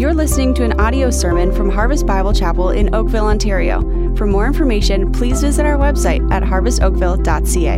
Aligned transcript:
You're 0.00 0.14
listening 0.14 0.54
to 0.54 0.64
an 0.64 0.80
audio 0.80 1.10
sermon 1.10 1.52
from 1.52 1.68
Harvest 1.68 2.06
Bible 2.06 2.32
Chapel 2.32 2.70
in 2.70 2.94
Oakville, 2.94 3.26
Ontario. 3.26 3.82
For 4.16 4.26
more 4.26 4.46
information, 4.46 5.12
please 5.12 5.42
visit 5.42 5.66
our 5.66 5.76
website 5.76 6.26
at 6.32 6.42
harvestoakville.ca. 6.42 7.74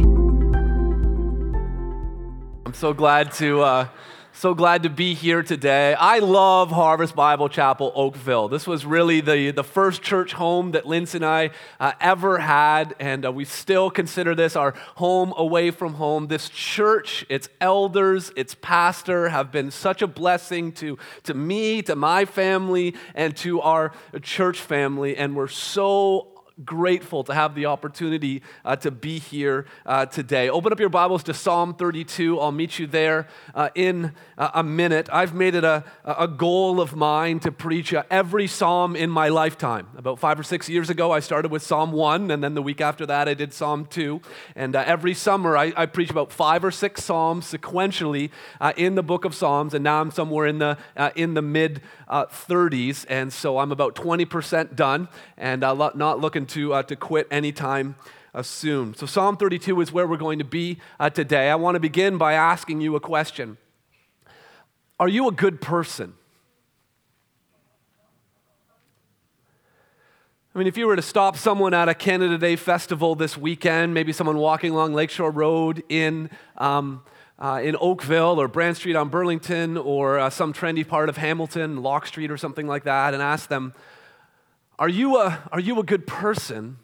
I'm 2.65 2.75
so 2.75 2.93
glad 2.93 3.33
to. 3.33 3.63
Uh, 3.63 3.89
so 4.35 4.55
glad 4.55 4.83
to 4.85 4.91
be 4.91 5.15
here 5.15 5.43
today. 5.43 5.95
I 5.95 6.19
love 6.19 6.71
Harvest 6.71 7.15
Bible 7.15 7.49
Chapel, 7.49 7.93
Oakville. 7.95 8.49
This 8.49 8.67
was 8.67 8.87
really 8.87 9.21
the, 9.21 9.51
the 9.51 9.63
first 9.63 10.03
church 10.03 10.33
home 10.33 10.73
that 10.73 10.87
Lindsay 10.87 11.19
and 11.19 11.25
I 11.25 11.51
uh, 11.79 11.93
ever 12.01 12.39
had, 12.39 12.95
and 12.99 13.27
uh, 13.27 13.33
we 13.33 13.45
still 13.45 13.91
consider 13.91 14.35
this 14.35 14.57
our 14.57 14.73
home 14.97 15.35
away 15.37 15.71
from 15.71 15.95
home. 15.95 16.29
This 16.29 16.49
church, 16.49 17.27
its 17.29 17.49
elders, 17.61 18.33
its 18.35 18.55
pastor 18.55 19.29
have 19.29 19.53
been 19.53 19.71
such 19.71 20.01
a 20.01 20.07
blessing 20.07 20.73
to, 20.73 20.99
to 21.25 21.35
me, 21.35 21.83
to 21.83 21.95
my 21.95 22.25
family, 22.25 22.95
and 23.15 23.37
to 23.39 23.61
our 23.61 23.93
church 24.23 24.59
family, 24.59 25.17
and 25.17 25.37
we're 25.37 25.47
so 25.47 26.32
grateful 26.65 27.25
to 27.25 27.35
have 27.35 27.55
the 27.55 27.67
opportunity 27.67 28.43
uh, 28.65 28.77
to 28.77 28.91
be 28.91 29.19
here 29.19 29.67
uh, 29.87 30.07
today. 30.07 30.49
Open 30.49 30.73
up 30.73 30.81
your 30.81 30.89
Bibles 30.89 31.23
to 31.25 31.35
Psalm 31.35 31.75
32. 31.75 32.39
I'll 32.39 32.53
meet 32.53 32.79
you 32.79 32.87
there 32.87 33.29
uh, 33.55 33.71
in 33.75 34.13
uh, 34.37 34.51
a 34.55 34.63
minute. 34.63 35.09
I've 35.13 35.35
made 35.35 35.55
it 35.55 35.65
a, 35.65 35.85
a 36.05 36.29
goal 36.29 36.81
of 36.81 36.95
mine 36.95 37.41
to 37.41 37.53
preach 37.53 37.95
uh, 37.95 38.05
every 38.11 38.47
psalm 38.47 38.97
in 38.97 39.11
my 39.11 39.29
lifetime. 39.29 39.89
About 39.97 40.19
five 40.19 40.39
or 40.39 40.43
six 40.43 40.69
years 40.69 40.91
ago, 40.91 41.11
I 41.11 41.21
started 41.21 41.51
with 41.51 41.63
Psalm 41.63 41.93
1, 41.93 42.31
and 42.31 42.43
then 42.43 42.55
the 42.55 42.63
week 42.63 42.81
after 42.81 43.07
that, 43.07 43.29
I 43.29 43.35
did 43.35 43.53
Psalm 43.53 43.87
2. 43.87 44.21
And 44.55 44.77
uh, 44.77 44.85
every 44.87 45.15
summer, 45.15 45.57
I, 45.57 45.73
I, 45.77 45.87
preach 45.87 46.11
about 46.11 46.33
five 46.33 46.65
or 46.65 46.71
six 46.71 47.05
psalms 47.05 47.51
sequentially 47.53 48.31
in 48.77 48.95
the 48.95 49.03
book 49.03 49.25
of 49.25 49.35
Psalms, 49.35 49.75
and 49.75 49.85
now 49.85 50.01
I'm 50.01 50.11
somewhere 50.11 50.47
in 50.47 50.59
the, 50.59 50.79
in 51.15 51.35
the 51.35 51.43
mid 51.43 51.83
30s, 52.11 53.05
and 53.09 53.33
so 53.33 53.59
I'm 53.59 53.73
about 53.73 53.95
20% 53.95 54.75
done, 54.75 55.09
and 55.37 55.61
not 55.61 56.21
looking 56.21 56.47
to, 56.53 56.75
uh, 56.75 56.83
to 56.85 56.97
quit 56.97 57.27
anytime 57.31 57.97
uh, 58.35 58.43
soon. 58.43 58.95
So, 58.95 59.07
Psalm 59.07 59.37
32 59.37 59.81
is 59.81 59.93
where 59.93 60.07
we're 60.07 60.17
going 60.17 60.39
to 60.39 60.45
be 60.45 60.79
uh, 60.99 61.11
today. 61.11 61.51
I 61.51 61.55
want 61.55 61.75
to 61.77 61.81
begin 61.81 62.19
by 62.19 62.35
asking 62.35 62.81
you 62.81 62.97
a 62.97 63.01
question 63.01 63.59
Are 64.99 65.09
you 65.09 65.29
a 65.29 65.33
good 65.33 65.61
person? 65.61 66.15
I 70.55 70.59
mean, 70.59 70.67
if 70.67 70.77
you 70.77 70.87
were 70.87 70.97
to 70.97 71.03
stop 71.03 71.39
someone 71.39 71.73
at 71.73 71.89
a 71.89 71.95
Canada 71.95 72.37
Day 72.37 72.57
festival 72.57 73.15
this 73.15 73.39
weekend, 73.39 73.95
maybe 73.95 74.13
someone 74.13 74.37
walking 74.37 74.73
along 74.73 74.93
Lakeshore 74.93 75.31
Road 75.31 75.83
in, 75.89 76.29
um, 76.59 77.03
uh, 77.39 77.63
in 77.65 77.75
Oakville 77.81 78.39
or 78.39 78.49
Brant 78.49 78.77
Street 78.77 78.95
on 78.95 79.09
Burlington 79.09 79.79
or 79.79 80.19
uh, 80.19 80.29
some 80.29 80.53
trendy 80.53 80.87
part 80.87 81.09
of 81.09 81.17
Hamilton, 81.17 81.83
Locke 81.83 82.07
Street 82.07 82.31
or 82.31 82.37
something 82.37 82.67
like 82.67 82.85
that, 82.85 83.15
and 83.15 83.23
ask 83.23 83.49
them, 83.49 83.73
are 84.83 84.89
you 84.89 85.17
a, 85.17 85.49
are 85.53 85.61
you 85.61 85.79
a 85.79 85.85
good 85.85 86.09
person? 86.09 86.77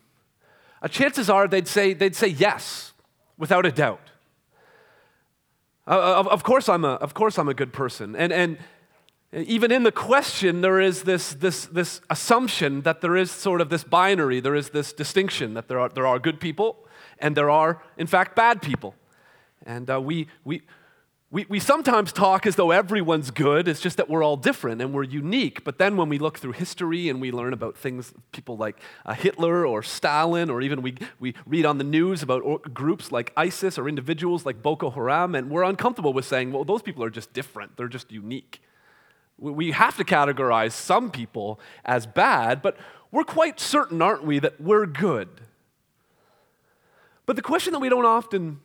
Uh, 0.80 0.86
chances 0.86 1.28
are 1.28 1.48
they'd 1.48 1.66
say, 1.66 1.94
they'd 1.94 2.14
say 2.14 2.28
yes, 2.28 2.92
without 3.36 3.66
a 3.66 3.72
doubt. 3.72 4.12
Uh, 5.84 6.14
of, 6.16 6.28
of, 6.28 6.44
course 6.44 6.68
I'm 6.68 6.84
a, 6.84 6.92
of 6.92 7.12
course 7.12 7.40
I'm 7.40 7.48
a 7.48 7.54
good 7.54 7.72
person. 7.72 8.14
And, 8.14 8.32
and 8.32 8.56
even 9.32 9.72
in 9.72 9.82
the 9.82 9.90
question, 9.90 10.60
there 10.60 10.80
is 10.80 11.02
this, 11.02 11.34
this, 11.34 11.66
this 11.66 12.00
assumption 12.08 12.82
that 12.82 13.00
there 13.00 13.16
is 13.16 13.32
sort 13.32 13.60
of 13.60 13.68
this 13.68 13.82
binary, 13.82 14.38
there 14.38 14.54
is 14.54 14.70
this 14.70 14.92
distinction 14.92 15.54
that 15.54 15.66
there 15.66 15.80
are, 15.80 15.88
there 15.88 16.06
are 16.06 16.20
good 16.20 16.38
people 16.38 16.76
and 17.18 17.36
there 17.36 17.50
are, 17.50 17.82
in 17.96 18.06
fact, 18.06 18.36
bad 18.36 18.62
people. 18.62 18.94
And 19.66 19.90
uh, 19.90 20.00
we, 20.00 20.28
we, 20.44 20.62
we, 21.30 21.44
we 21.50 21.60
sometimes 21.60 22.10
talk 22.10 22.46
as 22.46 22.56
though 22.56 22.70
everyone's 22.70 23.30
good, 23.30 23.68
it's 23.68 23.80
just 23.80 23.98
that 23.98 24.08
we're 24.08 24.22
all 24.24 24.36
different 24.36 24.80
and 24.80 24.94
we're 24.94 25.02
unique. 25.02 25.62
But 25.62 25.76
then 25.76 25.98
when 25.98 26.08
we 26.08 26.18
look 26.18 26.38
through 26.38 26.52
history 26.52 27.10
and 27.10 27.20
we 27.20 27.30
learn 27.30 27.52
about 27.52 27.76
things, 27.76 28.14
people 28.32 28.56
like 28.56 28.80
uh, 29.04 29.12
Hitler 29.12 29.66
or 29.66 29.82
Stalin, 29.82 30.48
or 30.48 30.62
even 30.62 30.80
we, 30.80 30.96
we 31.20 31.34
read 31.44 31.66
on 31.66 31.76
the 31.76 31.84
news 31.84 32.22
about 32.22 32.72
groups 32.72 33.12
like 33.12 33.34
ISIS 33.36 33.78
or 33.78 33.90
individuals 33.90 34.46
like 34.46 34.62
Boko 34.62 34.88
Haram, 34.88 35.34
and 35.34 35.50
we're 35.50 35.64
uncomfortable 35.64 36.14
with 36.14 36.24
saying, 36.24 36.50
well, 36.50 36.64
those 36.64 36.80
people 36.80 37.04
are 37.04 37.10
just 37.10 37.34
different, 37.34 37.76
they're 37.76 37.88
just 37.88 38.10
unique. 38.10 38.62
We 39.36 39.72
have 39.72 39.98
to 39.98 40.04
categorize 40.04 40.72
some 40.72 41.10
people 41.10 41.60
as 41.84 42.06
bad, 42.06 42.62
but 42.62 42.78
we're 43.12 43.24
quite 43.24 43.60
certain, 43.60 44.00
aren't 44.00 44.24
we, 44.24 44.38
that 44.38 44.58
we're 44.58 44.86
good. 44.86 45.28
But 47.26 47.36
the 47.36 47.42
question 47.42 47.74
that 47.74 47.80
we 47.80 47.90
don't 47.90 48.06
often 48.06 48.60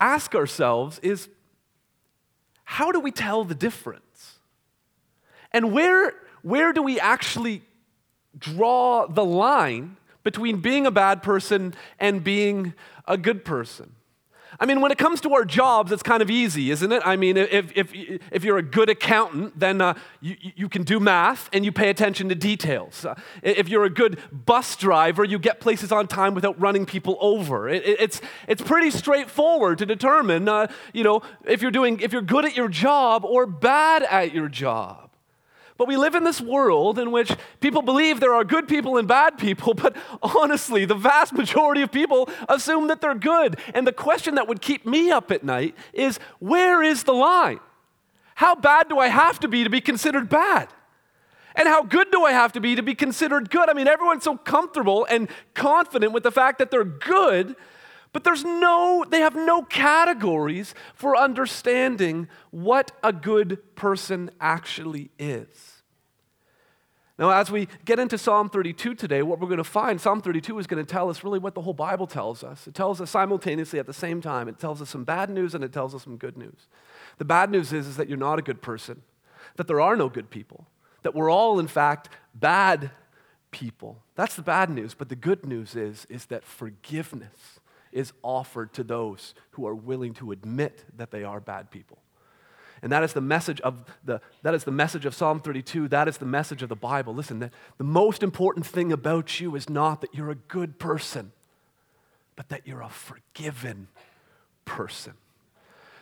ask 0.00 0.34
ourselves 0.34 0.98
is 0.98 1.28
how 2.70 2.92
do 2.92 3.00
we 3.00 3.10
tell 3.10 3.44
the 3.44 3.54
difference? 3.54 4.38
And 5.52 5.72
where, 5.72 6.12
where 6.42 6.74
do 6.74 6.82
we 6.82 7.00
actually 7.00 7.62
draw 8.36 9.06
the 9.06 9.24
line 9.24 9.96
between 10.22 10.60
being 10.60 10.84
a 10.84 10.90
bad 10.90 11.22
person 11.22 11.72
and 11.98 12.22
being 12.22 12.74
a 13.06 13.16
good 13.16 13.42
person? 13.42 13.94
I 14.60 14.66
mean, 14.66 14.80
when 14.80 14.90
it 14.90 14.98
comes 14.98 15.20
to 15.22 15.34
our 15.34 15.44
jobs, 15.44 15.92
it's 15.92 16.02
kind 16.02 16.22
of 16.22 16.30
easy, 16.30 16.70
isn't 16.70 16.90
it? 16.90 17.02
I 17.04 17.16
mean, 17.16 17.36
if, 17.36 17.70
if, 17.76 17.92
if 18.32 18.44
you're 18.44 18.58
a 18.58 18.62
good 18.62 18.88
accountant, 18.88 19.58
then 19.58 19.80
uh, 19.80 19.94
you, 20.20 20.36
you 20.40 20.68
can 20.68 20.82
do 20.82 20.98
math 20.98 21.48
and 21.52 21.64
you 21.64 21.72
pay 21.72 21.90
attention 21.90 22.28
to 22.28 22.34
details. 22.34 23.04
Uh, 23.04 23.14
if 23.42 23.68
you're 23.68 23.84
a 23.84 23.90
good 23.90 24.18
bus 24.32 24.76
driver, 24.76 25.24
you 25.24 25.38
get 25.38 25.60
places 25.60 25.92
on 25.92 26.06
time 26.06 26.34
without 26.34 26.58
running 26.60 26.86
people 26.86 27.16
over. 27.20 27.68
It, 27.68 27.86
it, 27.86 28.00
it's, 28.00 28.20
it's 28.46 28.62
pretty 28.62 28.90
straightforward 28.90 29.78
to 29.78 29.86
determine, 29.86 30.48
uh, 30.48 30.68
you 30.92 31.04
know, 31.04 31.22
if 31.44 31.62
you're, 31.62 31.70
doing, 31.70 32.00
if 32.00 32.12
you're 32.12 32.22
good 32.22 32.44
at 32.44 32.56
your 32.56 32.68
job 32.68 33.24
or 33.24 33.46
bad 33.46 34.02
at 34.02 34.32
your 34.32 34.48
job. 34.48 35.07
But 35.78 35.86
we 35.86 35.96
live 35.96 36.16
in 36.16 36.24
this 36.24 36.40
world 36.40 36.98
in 36.98 37.12
which 37.12 37.30
people 37.60 37.82
believe 37.82 38.18
there 38.18 38.34
are 38.34 38.44
good 38.44 38.66
people 38.66 38.98
and 38.98 39.06
bad 39.06 39.38
people, 39.38 39.74
but 39.74 39.96
honestly, 40.22 40.84
the 40.84 40.96
vast 40.96 41.32
majority 41.32 41.82
of 41.82 41.92
people 41.92 42.28
assume 42.48 42.88
that 42.88 43.00
they're 43.00 43.14
good. 43.14 43.58
And 43.72 43.86
the 43.86 43.92
question 43.92 44.34
that 44.34 44.48
would 44.48 44.60
keep 44.60 44.84
me 44.84 45.10
up 45.10 45.30
at 45.30 45.44
night 45.44 45.76
is 45.92 46.18
where 46.40 46.82
is 46.82 47.04
the 47.04 47.14
line? 47.14 47.60
How 48.34 48.54
bad 48.56 48.88
do 48.88 48.98
I 48.98 49.08
have 49.08 49.40
to 49.40 49.48
be 49.48 49.64
to 49.64 49.70
be 49.70 49.80
considered 49.80 50.28
bad? 50.28 50.68
And 51.54 51.66
how 51.66 51.82
good 51.82 52.10
do 52.10 52.24
I 52.24 52.32
have 52.32 52.52
to 52.52 52.60
be 52.60 52.74
to 52.74 52.82
be 52.82 52.94
considered 52.94 53.48
good? 53.48 53.70
I 53.70 53.72
mean, 53.72 53.88
everyone's 53.88 54.24
so 54.24 54.36
comfortable 54.36 55.06
and 55.08 55.28
confident 55.54 56.12
with 56.12 56.22
the 56.24 56.30
fact 56.30 56.58
that 56.58 56.70
they're 56.70 56.84
good 56.84 57.56
but 58.12 58.24
there's 58.24 58.44
no, 58.44 59.04
they 59.08 59.20
have 59.20 59.34
no 59.34 59.62
categories 59.62 60.74
for 60.94 61.16
understanding 61.16 62.28
what 62.50 62.92
a 63.02 63.12
good 63.12 63.74
person 63.74 64.30
actually 64.40 65.10
is. 65.18 65.67
Now, 67.18 67.30
as 67.30 67.50
we 67.50 67.66
get 67.84 67.98
into 67.98 68.16
Psalm 68.16 68.48
32 68.48 68.94
today, 68.94 69.22
what 69.22 69.40
we're 69.40 69.48
going 69.48 69.58
to 69.58 69.64
find, 69.64 70.00
Psalm 70.00 70.20
32 70.20 70.56
is 70.60 70.68
going 70.68 70.84
to 70.84 70.88
tell 70.88 71.10
us 71.10 71.24
really 71.24 71.40
what 71.40 71.54
the 71.54 71.62
whole 71.62 71.74
Bible 71.74 72.06
tells 72.06 72.44
us. 72.44 72.68
It 72.68 72.74
tells 72.74 73.00
us 73.00 73.10
simultaneously 73.10 73.80
at 73.80 73.86
the 73.86 73.92
same 73.92 74.20
time. 74.20 74.48
It 74.48 74.60
tells 74.60 74.80
us 74.80 74.88
some 74.88 75.02
bad 75.02 75.28
news 75.28 75.52
and 75.52 75.64
it 75.64 75.72
tells 75.72 75.96
us 75.96 76.04
some 76.04 76.16
good 76.16 76.36
news. 76.38 76.68
The 77.18 77.24
bad 77.24 77.50
news 77.50 77.72
is, 77.72 77.88
is 77.88 77.96
that 77.96 78.08
you're 78.08 78.16
not 78.16 78.38
a 78.38 78.42
good 78.42 78.62
person, 78.62 79.02
that 79.56 79.66
there 79.66 79.80
are 79.80 79.96
no 79.96 80.08
good 80.08 80.30
people, 80.30 80.68
that 81.02 81.12
we're 81.12 81.30
all, 81.30 81.58
in 81.58 81.66
fact, 81.66 82.08
bad 82.36 82.92
people. 83.50 84.00
That's 84.14 84.36
the 84.36 84.42
bad 84.42 84.70
news. 84.70 84.94
But 84.94 85.08
the 85.08 85.16
good 85.16 85.44
news 85.44 85.74
is, 85.74 86.06
is 86.08 86.26
that 86.26 86.44
forgiveness 86.44 87.58
is 87.90 88.12
offered 88.22 88.72
to 88.74 88.84
those 88.84 89.34
who 89.52 89.66
are 89.66 89.74
willing 89.74 90.14
to 90.14 90.30
admit 90.30 90.84
that 90.96 91.10
they 91.10 91.24
are 91.24 91.40
bad 91.40 91.72
people. 91.72 91.98
And 92.82 92.92
that 92.92 93.02
is 93.02 93.12
the 93.12 93.20
message 93.20 93.60
of 93.62 93.84
the 94.04 94.20
that 94.42 94.54
is 94.54 94.64
the 94.64 94.70
message 94.70 95.04
of 95.04 95.14
Psalm 95.14 95.40
32. 95.40 95.88
That 95.88 96.08
is 96.08 96.18
the 96.18 96.26
message 96.26 96.62
of 96.62 96.68
the 96.68 96.76
Bible. 96.76 97.14
Listen, 97.14 97.38
the, 97.38 97.50
the 97.76 97.84
most 97.84 98.22
important 98.22 98.66
thing 98.66 98.92
about 98.92 99.40
you 99.40 99.56
is 99.56 99.68
not 99.68 100.00
that 100.00 100.14
you're 100.14 100.30
a 100.30 100.36
good 100.36 100.78
person, 100.78 101.32
but 102.36 102.48
that 102.48 102.66
you're 102.66 102.82
a 102.82 102.88
forgiven 102.88 103.88
person. 104.64 105.14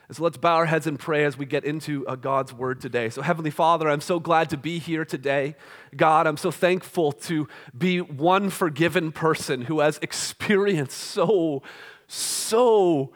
And 0.08 0.16
so 0.16 0.22
let's 0.22 0.36
bow 0.36 0.54
our 0.54 0.66
heads 0.66 0.86
and 0.86 0.98
pray 0.98 1.24
as 1.24 1.36
we 1.36 1.46
get 1.46 1.64
into 1.64 2.06
uh, 2.06 2.14
God's 2.14 2.52
word 2.52 2.80
today. 2.80 3.08
So, 3.10 3.22
Heavenly 3.22 3.50
Father, 3.50 3.88
I'm 3.88 4.00
so 4.00 4.20
glad 4.20 4.50
to 4.50 4.56
be 4.56 4.78
here 4.78 5.04
today. 5.04 5.56
God, 5.96 6.28
I'm 6.28 6.36
so 6.36 6.52
thankful 6.52 7.10
to 7.12 7.48
be 7.76 8.00
one 8.00 8.50
forgiven 8.50 9.10
person 9.10 9.62
who 9.62 9.80
has 9.80 9.98
experienced 10.02 10.96
so, 10.96 11.62
so 12.06 13.12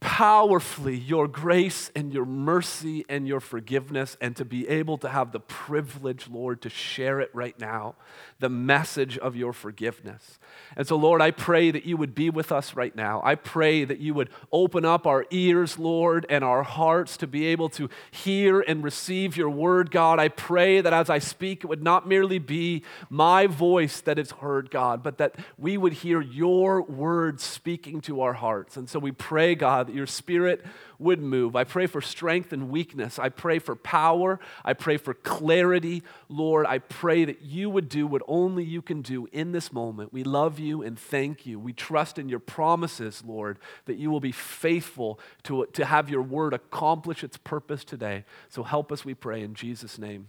powerfully 0.00 0.96
your 0.96 1.28
grace 1.28 1.90
and 1.94 2.12
your 2.12 2.24
mercy 2.24 3.04
and 3.08 3.28
your 3.28 3.40
forgiveness, 3.40 4.16
and 4.20 4.34
to 4.36 4.44
be 4.44 4.66
able 4.68 4.96
to 4.98 5.08
have 5.08 5.30
the 5.32 5.40
privilege, 5.40 6.28
Lord, 6.28 6.62
to 6.62 6.70
share 6.70 7.20
it 7.20 7.30
right 7.34 7.58
now, 7.60 7.96
the 8.40 8.48
message 8.48 9.16
of 9.18 9.36
your 9.36 9.52
forgiveness. 9.52 10.38
And 10.76 10.86
so, 10.86 10.96
Lord, 10.96 11.20
I 11.20 11.30
pray 11.30 11.70
that 11.70 11.84
you 11.84 11.96
would 11.96 12.14
be 12.14 12.30
with 12.30 12.50
us 12.50 12.74
right 12.74 12.94
now. 12.94 13.20
I 13.24 13.34
pray 13.34 13.84
that 13.84 14.00
you 14.00 14.14
would 14.14 14.30
open 14.50 14.84
up 14.84 15.06
our 15.06 15.26
ears, 15.30 15.78
Lord, 15.78 16.26
and 16.28 16.42
our 16.42 16.62
hearts 16.62 17.16
to 17.18 17.26
be 17.26 17.46
able 17.46 17.68
to 17.70 17.88
hear 18.10 18.60
and 18.60 18.82
receive 18.82 19.36
your 19.36 19.50
word, 19.50 19.90
God. 19.90 20.18
I 20.18 20.28
pray 20.28 20.80
that 20.80 20.92
as 20.92 21.10
I 21.10 21.18
speak, 21.18 21.64
it 21.64 21.66
would 21.66 21.82
not 21.82 22.08
merely 22.08 22.38
be 22.38 22.82
my 23.08 23.46
voice 23.46 24.00
that 24.02 24.18
is 24.18 24.30
heard, 24.32 24.70
God, 24.70 25.02
but 25.02 25.18
that 25.18 25.36
we 25.58 25.76
would 25.76 25.92
hear 25.92 26.20
your 26.20 26.82
word 26.82 27.40
speaking 27.40 28.00
to 28.02 28.22
our 28.22 28.32
hearts. 28.32 28.76
And 28.76 28.88
so 28.88 28.98
we 28.98 29.12
pray, 29.12 29.54
God, 29.54 29.88
that 29.88 29.94
your 29.94 30.06
spirit 30.06 30.64
would 31.00 31.20
move. 31.20 31.56
I 31.56 31.64
pray 31.64 31.86
for 31.86 32.00
strength 32.00 32.52
and 32.52 32.70
weakness. 32.70 33.18
I 33.18 33.30
pray 33.30 33.58
for 33.58 33.74
power. 33.74 34.38
I 34.64 34.74
pray 34.74 34.96
for 34.96 35.14
clarity. 35.14 36.02
Lord, 36.28 36.66
I 36.66 36.78
pray 36.78 37.24
that 37.24 37.42
you 37.42 37.70
would 37.70 37.88
do 37.88 38.06
what 38.06 38.22
only 38.28 38.64
you 38.64 38.82
can 38.82 39.02
do 39.02 39.26
in 39.32 39.52
this 39.52 39.72
moment. 39.72 40.12
We 40.12 40.22
love 40.22 40.58
you 40.58 40.82
and 40.82 40.98
thank 40.98 41.46
you. 41.46 41.58
We 41.58 41.72
trust 41.72 42.18
in 42.18 42.28
your 42.28 42.38
promises, 42.38 43.22
Lord, 43.26 43.58
that 43.86 43.96
you 43.96 44.10
will 44.10 44.20
be 44.20 44.32
faithful 44.32 45.18
to, 45.44 45.66
to 45.72 45.84
have 45.84 46.10
your 46.10 46.22
word 46.22 46.52
accomplish 46.52 47.24
its 47.24 47.36
purpose 47.36 47.82
today. 47.84 48.24
So 48.48 48.62
help 48.62 48.92
us, 48.92 49.04
we 49.04 49.14
pray, 49.14 49.42
in 49.42 49.54
Jesus' 49.54 49.98
name. 49.98 50.28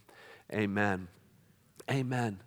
Amen. 0.53 1.07
Amen. 1.89 2.39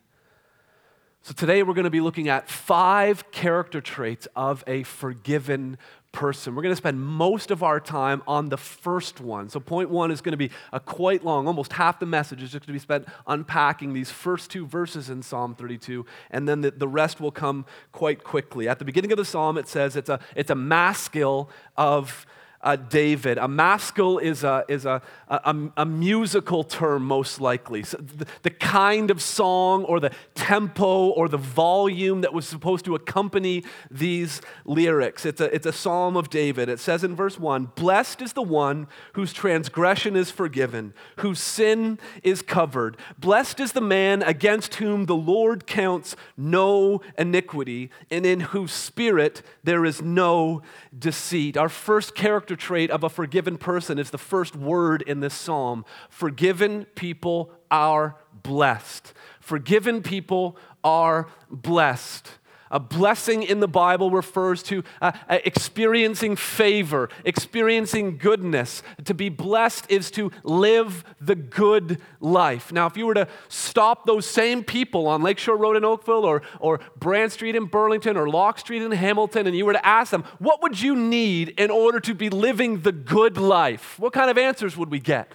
So, 1.27 1.33
today 1.33 1.63
we're 1.63 1.73
going 1.73 1.85
to 1.85 1.91
be 1.91 2.03
looking 2.03 2.29
at 2.29 2.51
five 2.51 3.31
character 3.31 3.81
traits 3.81 4.29
of 4.37 4.63
a 4.67 4.83
forgiven 4.83 5.79
person. 6.15 6.55
We're 6.55 6.63
going 6.63 6.73
to 6.73 6.77
spend 6.77 6.99
most 6.99 7.51
of 7.51 7.63
our 7.63 7.79
time 7.79 8.23
on 8.27 8.49
the 8.49 8.57
first 8.57 9.21
one. 9.21 9.51
So, 9.51 9.61
point 9.61 9.91
one 9.91 10.11
is 10.11 10.23
going 10.23 10.33
to 10.33 10.39
be 10.39 10.51
a 10.73 10.81
quite 10.81 11.25
long, 11.25 11.47
almost 11.47 11.75
half 11.75 12.01
the 12.01 12.07
message 12.07 12.43
is 12.43 12.53
just 12.53 12.65
going 12.65 12.73
to 12.73 12.73
be 12.73 12.79
spent 12.79 13.07
unpacking 13.27 13.93
these 13.93 14.11
first 14.11 14.51
two 14.51 14.67
verses 14.67 15.11
in 15.11 15.23
Psalm 15.23 15.55
32, 15.55 16.07
and 16.31 16.49
then 16.49 16.63
the, 16.63 16.71
the 16.71 16.89
rest 16.89 17.21
will 17.21 17.31
come 17.31 17.67
quite 17.93 18.25
quickly. 18.25 18.67
At 18.69 18.79
the 18.79 18.87
beginning 18.87 19.13
of 19.13 19.19
the 19.19 19.25
psalm, 19.27 19.59
it 19.59 19.69
says 19.69 19.97
it's 19.97 20.09
a, 20.09 20.21
it's 20.35 20.51
a 20.51 20.55
maskil 20.55 21.51
of 21.77 22.25
uh, 22.65 22.77
David. 22.77 23.39
A 23.39 23.47
maskil 23.47 24.19
is, 24.19 24.43
a, 24.43 24.65
is 24.69 24.87
a, 24.87 25.03
a, 25.29 25.55
a 25.77 25.85
musical 25.85 26.65
term, 26.65 27.05
most 27.05 27.41
likely. 27.41 27.83
So 27.83 27.99
the, 27.99 28.27
the, 28.43 28.51
kind 28.51 29.11
of 29.11 29.21
song 29.21 29.85
or 29.85 30.01
the 30.01 30.11
tempo 30.35 31.09
or 31.09 31.29
the 31.29 31.37
volume 31.37 32.23
that 32.23 32.33
was 32.33 32.49
supposed 32.49 32.87
to 32.87 32.95
accompany 32.95 33.63
these 33.91 34.41
lyrics. 34.65 35.27
It's 35.27 35.41
a, 35.41 35.55
it's 35.55 35.67
a 35.67 35.73
psalm 35.73 36.17
of 36.17 36.31
David. 36.31 36.71
It 36.71 36.81
says 36.81 37.05
in 37.05 37.15
verse 37.15 37.39
1 37.39 37.73
Blessed 37.75 38.23
is 38.23 38.33
the 38.33 38.43
one 38.43 38.89
whose 39.13 39.35
transgression 39.35 40.17
is 40.17 40.31
forgiven, 40.31 40.95
whose 41.17 41.41
sin 41.41 41.99
is 42.23 42.41
covered. 42.41 42.97
Blessed 43.19 43.61
is 43.61 43.73
the 43.73 43.83
man 43.83 44.23
against 44.23 44.77
whom 44.77 45.05
the 45.05 45.15
Lord 45.15 45.67
counts 45.67 46.17
no 46.39 47.03
iniquity, 47.19 47.91
and 48.11 48.25
in 48.25 48.41
whose 48.41 48.73
spirit 48.73 49.43
there 49.63 49.85
is 49.85 50.01
no 50.01 50.63
deceit. 50.99 51.59
Our 51.59 51.69
first 51.69 52.15
character 52.15 52.54
character 52.55 52.67
trait 52.67 52.91
of 52.91 53.05
a 53.05 53.09
forgiven 53.09 53.59
person 53.59 53.99
is 53.99 54.11
the 54.11 54.19
first 54.19 54.57
word 54.57 55.03
in 55.03 55.21
this 55.21 55.35
psalm. 55.35 55.85
Forgiven 56.09 56.87
people 56.95 57.51
are 57.71 58.17
blessed. 58.43 59.13
Forgiven 59.41 60.03
people 60.03 60.57
are 60.83 61.29
blessed. 61.51 62.31
A 62.75 62.81
blessing 62.81 63.45
in 63.45 63.61
the 63.61 63.69
Bible 63.69 64.11
refers 64.11 64.61
to 64.65 64.83
uh, 65.01 65.13
uh, 65.29 65.39
experiencing 65.45 66.35
favor, 66.35 67.09
experiencing 67.25 68.19
goodness. 68.19 68.83
To 69.05 69.15
be 69.15 69.29
blessed 69.29 69.89
is 69.89 70.11
to 70.11 70.33
live 70.43 71.05
the 71.21 71.37
good 71.37 72.01
life. 72.19 72.73
Now, 72.73 72.87
if 72.87 72.97
you 72.97 73.07
were 73.07 73.15
to 73.15 73.29
stop 73.49 74.07
those 74.07 74.27
same 74.27 74.65
people 74.65 75.07
on 75.07 75.23
Lakeshore 75.23 75.57
Road 75.57 75.77
in 75.77 75.85
Oakville 75.85 76.25
or, 76.25 76.43
or 76.59 76.81
Brant 76.99 77.31
Street 77.31 77.55
in 77.55 77.67
Burlington 77.67 78.17
or 78.17 78.29
Locke 78.29 78.59
Street 78.59 78.83
in 78.83 78.91
Hamilton, 78.91 79.47
and 79.47 79.57
you 79.57 79.65
were 79.65 79.75
to 79.75 79.87
ask 79.87 80.11
them, 80.11 80.25
what 80.41 80.61
would 80.61 80.81
you 80.81 80.97
need 80.97 81.51
in 81.51 81.71
order 81.71 82.01
to 82.01 82.13
be 82.13 82.29
living 82.29 82.81
the 82.81 82.91
good 82.91 83.37
life? 83.37 84.01
What 84.01 84.13
kind 84.13 84.33
of 84.33 84.37
answers 84.37 84.77
would 84.77 84.91
we 84.91 84.99
get? 84.99 85.31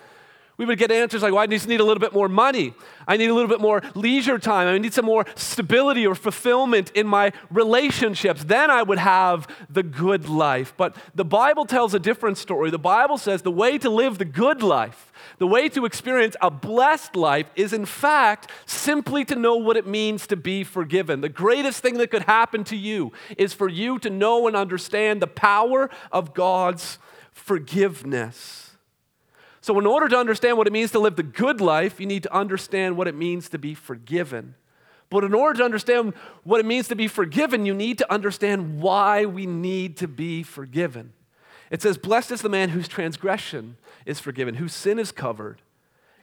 We 0.59 0.65
would 0.65 0.77
get 0.77 0.91
answers 0.91 1.23
like, 1.23 1.31
well, 1.31 1.41
I 1.41 1.47
just 1.47 1.69
need 1.69 1.79
a 1.79 1.85
little 1.85 2.01
bit 2.01 2.11
more 2.11 2.27
money. 2.27 2.73
I 3.07 3.15
need 3.15 3.29
a 3.29 3.33
little 3.33 3.47
bit 3.47 3.61
more 3.61 3.81
leisure 3.95 4.37
time. 4.37 4.67
I 4.67 4.77
need 4.77 4.93
some 4.93 5.05
more 5.05 5.25
stability 5.35 6.05
or 6.05 6.15
fulfillment 6.15 6.91
in 6.91 7.07
my 7.07 7.31
relationships. 7.49 8.43
Then 8.43 8.69
I 8.69 8.83
would 8.83 8.97
have 8.97 9.47
the 9.69 9.83
good 9.83 10.27
life. 10.27 10.73
But 10.75 10.97
the 11.15 11.23
Bible 11.23 11.65
tells 11.65 11.93
a 11.93 11.99
different 11.99 12.37
story. 12.37 12.71
The 12.71 12.77
Bible 12.77 13.17
says 13.17 13.41
the 13.41 13.49
way 13.49 13.77
to 13.77 13.89
live 13.89 14.17
the 14.17 14.25
good 14.25 14.61
life, 14.61 15.13
the 15.37 15.47
way 15.47 15.69
to 15.69 15.85
experience 15.85 16.35
a 16.41 16.51
blessed 16.51 17.15
life, 17.15 17.49
is 17.55 17.71
in 17.71 17.85
fact 17.85 18.51
simply 18.65 19.23
to 19.25 19.35
know 19.35 19.55
what 19.55 19.77
it 19.77 19.87
means 19.87 20.27
to 20.27 20.35
be 20.35 20.65
forgiven. 20.65 21.21
The 21.21 21.29
greatest 21.29 21.81
thing 21.81 21.99
that 21.99 22.11
could 22.11 22.23
happen 22.23 22.65
to 22.65 22.75
you 22.75 23.13
is 23.37 23.53
for 23.53 23.69
you 23.69 23.97
to 23.99 24.09
know 24.09 24.45
and 24.45 24.57
understand 24.57 25.21
the 25.21 25.27
power 25.27 25.89
of 26.11 26.33
God's 26.33 26.97
forgiveness. 27.31 28.68
So, 29.61 29.77
in 29.77 29.85
order 29.85 30.07
to 30.07 30.17
understand 30.17 30.57
what 30.57 30.67
it 30.67 30.73
means 30.73 30.91
to 30.91 30.99
live 30.99 31.15
the 31.15 31.23
good 31.23 31.59
life, 31.59 31.99
you 31.99 32.05
need 32.05 32.23
to 32.23 32.33
understand 32.33 32.95
what 32.95 33.07
it 33.07 33.15
means 33.15 33.49
to 33.49 33.57
be 33.57 33.73
forgiven. 33.73 34.55
But 35.09 35.23
in 35.23 35.33
order 35.33 35.59
to 35.59 35.65
understand 35.65 36.13
what 36.43 36.59
it 36.59 36.65
means 36.65 36.87
to 36.89 36.95
be 36.95 37.07
forgiven, 37.07 37.65
you 37.65 37.73
need 37.73 37.97
to 37.97 38.13
understand 38.13 38.79
why 38.79 39.25
we 39.25 39.45
need 39.45 39.97
to 39.97 40.07
be 40.07 40.43
forgiven. 40.43 41.13
It 41.71 41.81
says, 41.81 41.97
Blessed 41.97 42.31
is 42.31 42.41
the 42.41 42.49
man 42.49 42.69
whose 42.69 42.87
transgression 42.87 43.77
is 44.05 44.19
forgiven, 44.19 44.55
whose 44.55 44.73
sin 44.73 44.99
is 44.99 45.11
covered. 45.11 45.61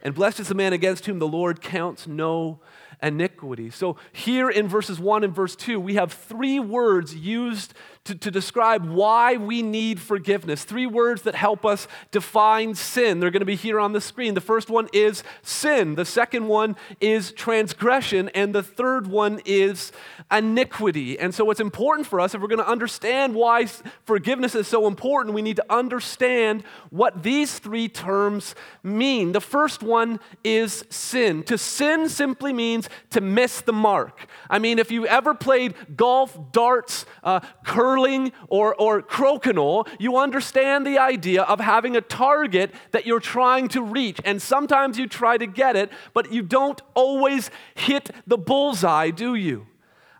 And 0.02 0.14
blessed 0.14 0.40
is 0.40 0.48
the 0.48 0.54
man 0.54 0.72
against 0.72 1.06
whom 1.06 1.18
the 1.18 1.26
Lord 1.26 1.60
counts 1.60 2.06
no 2.06 2.60
iniquity. 3.02 3.70
So, 3.70 3.96
here 4.12 4.48
in 4.48 4.68
verses 4.68 4.98
1 4.98 5.24
and 5.24 5.34
verse 5.34 5.56
2, 5.56 5.78
we 5.78 5.94
have 5.94 6.12
three 6.12 6.58
words 6.58 7.14
used 7.14 7.74
to, 8.04 8.14
to 8.14 8.30
describe 8.30 8.88
why 8.88 9.36
we 9.36 9.62
need 9.62 10.00
forgiveness. 10.00 10.64
Three 10.64 10.86
words 10.86 11.22
that 11.22 11.34
help 11.34 11.66
us 11.66 11.88
define 12.10 12.74
sin. 12.74 13.18
They're 13.18 13.30
going 13.30 13.40
to 13.40 13.46
be 13.46 13.56
here 13.56 13.80
on 13.80 13.92
the 13.92 14.00
screen. 14.00 14.34
The 14.34 14.40
first 14.40 14.70
one 14.70 14.88
is 14.92 15.24
sin, 15.42 15.94
the 15.94 16.04
second 16.04 16.46
one 16.46 16.76
is 17.00 17.32
transgression, 17.32 18.28
and 18.30 18.54
the 18.54 18.62
third 18.62 19.06
one 19.08 19.40
is 19.44 19.92
iniquity. 20.30 21.18
And 21.18 21.34
so, 21.34 21.50
it's 21.50 21.60
important 21.60 22.06
for 22.06 22.20
us, 22.20 22.34
if 22.34 22.40
we're 22.40 22.48
going 22.48 22.58
to 22.58 22.68
understand 22.68 23.34
why 23.34 23.66
forgiveness 24.04 24.54
is 24.54 24.68
so 24.68 24.86
important, 24.86 25.34
we 25.34 25.42
need 25.42 25.56
to 25.56 25.66
understand 25.72 26.62
what 26.90 27.22
these 27.22 27.58
three 27.58 27.88
terms 27.88 28.54
mean. 28.82 29.32
The 29.32 29.40
first 29.40 29.82
one 29.82 30.20
is 30.44 30.84
sin. 30.90 31.42
To 31.44 31.58
sin 31.58 32.08
simply 32.08 32.52
means 32.52 32.75
to 33.10 33.20
miss 33.20 33.60
the 33.60 33.72
mark. 33.72 34.26
I 34.50 34.58
mean, 34.58 34.78
if 34.78 34.90
you 34.90 35.06
ever 35.06 35.34
played 35.34 35.74
golf, 35.96 36.36
darts, 36.52 37.04
uh, 37.22 37.40
curling, 37.64 37.96
curling 37.96 38.32
or, 38.48 38.74
or 38.74 39.02
crokinole, 39.02 39.86
you 39.98 40.16
understand 40.16 40.86
the 40.86 40.98
idea 40.98 41.42
of 41.42 41.60
having 41.60 41.96
a 41.96 42.00
target 42.00 42.72
that 42.92 43.06
you're 43.06 43.20
trying 43.20 43.68
to 43.68 43.82
reach. 43.82 44.20
And 44.24 44.40
sometimes 44.40 44.98
you 44.98 45.06
try 45.06 45.38
to 45.38 45.46
get 45.46 45.76
it, 45.76 45.90
but 46.12 46.32
you 46.32 46.42
don't 46.42 46.80
always 46.94 47.50
hit 47.74 48.10
the 48.26 48.38
bullseye, 48.38 49.10
do 49.10 49.34
you? 49.34 49.66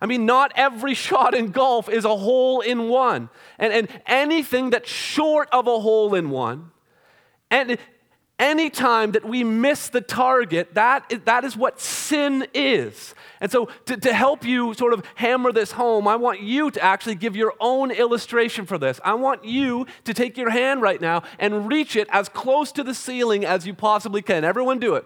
I 0.01 0.07
mean, 0.07 0.27
not 0.27 0.53
every 0.55 0.95
shot 1.07 1.35
in 1.35 1.51
golf 1.51 1.89
is 1.89 2.05
a 2.05 2.17
hole 2.17 2.61
in 2.61 2.89
one. 2.89 3.31
And, 3.59 3.73
and 3.73 3.89
anything 4.07 4.71
that's 4.71 4.91
short 4.91 5.49
of 5.53 5.67
a 5.67 5.81
hole 5.81 6.15
in 6.15 6.31
one, 6.31 6.71
and 7.51 7.79
anytime 8.39 9.13
that 9.13 9.25
we 9.25 9.45
miss 9.45 9.89
the 9.89 10.01
target, 10.01 10.75
that 10.75 11.05
is, 11.11 11.21
that 11.25 11.45
is 11.45 11.57
what 11.57 11.81
sin 11.81 12.47
is. 12.55 13.15
And 13.41 13.51
so, 13.51 13.69
to, 13.87 13.97
to 13.97 14.13
help 14.13 14.45
you 14.45 14.75
sort 14.75 14.93
of 14.93 15.05
hammer 15.15 15.53
this 15.53 15.73
home, 15.73 16.09
I 16.09 16.17
want 16.17 16.41
you 16.41 16.71
to 16.71 16.83
actually 16.83 17.15
give 17.15 17.37
your 17.37 17.55
own 17.61 17.91
illustration 17.91 18.67
for 18.67 18.79
this. 18.79 19.01
I 19.05 19.15
want 19.15 19.45
you 19.45 19.87
to 20.05 20.15
take 20.15 20.37
your 20.37 20.51
hand 20.51 20.83
right 20.83 21.01
now 21.01 21.23
and 21.39 21.69
reach 21.69 21.97
it 21.97 22.09
as 22.11 22.29
close 22.29 22.73
to 22.73 22.83
the 22.83 22.95
ceiling 22.95 23.45
as 23.45 23.67
you 23.67 23.75
possibly 23.75 24.23
can. 24.23 24.45
Everyone 24.45 24.79
do 24.79 24.95
it. 24.95 25.05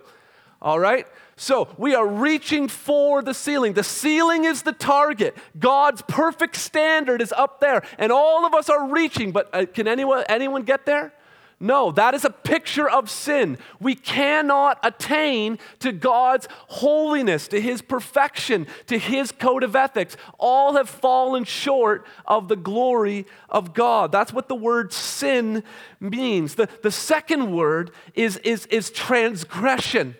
All 0.62 0.78
right? 0.78 1.06
So 1.36 1.68
we 1.78 1.94
are 1.94 2.06
reaching 2.06 2.68
for 2.68 3.22
the 3.22 3.32
ceiling. 3.32 3.72
The 3.72 3.82
ceiling 3.82 4.44
is 4.44 4.62
the 4.62 4.72
target. 4.72 5.34
God's 5.58 6.02
perfect 6.02 6.56
standard 6.56 7.22
is 7.22 7.32
up 7.32 7.60
there, 7.60 7.82
and 7.96 8.12
all 8.12 8.44
of 8.44 8.52
us 8.52 8.68
are 8.68 8.88
reaching. 8.88 9.32
But 9.32 9.48
uh, 9.54 9.64
can 9.64 9.88
anyone 9.88 10.24
anyone 10.28 10.64
get 10.64 10.84
there? 10.84 11.14
No, 11.62 11.92
that 11.92 12.14
is 12.14 12.24
a 12.24 12.30
picture 12.30 12.88
of 12.88 13.10
sin. 13.10 13.58
We 13.80 13.94
cannot 13.94 14.78
attain 14.82 15.58
to 15.80 15.92
God's 15.92 16.48
holiness, 16.68 17.48
to 17.48 17.60
His 17.60 17.82
perfection, 17.82 18.66
to 18.86 18.98
His 18.98 19.30
code 19.30 19.62
of 19.62 19.76
ethics. 19.76 20.16
All 20.38 20.76
have 20.76 20.88
fallen 20.88 21.44
short 21.44 22.06
of 22.24 22.48
the 22.48 22.56
glory 22.56 23.26
of 23.50 23.74
God. 23.74 24.10
That's 24.10 24.32
what 24.32 24.48
the 24.48 24.54
word 24.54 24.94
sin 24.94 25.62
means. 26.00 26.54
The, 26.54 26.66
the 26.82 26.90
second 26.90 27.52
word 27.52 27.90
is, 28.14 28.38
is, 28.38 28.64
is 28.66 28.90
transgression. 28.90 30.16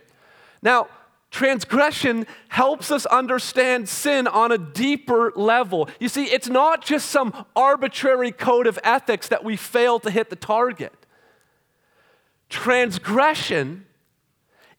Now, 0.61 0.89
transgression 1.31 2.27
helps 2.49 2.91
us 2.91 3.07
understand 3.07 3.89
sin 3.89 4.27
on 4.27 4.53
a 4.53 4.59
deeper 4.59 5.33
level. 5.35 5.89
You 5.99 6.11
see, 6.11 6.25
it's 6.25 6.51
not 6.51 6.85
just 6.85 7.09
some 7.09 7.47
arbitrary 7.57 8.31
code 8.31 8.67
of 8.67 8.79
ethics 8.85 9.29
that 9.29 9.43
we 9.43 9.57
fail 9.57 9.99
to 10.01 10.11
hit 10.11 10.29
the 10.29 10.37
target. 10.37 10.93
Transgression 12.51 13.87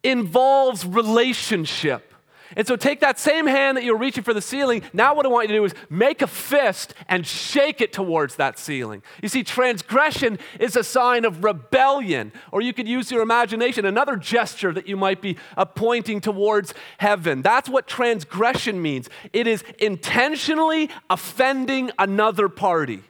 involves 0.03 0.85
relationship. 0.85 2.11
And 2.55 2.67
so 2.67 2.75
take 2.75 2.99
that 2.99 3.17
same 3.17 3.47
hand 3.47 3.77
that 3.77 3.83
you're 3.83 3.97
reaching 3.97 4.23
for 4.23 4.33
the 4.33 4.41
ceiling. 4.41 4.81
Now, 4.93 5.15
what 5.15 5.25
I 5.25 5.29
want 5.29 5.47
you 5.47 5.55
to 5.55 5.59
do 5.59 5.65
is 5.65 5.73
make 5.89 6.21
a 6.21 6.27
fist 6.27 6.93
and 7.07 7.25
shake 7.25 7.79
it 7.79 7.93
towards 7.93 8.35
that 8.35 8.59
ceiling. 8.59 9.03
You 9.21 9.29
see, 9.29 9.43
transgression 9.43 10.37
is 10.59 10.75
a 10.75 10.83
sign 10.83 11.23
of 11.23 11.43
rebellion, 11.43 12.33
or 12.51 12.61
you 12.61 12.73
could 12.73 12.87
use 12.87 13.09
your 13.09 13.21
imagination, 13.21 13.85
another 13.85 14.17
gesture 14.17 14.73
that 14.73 14.87
you 14.87 14.97
might 14.97 15.21
be 15.21 15.37
uh, 15.55 15.65
pointing 15.65 16.19
towards 16.19 16.73
heaven. 16.97 17.41
That's 17.41 17.69
what 17.69 17.87
transgression 17.87 18.81
means 18.81 19.09
it 19.31 19.47
is 19.47 19.63
intentionally 19.79 20.89
offending 21.09 21.91
another 21.97 22.49
party. 22.49 23.03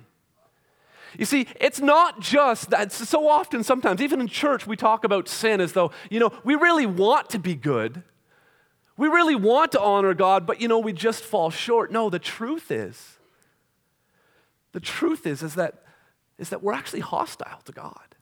You 1.18 1.26
see, 1.26 1.48
it's 1.60 1.80
not 1.80 2.20
just 2.20 2.70
that. 2.70 2.92
So 2.92 3.28
often, 3.28 3.64
sometimes, 3.64 4.02
even 4.02 4.22
in 4.22 4.28
church, 4.28 4.66
we 4.66 4.76
talk 4.76 5.04
about 5.04 5.28
sin 5.28 5.60
as 5.60 5.74
though, 5.74 5.92
you 6.10 6.20
know, 6.20 6.32
we 6.44 6.56
really 6.56 6.86
want 6.86 7.30
to 7.32 7.40
be 7.40 7.56
good. 7.56 8.04
We 8.98 9.08
really 9.08 9.36
want 9.36 9.72
to 9.74 9.82
honor 9.82 10.14
God, 10.14 10.46
but, 10.46 10.62
you 10.62 10.68
know, 10.68 10.80
we 10.80 10.94
just 10.94 11.24
fall 11.24 11.50
short. 11.50 11.92
No, 11.92 12.10
the 12.10 12.20
truth 12.20 12.72
is, 12.72 13.18
the 14.74 14.80
truth 14.80 15.26
is, 15.26 15.42
is 15.42 15.56
that, 15.56 15.84
is 16.38 16.50
that 16.50 16.62
we're 16.62 16.74
actually 16.74 17.00
hostile 17.00 17.62
to 17.66 17.72
God. 17.72 18.16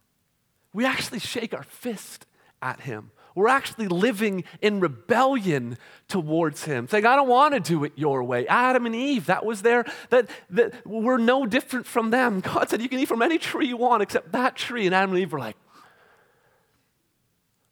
We 0.74 0.86
actually 0.86 1.20
shake 1.20 1.54
our 1.54 1.64
fist 1.64 2.26
at 2.62 2.82
Him. 2.82 3.12
We're 3.40 3.48
actually 3.48 3.88
living 3.88 4.44
in 4.62 4.82
rebellion 4.82 5.78
towards 6.10 6.66
Him, 6.66 6.90
saying, 6.90 7.06
I 7.06 7.16
don't 7.16 7.30
want 7.30 7.54
to 7.54 7.62
do 7.62 7.86
it 7.86 7.94
your 7.96 8.22
way. 8.22 8.46
Adam 8.48 8.86
and 8.86 8.94
Eve, 8.94 9.28
that 9.28 9.46
was 9.46 9.62
there, 9.62 9.86
that, 10.10 10.30
that 10.50 10.86
we're 10.86 11.18
no 11.18 11.46
different 11.46 11.86
from 11.86 12.10
them. 12.10 12.40
God 12.42 12.70
said, 12.70 12.82
You 12.82 12.90
can 12.90 13.00
eat 13.00 13.08
from 13.08 13.22
any 13.22 13.38
tree 13.38 13.66
you 13.66 13.78
want 13.78 14.04
except 14.04 14.34
that 14.34 14.58
tree. 14.58 14.88
And 14.88 14.94
Adam 14.94 15.12
and 15.12 15.20
Eve 15.20 15.32
were 15.32 15.40
like, 15.40 15.56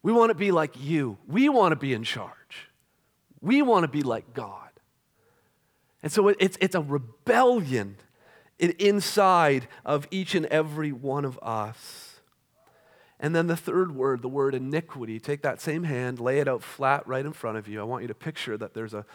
We 0.03 0.13
want 0.13 0.29
to 0.29 0.35
be 0.35 0.51
like 0.51 0.79
you. 0.79 1.17
We 1.27 1.49
want 1.49 1.73
to 1.73 1.75
be 1.75 1.91
in 1.91 2.05
charge. 2.05 2.69
We 3.41 3.61
want 3.61 3.83
to 3.83 3.89
be 3.89 4.03
like 4.03 4.33
God. 4.33 4.69
And 6.01 6.09
so 6.13 6.29
it's, 6.29 6.57
it's 6.61 6.75
a 6.75 6.81
rebellion 6.81 7.97
inside 8.57 9.67
of 9.83 10.07
each 10.11 10.33
and 10.33 10.45
every 10.45 10.93
one 10.93 11.25
of 11.25 11.37
us. 11.41 12.06
And 13.19 13.35
then 13.35 13.47
the 13.47 13.57
third 13.57 13.95
word, 13.95 14.21
the 14.21 14.27
word 14.27 14.53
iniquity, 14.53 15.19
take 15.19 15.41
that 15.41 15.59
same 15.59 15.83
hand, 15.83 16.19
lay 16.19 16.39
it 16.39 16.47
out 16.47 16.61
flat 16.61 17.07
right 17.07 17.25
in 17.25 17.33
front 17.33 17.57
of 17.57 17.67
you. 17.67 17.81
I 17.81 17.83
want 17.83 18.03
you 18.03 18.07
to 18.09 18.13
picture 18.13 18.57
that 18.57 18.73
there's 18.73 18.93
a, 18.93 19.05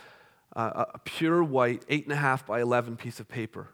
a, 0.55 0.87
a 0.95 1.01
pure 1.05 1.45
white, 1.45 1.85
eight 1.89 2.05
and 2.05 2.13
a 2.13 2.17
half 2.17 2.45
by 2.45 2.61
11 2.61 2.97
piece 2.97 3.21
of 3.21 3.29
paper. 3.29 3.69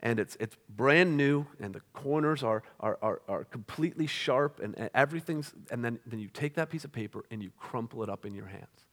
And 0.00 0.20
it's, 0.20 0.36
it's 0.38 0.56
brand 0.68 1.16
new, 1.16 1.46
and 1.58 1.74
the 1.74 1.80
corners 1.92 2.44
are, 2.44 2.62
are, 2.78 2.98
are, 3.02 3.22
are 3.26 3.44
completely 3.44 4.06
sharp, 4.06 4.60
and, 4.62 4.78
and 4.78 4.90
everything's, 4.94 5.52
and 5.70 5.84
then, 5.84 5.98
then 6.06 6.20
you 6.20 6.28
take 6.28 6.54
that 6.54 6.70
piece 6.70 6.84
of 6.84 6.92
paper 6.92 7.24
and 7.30 7.42
you 7.42 7.50
crumple 7.58 8.02
it 8.02 8.10
up 8.10 8.24
in 8.24 8.34
your 8.34 8.46
hands. 8.46 8.84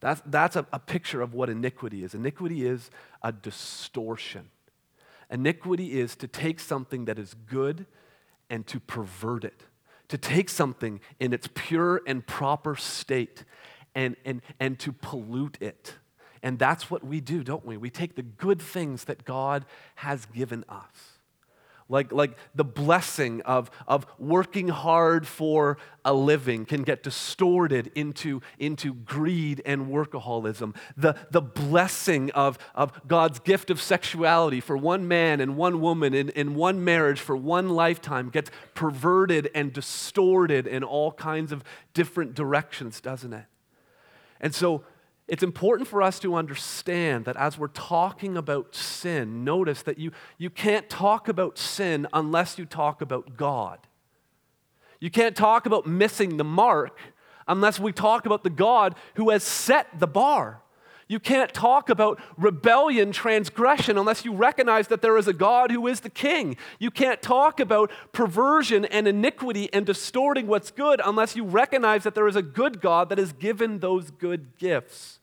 That's, 0.00 0.20
that's 0.26 0.56
a, 0.56 0.66
a 0.72 0.80
picture 0.80 1.22
of 1.22 1.32
what 1.32 1.48
iniquity 1.48 2.02
is. 2.04 2.14
Iniquity 2.14 2.66
is 2.66 2.90
a 3.22 3.32
distortion. 3.32 4.50
Iniquity 5.30 5.98
is 5.98 6.16
to 6.16 6.28
take 6.28 6.60
something 6.60 7.06
that 7.06 7.18
is 7.18 7.34
good 7.46 7.86
and 8.52 8.66
to 8.68 8.78
pervert 8.78 9.44
it, 9.44 9.64
to 10.08 10.18
take 10.18 10.50
something 10.50 11.00
in 11.18 11.32
its 11.32 11.48
pure 11.54 12.02
and 12.06 12.24
proper 12.26 12.76
state 12.76 13.44
and, 13.94 14.14
and, 14.26 14.42
and 14.60 14.78
to 14.78 14.92
pollute 14.92 15.56
it. 15.60 15.94
And 16.42 16.58
that's 16.58 16.90
what 16.90 17.02
we 17.02 17.20
do, 17.20 17.42
don't 17.42 17.64
we? 17.64 17.78
We 17.78 17.88
take 17.88 18.14
the 18.14 18.22
good 18.22 18.60
things 18.60 19.04
that 19.04 19.24
God 19.24 19.64
has 19.96 20.26
given 20.26 20.64
us 20.68 21.11
like, 21.88 22.12
like 22.12 22.36
the 22.54 22.64
blessing 22.64 23.40
of, 23.42 23.70
of 23.86 24.06
working 24.18 24.68
hard 24.68 25.26
for 25.26 25.78
a 26.04 26.12
living 26.12 26.64
can 26.64 26.82
get 26.82 27.02
distorted 27.02 27.90
into, 27.94 28.40
into 28.58 28.94
greed 28.94 29.62
and 29.64 29.88
workaholism. 29.88 30.74
The, 30.96 31.14
the 31.30 31.42
blessing 31.42 32.30
of, 32.32 32.58
of 32.74 33.06
God's 33.06 33.38
gift 33.38 33.70
of 33.70 33.80
sexuality 33.80 34.60
for 34.60 34.76
one 34.76 35.06
man 35.06 35.40
and 35.40 35.56
one 35.56 35.80
woman 35.80 36.14
in, 36.14 36.30
in 36.30 36.54
one 36.54 36.84
marriage 36.84 37.20
for 37.20 37.36
one 37.36 37.68
lifetime 37.68 38.30
gets 38.30 38.50
perverted 38.74 39.50
and 39.54 39.72
distorted 39.72 40.66
in 40.66 40.82
all 40.82 41.12
kinds 41.12 41.52
of 41.52 41.62
different 41.94 42.34
directions, 42.34 43.00
doesn't 43.00 43.32
it? 43.32 43.44
And 44.40 44.54
so 44.54 44.84
it's 45.28 45.42
important 45.42 45.88
for 45.88 46.02
us 46.02 46.18
to 46.20 46.34
understand 46.34 47.24
that 47.26 47.36
as 47.36 47.56
we're 47.56 47.68
talking 47.68 48.36
about 48.36 48.74
sin, 48.74 49.44
notice 49.44 49.82
that 49.82 49.98
you, 49.98 50.10
you 50.36 50.50
can't 50.50 50.90
talk 50.90 51.28
about 51.28 51.58
sin 51.58 52.06
unless 52.12 52.58
you 52.58 52.64
talk 52.64 53.00
about 53.00 53.36
God. 53.36 53.78
You 55.00 55.10
can't 55.10 55.36
talk 55.36 55.64
about 55.66 55.86
missing 55.86 56.36
the 56.36 56.44
mark 56.44 56.98
unless 57.48 57.78
we 57.80 57.92
talk 57.92 58.26
about 58.26 58.42
the 58.42 58.50
God 58.50 58.94
who 59.14 59.30
has 59.30 59.42
set 59.42 59.98
the 59.98 60.06
bar. 60.06 60.62
You 61.08 61.20
can't 61.20 61.52
talk 61.52 61.90
about 61.90 62.20
rebellion, 62.36 63.12
transgression, 63.12 63.98
unless 63.98 64.24
you 64.24 64.32
recognize 64.32 64.88
that 64.88 65.02
there 65.02 65.16
is 65.16 65.28
a 65.28 65.32
God 65.32 65.70
who 65.70 65.86
is 65.86 66.00
the 66.00 66.10
king. 66.10 66.56
You 66.78 66.90
can't 66.90 67.20
talk 67.20 67.60
about 67.60 67.90
perversion 68.12 68.84
and 68.84 69.06
iniquity 69.06 69.68
and 69.72 69.84
distorting 69.84 70.46
what's 70.46 70.70
good 70.70 71.00
unless 71.04 71.36
you 71.36 71.44
recognize 71.44 72.04
that 72.04 72.14
there 72.14 72.28
is 72.28 72.36
a 72.36 72.42
good 72.42 72.80
God 72.80 73.08
that 73.08 73.18
has 73.18 73.32
given 73.32 73.80
those 73.80 74.10
good 74.10 74.56
gifts. 74.58 75.18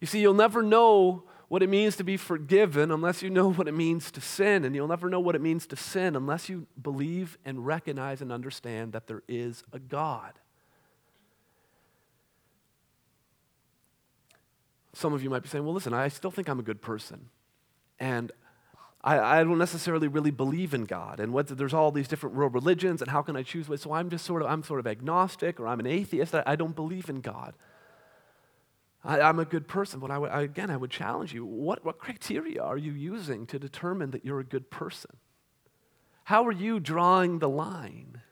You 0.00 0.06
see, 0.06 0.20
you'll 0.20 0.34
never 0.34 0.62
know 0.62 1.24
what 1.48 1.62
it 1.62 1.68
means 1.68 1.96
to 1.96 2.04
be 2.04 2.16
forgiven 2.16 2.90
unless 2.90 3.22
you 3.22 3.30
know 3.30 3.52
what 3.52 3.68
it 3.68 3.74
means 3.74 4.10
to 4.12 4.20
sin. 4.20 4.64
And 4.64 4.74
you'll 4.74 4.88
never 4.88 5.08
know 5.08 5.20
what 5.20 5.34
it 5.34 5.40
means 5.40 5.66
to 5.68 5.76
sin 5.76 6.16
unless 6.16 6.48
you 6.48 6.66
believe 6.80 7.38
and 7.44 7.64
recognize 7.64 8.20
and 8.20 8.32
understand 8.32 8.92
that 8.92 9.06
there 9.06 9.22
is 9.28 9.62
a 9.72 9.78
God. 9.78 10.32
Some 14.96 15.12
of 15.12 15.22
you 15.22 15.28
might 15.28 15.42
be 15.42 15.48
saying, 15.50 15.62
well, 15.62 15.74
listen, 15.74 15.92
I 15.92 16.08
still 16.08 16.30
think 16.30 16.48
I'm 16.48 16.58
a 16.58 16.62
good 16.62 16.80
person. 16.80 17.28
And 18.00 18.32
I, 19.04 19.40
I 19.40 19.44
don't 19.44 19.58
necessarily 19.58 20.08
really 20.08 20.30
believe 20.30 20.72
in 20.72 20.84
God. 20.84 21.20
And 21.20 21.34
what, 21.34 21.48
there's 21.48 21.74
all 21.74 21.92
these 21.92 22.08
different 22.08 22.34
world 22.34 22.54
religions, 22.54 23.02
and 23.02 23.10
how 23.10 23.20
can 23.20 23.36
I 23.36 23.42
choose? 23.42 23.68
So 23.82 23.92
I'm 23.92 24.08
just 24.08 24.24
sort 24.24 24.40
of, 24.40 24.48
I'm 24.48 24.62
sort 24.62 24.80
of 24.80 24.86
agnostic 24.86 25.60
or 25.60 25.66
I'm 25.66 25.80
an 25.80 25.86
atheist. 25.86 26.34
I, 26.34 26.42
I 26.46 26.56
don't 26.56 26.74
believe 26.74 27.10
in 27.10 27.20
God. 27.20 27.52
I, 29.04 29.28
am 29.28 29.38
a 29.38 29.44
good 29.44 29.68
person, 29.68 30.00
but 30.00 30.10
I, 30.10 30.16
I, 30.16 30.42
again, 30.42 30.70
I 30.70 30.78
would 30.78 30.90
challenge 30.90 31.34
you 31.34 31.44
what, 31.44 31.84
what 31.84 31.98
criteria 31.98 32.62
are 32.62 32.78
you 32.78 32.92
using 32.92 33.46
to 33.48 33.58
determine 33.58 34.12
that 34.12 34.24
you're 34.24 34.40
a 34.40 34.44
good 34.44 34.70
person? 34.70 35.18
How 36.24 36.46
are 36.46 36.52
you 36.52 36.80
drawing 36.80 37.38
the 37.38 37.50
line? 37.50 38.22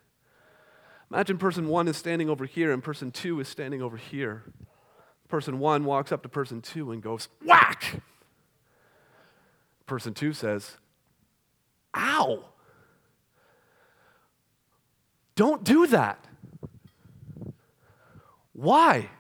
Imagine 1.11 1.37
person 1.37 1.69
one 1.69 1.89
is 1.89 1.99
standing 1.99 2.31
over 2.31 2.47
here 2.47 2.73
and 2.73 2.83
person 2.83 3.11
two 3.11 3.39
is 3.39 3.49
standing 3.49 3.83
over 3.83 3.99
here. 3.99 4.45
Person 5.35 5.59
one 5.59 5.85
walks 5.85 6.13
up 6.13 6.23
to 6.23 6.29
person 6.29 6.63
two 6.63 6.93
and 6.93 7.03
goes, 7.03 7.27
whack! 7.45 8.01
Person 9.85 10.15
two 10.15 10.33
says, 10.33 10.77
ow! 11.93 12.45
Don't 15.35 15.65
do 15.65 15.89
that. 15.89 16.25
Why? 18.53 19.11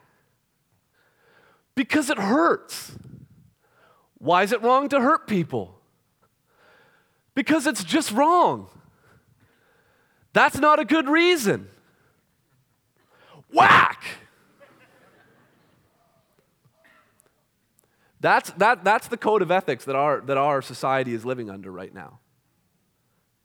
Because 1.75 2.09
it 2.09 2.18
hurts. 2.18 2.92
Why 4.18 4.44
is 4.44 4.52
it 4.52 4.62
wrong 4.62 4.88
to 4.90 5.00
hurt 5.00 5.26
people? 5.26 5.80
Because 7.35 7.66
it's 7.66 7.83
just 7.83 8.12
wrong. 8.12 8.68
That's 10.33 10.59
not 10.59 10.78
a 10.78 10.85
good 10.85 11.09
reason. 11.09 11.66
Whack! 13.52 13.94
That's, 18.25 18.52
that, 18.52 18.85
that's 18.85 19.09
the 19.09 19.19
code 19.19 19.43
of 19.43 19.50
ethics 19.50 19.85
that 19.85 19.95
our, 19.95 20.23
that 20.23 20.38
our 20.38 20.62
society 20.62 21.12
is 21.12 21.26
living 21.26 21.50
under 21.50 21.71
right 21.71 21.93
now. 21.93 22.21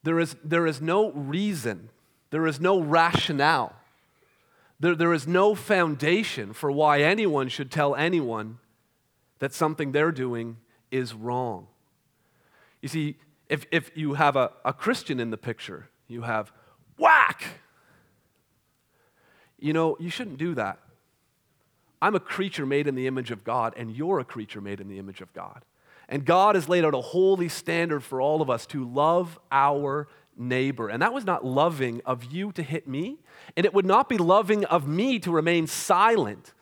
There 0.03 0.21
is, 0.21 0.37
there 0.41 0.65
is 0.65 0.79
no 0.79 1.11
reason, 1.11 1.89
there 2.29 2.47
is 2.47 2.61
no 2.61 2.79
rationale, 2.79 3.75
there, 4.79 4.95
there 4.95 5.11
is 5.11 5.27
no 5.27 5.53
foundation 5.53 6.53
for 6.53 6.71
why 6.71 7.01
anyone 7.01 7.49
should 7.49 7.71
tell 7.71 7.93
anyone 7.93 8.59
that 9.39 9.53
something 9.53 9.91
they're 9.91 10.13
doing 10.13 10.55
is 10.91 11.13
wrong. 11.13 11.67
You 12.81 12.87
see, 12.87 13.17
if, 13.49 13.65
if 13.73 13.91
you 13.95 14.13
have 14.13 14.37
a, 14.37 14.53
a 14.63 14.71
Christian 14.71 15.19
in 15.19 15.29
the 15.29 15.37
picture, 15.37 15.89
you 16.07 16.21
have 16.21 16.53
whack. 16.97 17.43
You 19.59 19.73
know, 19.73 19.97
you 19.99 20.09
shouldn't 20.09 20.37
do 20.37 20.55
that. 20.55 20.79
I'm 22.01 22.15
a 22.15 22.19
creature 22.19 22.65
made 22.65 22.87
in 22.87 22.95
the 22.95 23.07
image 23.07 23.31
of 23.31 23.43
God, 23.43 23.73
and 23.75 23.91
you're 23.91 24.19
a 24.19 24.25
creature 24.25 24.61
made 24.61 24.79
in 24.79 24.87
the 24.87 24.99
image 24.99 25.21
of 25.21 25.33
God. 25.33 25.63
And 26.07 26.25
God 26.25 26.55
has 26.55 26.67
laid 26.67 26.85
out 26.85 26.95
a 26.95 27.01
holy 27.01 27.49
standard 27.49 28.03
for 28.03 28.21
all 28.21 28.41
of 28.41 28.49
us 28.49 28.65
to 28.67 28.83
love 28.83 29.39
our 29.51 30.07
neighbor. 30.35 30.89
And 30.89 31.01
that 31.01 31.13
was 31.13 31.25
not 31.25 31.45
loving 31.45 32.01
of 32.05 32.23
you 32.25 32.51
to 32.53 32.63
hit 32.63 32.87
me, 32.87 33.17
and 33.55 33.65
it 33.65 33.73
would 33.73 33.85
not 33.85 34.09
be 34.09 34.17
loving 34.17 34.65
of 34.65 34.87
me 34.87 35.19
to 35.19 35.31
remain 35.31 35.67
silent 35.67 36.53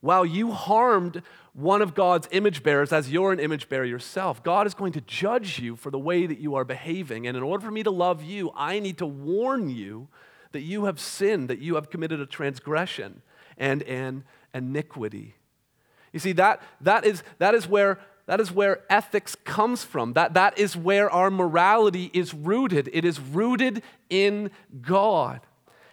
while 0.00 0.24
you 0.24 0.52
harmed 0.52 1.22
one 1.54 1.82
of 1.82 1.94
God's 1.94 2.28
image 2.30 2.62
bearers 2.62 2.92
as 2.92 3.10
you're 3.10 3.32
an 3.32 3.40
image 3.40 3.68
bearer 3.68 3.84
yourself. 3.84 4.44
God 4.44 4.66
is 4.66 4.74
going 4.74 4.92
to 4.92 5.00
judge 5.00 5.58
you 5.58 5.74
for 5.74 5.90
the 5.90 5.98
way 5.98 6.24
that 6.26 6.38
you 6.38 6.54
are 6.54 6.64
behaving. 6.64 7.26
And 7.26 7.36
in 7.36 7.42
order 7.42 7.64
for 7.64 7.72
me 7.72 7.82
to 7.82 7.90
love 7.90 8.22
you, 8.22 8.52
I 8.54 8.78
need 8.78 8.98
to 8.98 9.06
warn 9.06 9.68
you 9.68 10.06
that 10.52 10.60
you 10.60 10.84
have 10.84 11.00
sinned, 11.00 11.48
that 11.48 11.58
you 11.58 11.74
have 11.74 11.90
committed 11.90 12.20
a 12.20 12.26
transgression 12.26 13.22
and 13.56 13.82
an 13.82 14.22
iniquity. 14.54 15.34
You 16.12 16.20
see, 16.20 16.32
that, 16.32 16.62
that, 16.80 17.04
is, 17.04 17.22
that, 17.38 17.54
is 17.54 17.68
where, 17.68 17.98
that 18.26 18.40
is 18.40 18.50
where 18.50 18.80
ethics 18.90 19.36
comes 19.44 19.84
from. 19.84 20.14
That, 20.14 20.34
that 20.34 20.58
is 20.58 20.76
where 20.76 21.10
our 21.10 21.30
morality 21.30 22.10
is 22.12 22.32
rooted. 22.32 22.88
It 22.92 23.04
is 23.04 23.20
rooted 23.20 23.82
in 24.08 24.50
God. 24.80 25.40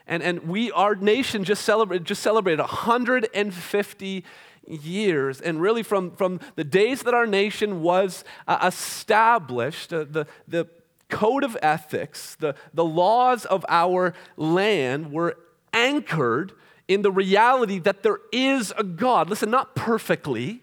And, 0.08 0.22
and 0.22 0.48
we, 0.48 0.72
our 0.72 0.96
nation 0.96 1.44
just 1.44 1.64
celebrated, 1.64 2.06
just 2.06 2.22
celebrated 2.22 2.60
150 2.60 4.26
years. 4.68 5.42
And 5.42 5.62
really, 5.62 5.84
from, 5.84 6.12
from 6.12 6.40
the 6.56 6.64
days 6.64 7.04
that 7.04 7.14
our 7.14 7.26
nation 7.26 7.82
was 7.82 8.24
uh, 8.48 8.60
established, 8.64 9.92
uh, 9.92 10.06
the, 10.10 10.28
the 10.48 10.68
code 11.10 11.44
of 11.44 11.58
ethics, 11.62 12.36
the, 12.36 12.56
the 12.74 12.86
laws 12.86 13.46
of 13.46 13.66
our 13.68 14.14
land 14.38 15.12
were 15.12 15.38
anchored 15.74 16.54
in 16.88 17.02
the 17.02 17.12
reality 17.12 17.80
that 17.80 18.04
there 18.04 18.20
is 18.32 18.74
a 18.78 18.84
God. 18.84 19.30
Listen, 19.30 19.50
not 19.50 19.76
perfectly, 19.76 20.62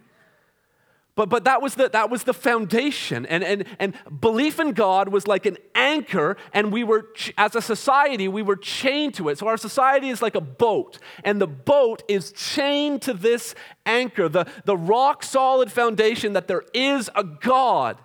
but, 1.14 1.28
but 1.28 1.44
that, 1.44 1.60
was 1.60 1.74
the, 1.74 1.90
that 1.90 2.08
was 2.08 2.24
the 2.24 2.32
foundation. 2.32 3.26
And, 3.26 3.44
and, 3.44 3.64
and 3.78 3.94
belief 4.20 4.58
in 4.58 4.72
God 4.72 5.08
was 5.08 5.26
like 5.26 5.44
an 5.44 5.58
anchor, 5.74 6.38
and 6.54 6.72
we 6.72 6.84
were, 6.84 7.08
as 7.36 7.54
a 7.54 7.60
society, 7.60 8.28
we 8.28 8.40
were 8.40 8.56
chained 8.56 9.14
to 9.14 9.28
it. 9.28 9.38
So 9.38 9.46
our 9.46 9.58
society 9.58 10.08
is 10.08 10.22
like 10.22 10.34
a 10.34 10.40
boat, 10.40 10.98
and 11.22 11.38
the 11.38 11.46
boat 11.46 12.02
is 12.08 12.32
chained 12.32 13.02
to 13.02 13.12
this 13.12 13.54
anchor, 13.84 14.28
the, 14.28 14.46
the 14.64 14.76
rock 14.76 15.22
solid 15.22 15.70
foundation 15.70 16.32
that 16.32 16.48
there 16.48 16.64
is 16.72 17.10
a 17.14 17.24
God. 17.24 17.98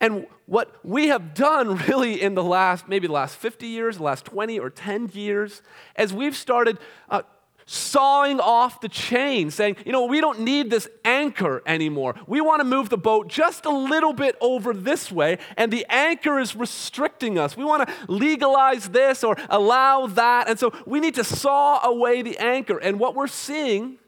And 0.00 0.26
what 0.48 0.74
we 0.82 1.08
have 1.08 1.34
done 1.34 1.76
really 1.88 2.20
in 2.20 2.34
the 2.34 2.42
last, 2.42 2.88
maybe 2.88 3.06
the 3.06 3.12
last 3.12 3.36
50 3.36 3.66
years, 3.66 3.98
the 3.98 4.02
last 4.02 4.24
20 4.24 4.58
or 4.58 4.70
10 4.70 5.10
years, 5.12 5.62
as 5.94 6.12
we've 6.12 6.34
started 6.34 6.78
uh, 7.10 7.22
sawing 7.66 8.40
off 8.40 8.80
the 8.80 8.88
chain, 8.88 9.50
saying, 9.50 9.76
you 9.84 9.92
know, 9.92 10.06
we 10.06 10.22
don't 10.22 10.40
need 10.40 10.70
this 10.70 10.88
anchor 11.04 11.62
anymore. 11.66 12.14
We 12.26 12.40
want 12.40 12.60
to 12.60 12.64
move 12.64 12.88
the 12.88 12.96
boat 12.96 13.28
just 13.28 13.66
a 13.66 13.70
little 13.70 14.14
bit 14.14 14.36
over 14.40 14.72
this 14.72 15.12
way, 15.12 15.36
and 15.58 15.70
the 15.70 15.84
anchor 15.90 16.38
is 16.38 16.56
restricting 16.56 17.38
us. 17.38 17.54
We 17.54 17.64
want 17.64 17.86
to 17.86 17.94
legalize 18.10 18.88
this 18.88 19.22
or 19.22 19.36
allow 19.50 20.06
that. 20.06 20.48
And 20.48 20.58
so 20.58 20.72
we 20.86 20.98
need 20.98 21.16
to 21.16 21.24
saw 21.24 21.86
away 21.86 22.22
the 22.22 22.38
anchor. 22.38 22.78
And 22.78 22.98
what 22.98 23.14
we're 23.14 23.26
seeing 23.26 23.98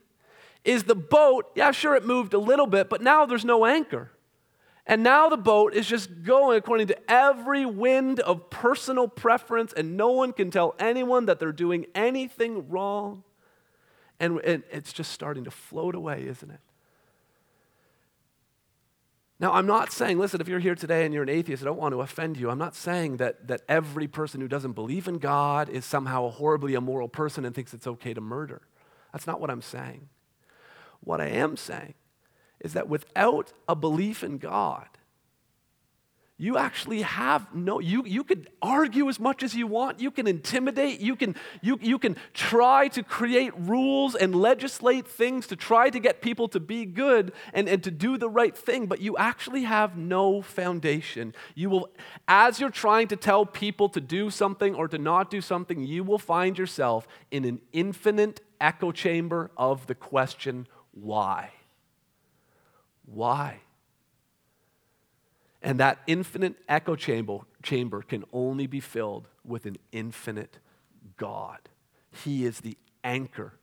is 0.65 0.85
the 0.85 0.95
boat, 0.95 1.51
yeah, 1.55 1.71
sure, 1.71 1.95
it 1.97 2.07
moved 2.07 2.33
a 2.33 2.39
little 2.39 2.67
bit, 2.67 2.89
but 2.89 3.03
now 3.03 3.27
there's 3.27 3.45
no 3.45 3.67
anchor. 3.67 4.11
And 4.87 5.03
now 5.03 5.29
the 5.29 5.37
boat 5.37 5.75
is 5.75 5.87
just 5.87 6.23
going 6.23 6.57
according 6.57 6.89
to 6.89 7.11
every 7.11 7.67
wind 7.67 8.21
of 8.21 8.51
personal 8.51 9.09
preference, 9.09 9.73
and 9.73 9.97
no 9.97 10.11
one 10.11 10.33
can 10.33 10.51
tell 10.51 10.75
anyone 10.79 11.27
that 11.27 11.39
they're 11.39 11.53
doing 11.53 11.87
anything 11.95 12.69
wrong. 12.69 13.23
And, 14.19 14.41
it's 14.45 14.93
just 14.93 15.13
starting 15.13 15.45
to 15.45 15.51
float 15.51 15.95
away, 15.95 16.27
isn't 16.27 16.51
it? 16.51 16.61
Now, 19.39 19.53
I'm 19.53 19.67
not 19.67 19.91
saying, 19.91 20.19
listen, 20.19 20.43
if 20.43 20.49
you're 20.49 20.59
here 20.59 20.75
today 20.75 21.07
and 21.07 21.15
you're 21.15 21.23
an 21.23 21.31
atheist, 21.31 21.63
I 21.63 21.67
don't 21.67 21.79
want 21.79 21.95
to 21.95 22.03
offend 22.03 22.37
you. 22.37 22.51
I'm 22.51 22.59
not 22.59 22.75
saying 22.75 23.17
that, 23.17 23.49
that 23.49 23.63
every 23.71 24.07
person 24.07 24.43
who 24.43 24.49
doesn't 24.49 24.73
believe 24.73 25.09
in 25.09 25.17
God 25.17 25.71
is 25.71 25.87
somehow 25.87 26.27
a 26.27 26.31
horribly 26.31 26.75
immoral 26.75 27.09
person 27.09 27.47
and 27.47 27.55
thinks 27.55 27.73
it's 27.73 27.87
okay 27.87 28.13
to 28.13 28.21
murder. 28.21 28.61
That's 29.13 29.27
not 29.27 29.41
what 29.41 29.51
I'm 29.51 29.63
saying. 29.63 30.11
What 31.01 31.23
I 31.23 31.29
am 31.29 31.57
saying 31.57 31.95
is 32.61 32.75
that 32.75 32.89
without 32.89 33.53
a 33.69 33.75
belief 33.75 34.23
in 34.23 34.39
God, 34.39 34.87
you 36.41 36.57
actually 36.57 37.03
have 37.03 37.55
no 37.55 37.81
you 37.81 38.03
you 38.07 38.25
could 38.25 38.49
argue 38.63 39.11
as 39.11 39.21
much 39.21 39.43
as 39.43 39.55
you 39.55 39.67
want 39.67 40.01
you 40.01 40.11
can 40.11 40.27
intimidate 40.27 40.99
you 40.99 41.15
can 41.15 41.37
you, 41.61 41.79
you 41.83 41.99
can 41.99 42.17
try 42.33 42.89
to 42.89 43.03
create 43.03 43.53
rules 43.59 44.15
and 44.15 44.35
legislate 44.35 45.07
things 45.07 45.47
to 45.47 45.55
try 45.55 45.91
to 45.91 46.01
get 46.01 46.23
people 46.23 46.49
to 46.49 46.59
be 46.59 46.87
good 46.87 47.33
and, 47.53 47.69
and 47.69 47.85
to 47.85 47.91
do 47.91 48.17
the 48.17 48.31
right 48.31 48.57
thing 48.57 48.87
but 48.87 49.03
you 49.03 49.19
actually 49.19 49.65
have 49.65 49.99
no 49.99 50.41
foundation. 50.41 51.35
You 51.55 51.69
will 51.69 51.91
as 52.27 52.59
you're 52.59 52.71
trying 52.71 53.09
to 53.09 53.17
tell 53.17 53.45
people 53.45 53.91
to 53.91 54.01
do 54.01 54.31
something 54.31 54.75
or 54.75 54.89
to 54.89 54.97
not 54.97 55.31
do 55.31 55.43
something 55.43 55.83
you 55.83 56.03
will 56.03 56.19
find 56.19 56.57
yourself 56.57 57.07
in 57.31 57.45
an 57.45 57.61
infinite 57.75 58.41
echo 58.59 58.93
chamber 58.93 59.51
of 59.59 59.87
the 59.89 59.95
question 59.95 60.67
why 60.93 61.51
why 63.13 63.61
and 65.63 65.79
that 65.79 65.99
infinite 66.07 66.55
echo 66.69 66.97
chamber, 66.97 67.39
chamber 67.63 68.03
can 68.03 68.25
only 68.33 68.67
be 68.67 68.81
filled 68.81 69.29
with 69.45 69.67
an 69.67 69.77
infinite 69.93 70.59
God. 71.17 71.59
He 72.25 72.45
is 72.47 72.61
the 72.61 72.79
anchor. 73.05 73.55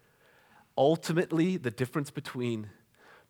Ultimately, 0.77 1.57
the 1.57 1.71
difference 1.71 2.11
between, 2.11 2.69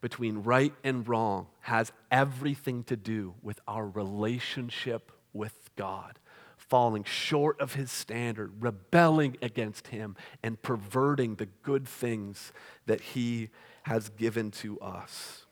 between 0.01 0.43
right 0.43 0.73
and 0.83 1.07
wrong 1.07 1.47
has 1.61 1.93
everything 2.11 2.83
to 2.85 2.97
do 2.97 3.35
with 3.41 3.61
our 3.67 3.87
relationship 3.87 5.13
with 5.31 5.69
God. 5.77 6.19
Falling 6.57 7.05
short 7.05 7.61
of 7.61 7.75
his 7.75 7.89
standard, 7.89 8.51
rebelling 8.59 9.37
against 9.41 9.87
him, 9.87 10.17
and 10.43 10.61
perverting 10.61 11.35
the 11.35 11.45
good 11.63 11.87
things 11.87 12.51
that 12.85 12.99
he 12.99 13.49
has 13.83 14.09
given 14.09 14.51
to 14.51 14.77
us. 14.81 15.46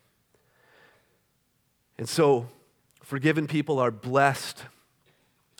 And 1.97 2.08
so, 2.10 2.47
Forgiven 3.05 3.45
people 3.45 3.77
are 3.77 3.91
blessed. 3.91 4.63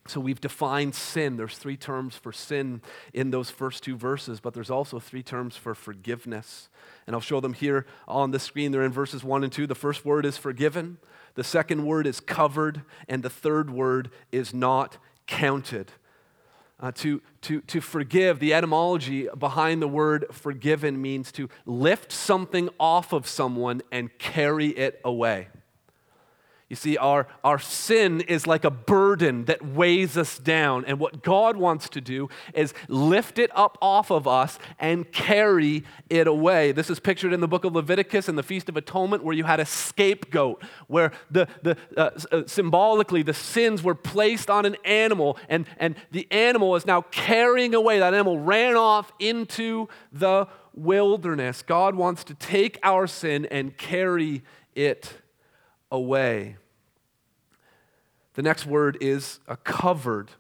So 0.08 0.19
we've 0.19 0.41
defined 0.41 0.95
sin. 0.95 1.38
There's 1.38 1.56
three 1.60 1.78
terms 1.78 2.15
for 2.15 2.34
sin 2.34 2.82
in 3.13 3.30
those 3.30 3.52
first 3.52 3.84
two 3.84 3.95
verses, 3.95 4.39
but 4.39 4.56
there's 4.56 4.71
also 4.71 5.00
three 5.00 5.21
terms 5.21 5.56
for 5.56 5.76
forgiveness. 5.76 6.69
And 7.06 7.15
I'll 7.15 7.21
show 7.21 7.39
them 7.39 7.54
here 7.54 7.86
on 8.08 8.32
the 8.32 8.39
screen. 8.39 8.71
They're 8.71 8.84
in 8.84 8.91
verses 8.91 9.24
1 9.24 9.43
and 9.43 9.54
2. 9.54 9.67
The 9.67 9.76
first 9.76 10.04
word 10.04 10.26
is 10.26 10.38
forgiven, 10.38 10.98
the 11.36 11.43
second 11.43 11.86
word 11.86 12.08
is 12.08 12.19
covered, 12.19 12.82
and 13.08 13.21
the 13.21 13.30
third 13.30 13.69
word 13.69 14.10
is 14.32 14.52
not 14.52 14.98
counted. 15.28 15.91
Uh, 16.80 16.91
to, 16.93 17.21
to, 17.41 17.62
to 17.62 17.80
forgive, 17.80 18.39
the 18.39 18.56
etymology 18.56 19.28
behind 19.38 19.84
the 19.84 19.88
word 19.88 20.26
forgiven 20.32 21.00
means 21.00 21.32
to 21.34 21.48
lift 21.67 22.12
something 22.12 22.69
off 22.80 23.13
of 23.13 23.28
someone 23.28 23.84
and 23.91 24.17
carry 24.17 24.69
it 24.69 25.00
away. 25.06 25.48
You 26.75 26.77
see, 26.91 26.97
our, 26.97 27.25
our 27.41 27.57
sin 27.57 28.19
is 28.19 28.45
like 28.45 28.65
a 28.65 28.69
burden 28.69 29.45
that 29.45 29.65
weighs 29.65 30.17
us 30.17 30.38
down. 30.38 30.83
And 30.83 30.99
what 30.99 31.23
God 31.23 31.55
wants 31.55 31.88
to 31.88 32.01
do 32.01 32.27
is 32.53 32.73
lift 32.89 33.39
it 33.39 33.49
up 33.55 33.77
off 33.81 34.11
of 34.11 34.27
us 34.27 34.59
and 34.77 35.09
carry 35.09 35.85
it 36.09 36.27
away. 36.27 36.73
This 36.73 36.89
is 36.89 36.99
pictured 36.99 37.31
in 37.31 37.39
the 37.39 37.47
book 37.47 37.63
of 37.63 37.73
Leviticus 37.73 38.27
and 38.27 38.38
the 38.38 38.43
Feast 38.43 38.67
of 38.67 38.75
Atonement, 38.75 39.23
where 39.23 39.33
you 39.33 39.45
had 39.45 39.61
a 39.61 39.65
scapegoat, 39.65 40.61
where 40.88 41.13
the, 41.31 41.47
the, 41.63 41.77
uh, 41.95 42.09
uh, 42.29 42.43
symbolically 42.45 43.23
the 43.23 43.33
sins 43.33 43.81
were 43.81 43.95
placed 43.95 44.49
on 44.49 44.65
an 44.65 44.75
animal, 44.83 45.38
and, 45.47 45.65
and 45.77 45.95
the 46.11 46.29
animal 46.29 46.75
is 46.75 46.85
now 46.85 47.03
carrying 47.03 47.73
away. 47.73 47.99
That 47.99 48.13
animal 48.13 48.38
ran 48.38 48.75
off 48.75 49.13
into 49.17 49.88
the 50.11 50.49
wilderness. 50.73 51.61
God 51.61 51.95
wants 51.95 52.25
to 52.25 52.33
take 52.33 52.79
our 52.83 53.07
sin 53.07 53.45
and 53.45 53.77
carry 53.77 54.43
it 54.75 55.21
away. 55.89 56.57
The 58.36 58.41
next 58.41 58.65
word 58.65 58.98
is 59.02 59.39
covered. 59.63 60.32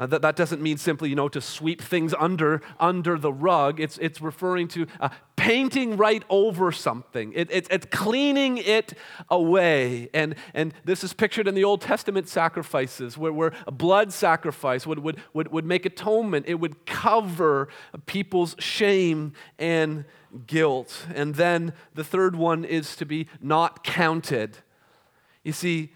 Uh, 0.00 0.06
that, 0.06 0.22
that 0.22 0.34
doesn't 0.34 0.62
mean 0.62 0.78
simply, 0.78 1.10
you 1.10 1.14
know, 1.14 1.28
to 1.28 1.42
sweep 1.42 1.82
things 1.82 2.14
under, 2.18 2.62
under 2.78 3.18
the 3.18 3.30
rug. 3.30 3.78
It's, 3.78 3.98
it's 3.98 4.22
referring 4.22 4.66
to 4.68 4.86
uh, 4.98 5.10
painting 5.36 5.98
right 5.98 6.24
over 6.30 6.72
something. 6.72 7.34
It, 7.34 7.50
it, 7.50 7.66
it's 7.70 7.86
cleaning 7.90 8.56
it 8.56 8.94
away. 9.28 10.08
And, 10.14 10.36
and 10.54 10.72
this 10.86 11.04
is 11.04 11.12
pictured 11.12 11.46
in 11.46 11.54
the 11.54 11.64
Old 11.64 11.82
Testament 11.82 12.30
sacrifices 12.30 13.18
where, 13.18 13.30
where 13.30 13.52
a 13.66 13.70
blood 13.70 14.10
sacrifice 14.10 14.86
would, 14.86 15.00
would, 15.00 15.18
would, 15.34 15.52
would 15.52 15.66
make 15.66 15.84
atonement. 15.84 16.46
It 16.48 16.54
would 16.54 16.86
cover 16.86 17.68
people's 18.06 18.56
shame 18.58 19.34
and 19.58 20.06
guilt. 20.46 21.08
And 21.14 21.34
then 21.34 21.74
the 21.94 22.04
third 22.04 22.36
one 22.36 22.64
is 22.64 22.96
to 22.96 23.04
be 23.04 23.26
not 23.42 23.84
counted. 23.84 24.56
You 25.44 25.52
see, 25.52 25.92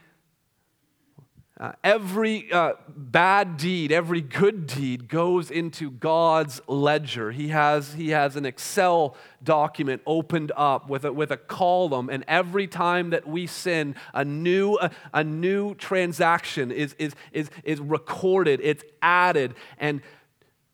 uh, 1.60 1.70
every 1.84 2.50
uh, 2.50 2.72
bad 2.88 3.56
deed, 3.56 3.92
every 3.92 4.20
good 4.20 4.66
deed 4.66 5.08
goes 5.08 5.52
into 5.52 5.88
God's 5.88 6.60
ledger. 6.66 7.30
He 7.30 7.48
has, 7.48 7.94
he 7.94 8.08
has 8.10 8.34
an 8.34 8.44
Excel 8.44 9.16
document 9.40 10.02
opened 10.04 10.50
up 10.56 10.88
with 10.88 11.04
a, 11.04 11.12
with 11.12 11.30
a 11.30 11.36
column, 11.36 12.10
and 12.10 12.24
every 12.26 12.66
time 12.66 13.10
that 13.10 13.24
we 13.24 13.46
sin, 13.46 13.94
a 14.12 14.24
new, 14.24 14.76
a, 14.78 14.90
a 15.12 15.22
new 15.22 15.76
transaction 15.76 16.72
is, 16.72 16.96
is, 16.98 17.14
is, 17.30 17.50
is 17.62 17.78
recorded, 17.78 18.60
it's 18.60 18.82
added. 19.00 19.54
And 19.78 20.00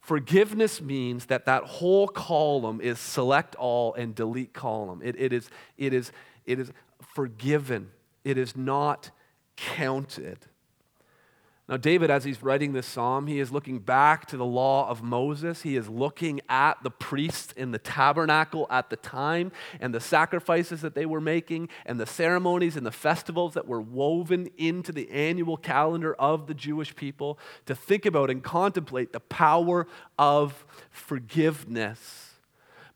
forgiveness 0.00 0.80
means 0.80 1.26
that 1.26 1.44
that 1.44 1.64
whole 1.64 2.08
column 2.08 2.80
is 2.80 2.98
select 2.98 3.54
all 3.56 3.92
and 3.92 4.14
delete 4.14 4.54
column. 4.54 5.02
It, 5.04 5.14
it, 5.18 5.34
is, 5.34 5.50
it, 5.76 5.92
is, 5.92 6.10
it 6.46 6.58
is 6.58 6.72
forgiven, 7.14 7.90
it 8.24 8.38
is 8.38 8.56
not 8.56 9.10
counted. 9.56 10.46
Now, 11.70 11.76
David, 11.76 12.10
as 12.10 12.24
he's 12.24 12.42
writing 12.42 12.72
this 12.72 12.88
psalm, 12.88 13.28
he 13.28 13.38
is 13.38 13.52
looking 13.52 13.78
back 13.78 14.26
to 14.26 14.36
the 14.36 14.44
law 14.44 14.88
of 14.88 15.04
Moses. 15.04 15.62
He 15.62 15.76
is 15.76 15.88
looking 15.88 16.40
at 16.48 16.82
the 16.82 16.90
priests 16.90 17.52
in 17.52 17.70
the 17.70 17.78
tabernacle 17.78 18.66
at 18.70 18.90
the 18.90 18.96
time 18.96 19.52
and 19.80 19.94
the 19.94 20.00
sacrifices 20.00 20.80
that 20.80 20.96
they 20.96 21.06
were 21.06 21.20
making 21.20 21.68
and 21.86 22.00
the 22.00 22.06
ceremonies 22.06 22.76
and 22.76 22.84
the 22.84 22.90
festivals 22.90 23.54
that 23.54 23.68
were 23.68 23.80
woven 23.80 24.50
into 24.58 24.90
the 24.90 25.08
annual 25.12 25.56
calendar 25.56 26.14
of 26.14 26.48
the 26.48 26.54
Jewish 26.54 26.96
people 26.96 27.38
to 27.66 27.76
think 27.76 28.04
about 28.04 28.30
and 28.30 28.42
contemplate 28.42 29.12
the 29.12 29.20
power 29.20 29.86
of 30.18 30.66
forgiveness 30.90 32.32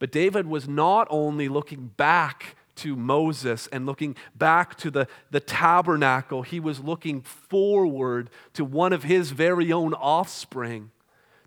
But 0.01 0.11
David 0.11 0.49
was 0.49 0.67
not 0.67 1.07
only 1.11 1.49
looking 1.49 1.93
back 1.97 2.57
to 2.77 2.97
Moses 2.97 3.67
and 3.69 3.87
looking 3.87 4.17
back 4.35 4.77
to 4.79 4.91
the, 4.91 5.07
the 5.31 5.41
tabernacle, 5.41 6.43
he 6.43 6.61
was 6.61 6.81
looking 6.81 7.21
forward 7.21 8.31
to 8.55 8.65
one 8.65 8.93
of 8.93 9.05
his 9.05 9.31
very 9.31 9.73
own 9.73 9.95
offspring, 9.95 10.91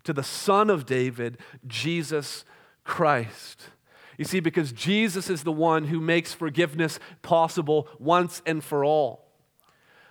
to 0.04 0.12
the 0.12 0.22
son 0.22 0.70
of 0.70 0.86
David, 0.86 1.38
Jesus 1.66 2.44
Christ. 2.84 3.70
You 4.16 4.24
see, 4.24 4.40
because 4.40 4.72
Jesus 4.72 5.30
is 5.30 5.44
the 5.44 5.52
one 5.52 5.84
who 5.84 6.00
makes 6.00 6.34
forgiveness 6.34 6.98
possible 7.22 7.88
once 7.98 8.42
and 8.44 8.64
for 8.64 8.84
all. 8.84 9.28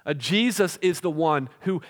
Uh, 0.06 0.14
Jesus 0.14 0.78
is 0.82 1.02
the 1.02 1.12
one 1.12 1.50
who, 1.62 1.82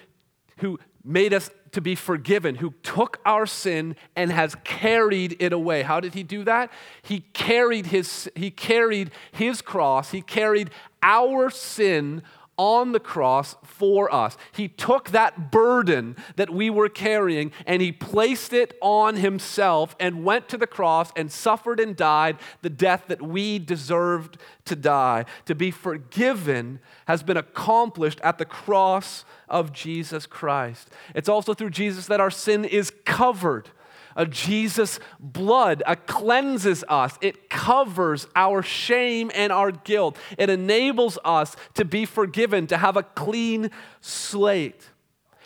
who 0.57 0.79
made 1.03 1.33
us 1.33 1.51
to 1.71 1.81
be 1.81 1.95
forgiven, 1.95 2.55
who 2.55 2.73
took 2.83 3.19
our 3.25 3.45
sin 3.45 3.95
and 4.15 4.31
has 4.31 4.55
carried 4.63 5.35
it 5.39 5.53
away. 5.53 5.83
How 5.83 5.99
did 5.99 6.13
he 6.13 6.23
do 6.23 6.43
that? 6.43 6.71
He 7.01 7.21
carried 7.33 7.87
his, 7.87 8.29
he 8.35 8.51
carried 8.51 9.11
his 9.31 9.61
cross, 9.61 10.11
he 10.11 10.21
carried 10.21 10.69
our 11.01 11.49
sin 11.49 12.23
on 12.57 12.91
the 12.91 12.99
cross 12.99 13.55
for 13.63 14.13
us. 14.13 14.37
He 14.51 14.67
took 14.67 15.09
that 15.09 15.51
burden 15.51 16.15
that 16.35 16.49
we 16.49 16.69
were 16.69 16.89
carrying 16.89 17.51
and 17.65 17.81
he 17.81 17.91
placed 17.91 18.53
it 18.53 18.75
on 18.81 19.17
himself 19.17 19.95
and 19.99 20.23
went 20.23 20.49
to 20.49 20.57
the 20.57 20.67
cross 20.67 21.11
and 21.15 21.31
suffered 21.31 21.79
and 21.79 21.95
died 21.95 22.37
the 22.61 22.69
death 22.69 23.05
that 23.07 23.21
we 23.21 23.59
deserved 23.59 24.37
to 24.65 24.75
die. 24.75 25.25
To 25.45 25.55
be 25.55 25.71
forgiven 25.71 26.79
has 27.05 27.23
been 27.23 27.37
accomplished 27.37 28.19
at 28.21 28.37
the 28.37 28.45
cross 28.45 29.23
of 29.47 29.71
Jesus 29.71 30.25
Christ. 30.25 30.89
It's 31.15 31.29
also 31.29 31.53
through 31.53 31.69
Jesus 31.69 32.07
that 32.07 32.19
our 32.19 32.31
sin 32.31 32.65
is 32.65 32.91
covered. 33.05 33.69
A 34.17 34.25
Jesus' 34.25 34.99
blood 35.19 35.83
uh, 35.85 35.95
cleanses 36.07 36.83
us. 36.89 37.17
It 37.21 37.49
covers 37.49 38.27
our 38.35 38.61
shame 38.61 39.31
and 39.33 39.53
our 39.53 39.71
guilt. 39.71 40.17
It 40.37 40.49
enables 40.49 41.17
us 41.23 41.55
to 41.75 41.85
be 41.85 42.03
forgiven, 42.03 42.67
to 42.67 42.77
have 42.77 42.97
a 42.97 43.03
clean 43.03 43.69
slate. 44.01 44.89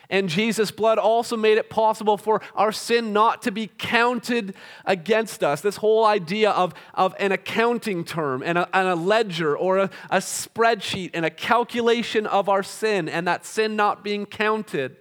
And 0.10 0.28
Jesus' 0.28 0.72
blood 0.72 0.98
also 1.00 1.38
made 1.38 1.58
it 1.58 1.70
possible 1.70 2.18
for 2.18 2.42
our 2.54 2.72
sin 2.72 3.14
not 3.14 3.42
to 3.44 3.52
be 3.52 3.72
counted 3.78 4.56
against 4.86 5.42
us. 5.42 5.62
This 5.62 5.78
whole 5.78 6.06
idea 6.06 6.52
of, 6.52 6.74
of 6.94 7.16
an 7.18 7.32
accounting 7.32 8.04
term 8.04 8.44
and 8.46 8.58
a, 8.58 8.70
and 8.78 8.90
a 8.90 8.96
ledger 8.96 9.58
or 9.58 9.80
a, 9.80 9.90
a 10.10 10.18
spreadsheet 10.18 11.12
and 11.14 11.26
a 11.26 11.30
calculation 11.30 12.28
of 12.28 12.50
our 12.50 12.64
sin 12.64 13.08
and 13.08 13.26
that 13.28 13.46
sin 13.46 13.76
not 13.78 14.04
being 14.04 14.26
counted. 14.26 14.98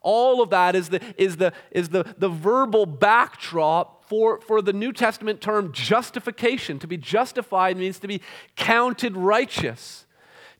All 0.00 0.42
of 0.42 0.50
that 0.50 0.74
is 0.74 0.88
the, 0.88 1.00
is 1.16 1.36
the, 1.36 1.52
is 1.70 1.90
the, 1.90 2.14
the 2.18 2.28
verbal 2.28 2.86
backdrop 2.86 4.04
for, 4.04 4.40
for 4.40 4.62
the 4.62 4.72
New 4.72 4.92
Testament 4.92 5.40
term 5.40 5.72
justification. 5.72 6.78
To 6.78 6.86
be 6.86 6.96
justified 6.96 7.76
means 7.76 7.98
to 8.00 8.08
be 8.08 8.20
counted 8.56 9.16
righteous 9.16 10.06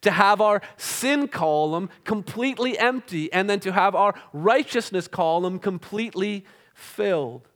to 0.02 0.10
have 0.10 0.40
our 0.40 0.62
sin 0.76 1.28
column 1.28 1.90
completely 2.04 2.78
empty, 2.78 3.32
and 3.32 3.50
then 3.50 3.60
to 3.60 3.72
have 3.72 3.94
our 3.94 4.14
righteousness 4.32 5.06
column 5.06 5.58
completely 5.58 6.44
filled. 6.74 7.48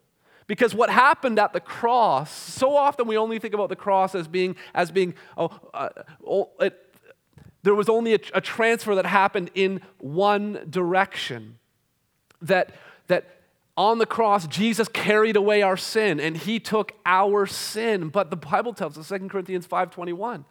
Because 0.46 0.74
what 0.74 0.90
happened 0.90 1.38
at 1.38 1.54
the 1.54 1.60
cross, 1.60 2.30
so 2.30 2.76
often 2.76 3.06
we 3.06 3.16
only 3.16 3.38
think 3.38 3.54
about 3.54 3.70
the 3.70 3.76
cross 3.76 4.14
as 4.14 4.28
being, 4.28 4.56
as 4.74 4.90
being 4.90 5.14
oh, 5.38 5.58
uh, 5.72 5.88
oh, 6.26 6.50
it, 6.60 6.78
there 7.62 7.74
was 7.74 7.88
only 7.88 8.12
a, 8.12 8.18
a 8.34 8.42
transfer 8.42 8.94
that 8.94 9.06
happened 9.06 9.50
in 9.54 9.80
one 9.98 10.66
direction. 10.68 11.58
That, 12.44 12.70
that 13.09 13.26
on 13.76 13.98
the 13.98 14.07
cross, 14.07 14.46
Jesus 14.46 14.88
carried 14.88 15.37
away 15.37 15.62
our 15.62 15.76
sin 15.76 16.20
and 16.20 16.37
he 16.37 16.61
took 16.61 16.92
our 17.04 17.46
sin. 17.46 18.09
But 18.09 18.30
the 18.30 18.37
Bible 18.37 18.72
tells 18.72 18.96
us, 18.96 19.09
2 19.09 19.28
Corinthians 19.28 19.66
5.21, 19.66 20.44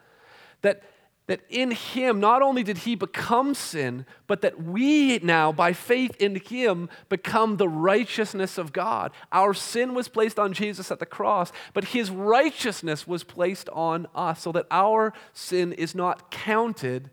that 0.62 0.84
that 1.28 1.42
in 1.50 1.72
him, 1.72 2.20
not 2.20 2.42
only 2.42 2.64
did 2.64 2.80
he 2.80 2.96
become 2.96 3.54
sin, 3.54 4.06
but 4.28 4.42
that 4.42 4.62
we 4.62 5.20
now, 5.20 5.54
by 5.54 5.72
faith 5.72 6.16
in 6.20 6.36
him, 6.36 6.90
become 7.08 7.56
the 7.56 7.70
righteousness 7.70 8.58
of 8.58 8.74
God. 8.74 9.12
Our 9.32 9.54
sin 9.54 9.94
was 9.94 10.10
placed 10.10 10.38
on 10.38 10.52
Jesus 10.52 10.92
at 10.92 11.00
the 11.00 11.06
cross, 11.06 11.54
but 11.74 11.86
his 11.86 12.12
righteousness 12.12 13.08
was 13.08 13.24
placed 13.24 13.70
on 13.70 14.06
us 14.14 14.42
so 14.42 14.52
that 14.52 14.68
our 14.70 15.14
sin 15.32 15.72
is 15.72 15.96
not 15.96 16.30
counted 16.30 17.10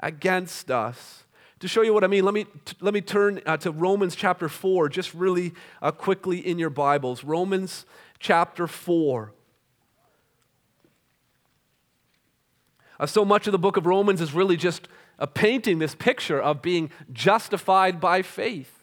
against 0.00 0.68
us. 0.68 1.22
To 1.60 1.68
show 1.68 1.80
you 1.80 1.94
what 1.94 2.04
I 2.04 2.06
mean, 2.06 2.22
let 2.24 2.34
me, 2.34 2.44
let 2.80 2.92
me 2.92 3.00
turn 3.00 3.40
uh, 3.46 3.56
to 3.58 3.70
Romans 3.70 4.14
chapter 4.14 4.46
4, 4.46 4.90
just 4.90 5.14
really 5.14 5.54
uh, 5.80 5.90
quickly 5.90 6.38
in 6.38 6.58
your 6.58 6.68
Bibles. 6.68 7.24
Romans 7.24 7.86
chapter 8.18 8.66
4. 8.66 9.32
Uh, 13.00 13.06
so 13.06 13.24
much 13.24 13.46
of 13.46 13.52
the 13.52 13.58
book 13.58 13.78
of 13.78 13.86
Romans 13.86 14.20
is 14.20 14.34
really 14.34 14.58
just 14.58 14.86
uh, 15.18 15.24
painting 15.24 15.78
this 15.78 15.94
picture 15.94 16.40
of 16.40 16.60
being 16.60 16.90
justified 17.10 18.02
by 18.02 18.20
faith. 18.20 18.75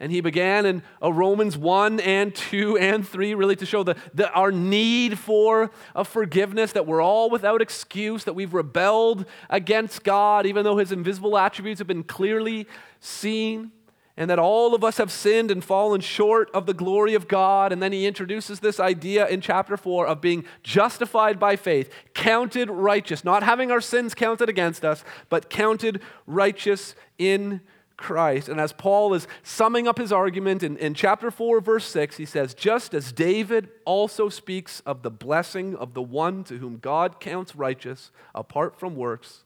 And 0.00 0.12
he 0.12 0.20
began 0.20 0.64
in 0.64 0.82
uh, 1.02 1.12
Romans 1.12 1.58
1 1.58 1.98
and 2.00 2.34
2 2.34 2.78
and 2.78 3.06
3, 3.06 3.34
really 3.34 3.56
to 3.56 3.66
show 3.66 3.82
the, 3.82 3.96
the, 4.14 4.30
our 4.30 4.52
need 4.52 5.18
for 5.18 5.72
a 5.94 6.04
forgiveness, 6.04 6.72
that 6.72 6.86
we're 6.86 7.02
all 7.02 7.30
without 7.30 7.60
excuse, 7.60 8.24
that 8.24 8.34
we've 8.34 8.54
rebelled 8.54 9.26
against 9.50 10.04
God, 10.04 10.46
even 10.46 10.64
though 10.64 10.76
his 10.76 10.92
invisible 10.92 11.36
attributes 11.36 11.80
have 11.80 11.88
been 11.88 12.04
clearly 12.04 12.68
seen 13.00 13.72
and 14.18 14.28
that 14.28 14.38
all 14.40 14.74
of 14.74 14.82
us 14.82 14.96
have 14.96 15.12
sinned 15.12 15.48
and 15.48 15.62
fallen 15.62 16.00
short 16.00 16.50
of 16.52 16.66
the 16.66 16.74
glory 16.74 17.14
of 17.14 17.28
God. 17.28 17.72
And 17.72 17.80
then 17.80 17.92
he 17.92 18.04
introduces 18.04 18.58
this 18.58 18.80
idea 18.80 19.28
in 19.28 19.40
chapter 19.40 19.76
4 19.76 20.08
of 20.08 20.20
being 20.20 20.44
justified 20.64 21.38
by 21.38 21.54
faith, 21.54 21.88
counted 22.14 22.68
righteous, 22.68 23.22
not 23.22 23.44
having 23.44 23.70
our 23.70 23.80
sins 23.80 24.16
counted 24.16 24.48
against 24.48 24.84
us, 24.84 25.04
but 25.28 25.48
counted 25.48 26.02
righteous 26.26 26.96
in 27.16 27.60
Christ. 27.98 28.48
And 28.48 28.58
as 28.58 28.72
Paul 28.72 29.12
is 29.12 29.28
summing 29.42 29.86
up 29.86 29.98
his 29.98 30.12
argument 30.12 30.62
in, 30.62 30.78
in 30.78 30.94
chapter 30.94 31.30
4, 31.30 31.60
verse 31.60 31.84
6, 31.84 32.16
he 32.16 32.24
says, 32.24 32.54
Just 32.54 32.94
as 32.94 33.12
David 33.12 33.68
also 33.84 34.30
speaks 34.30 34.80
of 34.86 35.02
the 35.02 35.10
blessing 35.10 35.76
of 35.76 35.92
the 35.92 36.00
one 36.02 36.44
to 36.44 36.56
whom 36.56 36.78
God 36.78 37.20
counts 37.20 37.54
righteous 37.54 38.10
apart 38.34 38.78
from 38.78 38.96
works 38.96 39.44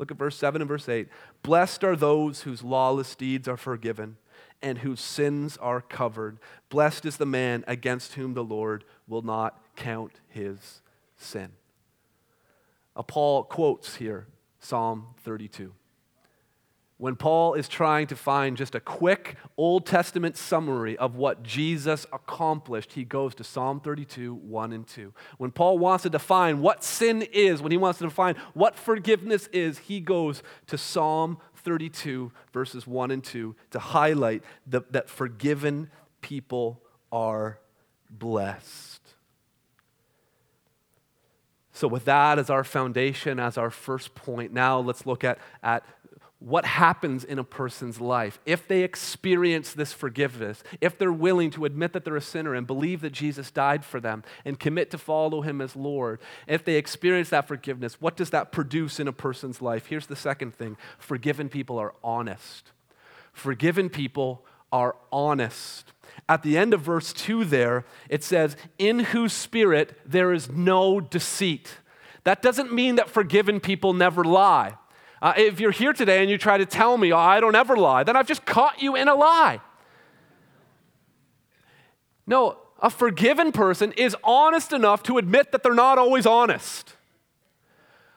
Look 0.00 0.10
at 0.10 0.16
verse 0.16 0.36
7 0.36 0.62
and 0.62 0.68
verse 0.68 0.88
8. 0.88 1.08
Blessed 1.42 1.84
are 1.84 1.94
those 1.94 2.40
whose 2.40 2.62
lawless 2.62 3.14
deeds 3.14 3.46
are 3.46 3.58
forgiven 3.58 4.16
and 4.62 4.78
whose 4.78 4.98
sins 4.98 5.58
are 5.58 5.82
covered. 5.82 6.38
Blessed 6.70 7.04
is 7.04 7.18
the 7.18 7.26
man 7.26 7.64
against 7.66 8.14
whom 8.14 8.32
the 8.32 8.42
Lord 8.42 8.84
will 9.06 9.20
not 9.20 9.60
count 9.76 10.12
his 10.30 10.80
sin. 11.18 11.50
Uh, 12.96 13.02
Paul 13.02 13.44
quotes 13.44 13.96
here 13.96 14.26
Psalm 14.58 15.08
32 15.22 15.74
when 17.00 17.16
Paul 17.16 17.54
is 17.54 17.66
trying 17.66 18.08
to 18.08 18.16
find 18.16 18.58
just 18.58 18.74
a 18.74 18.80
quick 18.80 19.36
Old 19.56 19.86
Testament 19.86 20.36
summary 20.36 20.98
of 20.98 21.16
what 21.16 21.42
Jesus 21.42 22.04
accomplished, 22.12 22.92
he 22.92 23.04
goes 23.04 23.34
to 23.36 23.44
Psalm 23.44 23.80
32, 23.80 24.34
1 24.34 24.72
and 24.74 24.86
2. 24.86 25.14
When 25.38 25.50
Paul 25.50 25.78
wants 25.78 26.02
to 26.02 26.10
define 26.10 26.60
what 26.60 26.84
sin 26.84 27.22
is, 27.32 27.62
when 27.62 27.72
he 27.72 27.78
wants 27.78 28.00
to 28.00 28.04
define 28.04 28.36
what 28.52 28.76
forgiveness 28.76 29.46
is, 29.46 29.78
he 29.78 30.00
goes 30.00 30.42
to 30.66 30.76
Psalm 30.76 31.38
32, 31.64 32.32
verses 32.52 32.86
1 32.86 33.10
and 33.10 33.24
2, 33.24 33.56
to 33.70 33.78
highlight 33.78 34.44
the, 34.66 34.82
that 34.90 35.08
forgiven 35.08 35.90
people 36.20 36.82
are 37.10 37.60
blessed. 38.10 39.00
So, 41.72 41.88
with 41.88 42.04
that 42.04 42.38
as 42.38 42.50
our 42.50 42.62
foundation, 42.62 43.40
as 43.40 43.56
our 43.56 43.70
first 43.70 44.14
point, 44.14 44.52
now 44.52 44.80
let's 44.80 45.06
look 45.06 45.24
at, 45.24 45.38
at 45.62 45.82
what 46.40 46.64
happens 46.64 47.22
in 47.22 47.38
a 47.38 47.44
person's 47.44 48.00
life 48.00 48.40
if 48.46 48.66
they 48.66 48.82
experience 48.82 49.74
this 49.74 49.92
forgiveness, 49.92 50.62
if 50.80 50.98
they're 50.98 51.12
willing 51.12 51.50
to 51.50 51.66
admit 51.66 51.92
that 51.92 52.04
they're 52.04 52.16
a 52.16 52.20
sinner 52.20 52.54
and 52.54 52.66
believe 52.66 53.02
that 53.02 53.12
Jesus 53.12 53.50
died 53.50 53.84
for 53.84 54.00
them 54.00 54.24
and 54.44 54.58
commit 54.58 54.90
to 54.90 54.98
follow 54.98 55.42
him 55.42 55.60
as 55.60 55.76
Lord, 55.76 56.18
if 56.46 56.64
they 56.64 56.76
experience 56.76 57.28
that 57.28 57.46
forgiveness, 57.46 58.00
what 58.00 58.16
does 58.16 58.30
that 58.30 58.52
produce 58.52 58.98
in 58.98 59.06
a 59.06 59.12
person's 59.12 59.60
life? 59.60 59.86
Here's 59.86 60.06
the 60.06 60.16
second 60.16 60.54
thing 60.54 60.76
forgiven 60.98 61.48
people 61.48 61.78
are 61.78 61.94
honest. 62.02 62.72
Forgiven 63.32 63.90
people 63.90 64.44
are 64.72 64.96
honest. 65.12 65.92
At 66.28 66.42
the 66.42 66.56
end 66.56 66.74
of 66.74 66.80
verse 66.80 67.12
2 67.12 67.44
there, 67.44 67.84
it 68.08 68.24
says, 68.24 68.56
In 68.78 69.00
whose 69.00 69.32
spirit 69.32 69.98
there 70.06 70.32
is 70.32 70.50
no 70.50 71.00
deceit. 71.00 71.76
That 72.24 72.42
doesn't 72.42 72.72
mean 72.72 72.96
that 72.96 73.10
forgiven 73.10 73.60
people 73.60 73.92
never 73.92 74.24
lie. 74.24 74.74
Uh, 75.22 75.34
if 75.36 75.60
you're 75.60 75.70
here 75.70 75.92
today 75.92 76.20
and 76.20 76.30
you 76.30 76.38
try 76.38 76.56
to 76.56 76.66
tell 76.66 76.96
me, 76.96 77.12
oh, 77.12 77.18
I 77.18 77.40
don't 77.40 77.54
ever 77.54 77.76
lie, 77.76 78.04
then 78.04 78.16
I've 78.16 78.26
just 78.26 78.46
caught 78.46 78.80
you 78.80 78.96
in 78.96 79.08
a 79.08 79.14
lie. 79.14 79.60
No, 82.26 82.56
a 82.80 82.88
forgiven 82.88 83.52
person 83.52 83.92
is 83.92 84.16
honest 84.24 84.72
enough 84.72 85.02
to 85.04 85.18
admit 85.18 85.52
that 85.52 85.62
they're 85.62 85.74
not 85.74 85.98
always 85.98 86.26
honest. 86.26 86.94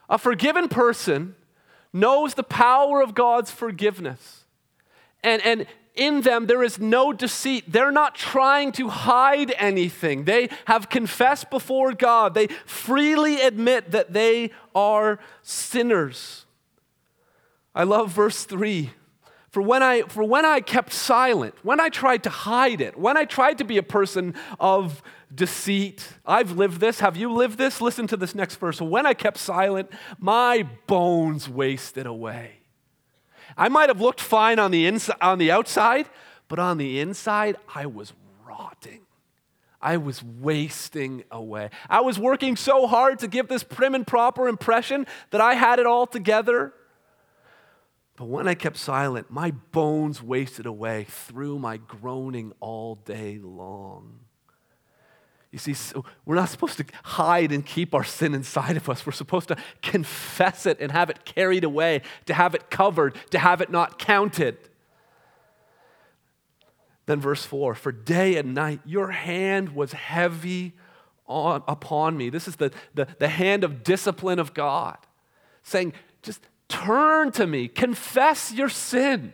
A 0.10 0.18
forgiven 0.18 0.70
person 0.70 1.36
knows 1.92 2.36
the 2.36 2.44
power 2.44 3.02
of 3.02 3.14
God's 3.14 3.52
forgiveness. 3.52 4.46
And, 5.24 5.42
and 5.44 5.66
in 5.96 6.22
them 6.22 6.48
there 6.48 6.64
is 6.64 6.80
no 6.80 7.12
deceit. 7.12 7.72
They're 7.72 7.92
not 7.92 8.16
trying 8.16 8.72
to 8.74 8.88
hide 8.88 9.54
anything. 9.58 10.24
They 10.24 10.50
have 10.66 10.90
confessed 10.90 11.50
before 11.50 11.94
God. 11.94 12.34
They 12.34 12.48
freely 12.66 13.42
admit 13.42 13.92
that 13.92 14.14
they 14.14 14.52
are 14.74 15.20
sinners. 15.42 16.43
I 17.76 17.84
love 17.84 18.12
verse 18.12 18.44
3. 18.46 18.92
For 19.50 19.62
when, 19.62 19.84
I, 19.84 20.02
for 20.04 20.24
when 20.24 20.46
I 20.46 20.62
kept 20.62 20.92
silent, 20.92 21.54
when 21.62 21.80
I 21.80 21.90
tried 21.90 22.24
to 22.24 22.30
hide 22.32 22.82
it, 22.82 22.98
when 22.98 23.18
I 23.18 23.26
tried 23.26 23.60
to 23.60 23.64
be 23.64 23.78
a 23.78 23.84
person 23.84 24.34
of 24.60 25.04
deceit, 25.34 26.08
I've 26.26 26.54
lived 26.54 26.80
this. 26.80 27.02
Have 27.02 27.16
you 27.16 27.32
lived 27.32 27.60
this? 27.60 27.80
Listen 27.80 28.08
to 28.08 28.18
this 28.18 28.34
next 28.34 28.56
verse. 28.56 28.82
When 28.82 29.06
I 29.06 29.14
kept 29.14 29.38
silent, 29.38 29.92
my 30.18 30.68
bones 30.88 31.48
wasted 31.48 32.08
away. 32.08 32.62
I 33.56 33.70
might 33.70 33.90
have 33.90 34.02
looked 34.02 34.22
fine 34.22 34.58
on 34.58 34.72
the, 34.72 34.88
inside, 34.88 35.18
on 35.22 35.38
the 35.38 35.52
outside, 35.52 36.08
but 36.48 36.58
on 36.58 36.80
the 36.80 37.00
inside, 37.00 37.58
I 37.76 37.86
was 37.86 38.14
rotting. 38.44 39.02
I 39.80 39.98
was 39.98 40.24
wasting 40.24 41.26
away. 41.30 41.70
I 41.90 42.02
was 42.02 42.18
working 42.18 42.56
so 42.56 42.88
hard 42.88 43.20
to 43.20 43.28
give 43.28 43.50
this 43.50 43.64
prim 43.64 43.94
and 43.94 44.08
proper 44.08 44.48
impression 44.48 45.06
that 45.30 45.42
I 45.42 45.54
had 45.54 45.78
it 45.78 45.86
all 45.86 46.08
together. 46.08 46.74
But 48.16 48.26
when 48.26 48.48
I 48.48 48.54
kept 48.54 48.78
silent, 48.78 49.32
my 49.32 49.52
bones 49.52 50.22
wasted 50.22 50.66
away 50.66 51.06
through 51.10 51.60
my 51.60 51.78
groaning 51.78 52.54
all 52.60 52.96
day 52.96 53.40
long. 53.42 54.20
You 55.52 55.60
see, 55.60 55.74
so 55.74 56.04
we're 56.26 56.36
not 56.36 56.50
supposed 56.50 56.78
to 56.78 56.86
hide 57.04 57.52
and 57.52 57.64
keep 57.64 57.94
our 57.94 58.04
sin 58.04 58.34
inside 58.34 58.76
of 58.76 58.90
us. 58.90 59.06
We're 59.06 59.12
supposed 59.12 59.50
to 59.50 59.58
confess 59.84 60.66
it 60.66 60.80
and 60.80 60.92
have 60.92 61.12
it 61.12 61.26
carried 61.26 61.64
away, 61.64 62.02
to 62.26 62.34
have 62.34 62.56
it 62.56 62.72
covered, 62.72 63.16
to 63.30 63.40
have 63.40 63.62
it 63.62 63.70
not 63.70 64.00
counted. 64.00 64.58
Then, 67.06 67.20
verse 67.20 67.46
4 67.46 67.76
For 67.76 67.92
day 67.92 68.36
and 68.38 68.56
night 68.56 68.80
your 68.86 69.12
hand 69.12 69.76
was 69.76 69.94
heavy 69.94 70.74
on, 71.28 71.64
upon 71.68 72.18
me. 72.18 72.30
This 72.30 72.48
is 72.48 72.56
the, 72.56 72.72
the, 72.94 73.08
the 73.20 73.28
hand 73.28 73.64
of 73.64 73.84
discipline 73.84 74.40
of 74.40 74.54
God, 74.54 74.98
saying, 75.62 75.94
Just 76.24 76.48
turn 76.74 77.32
to 77.34 77.46
me, 77.46 77.68
confess 77.68 78.52
your 78.52 78.70
sin. 78.70 79.34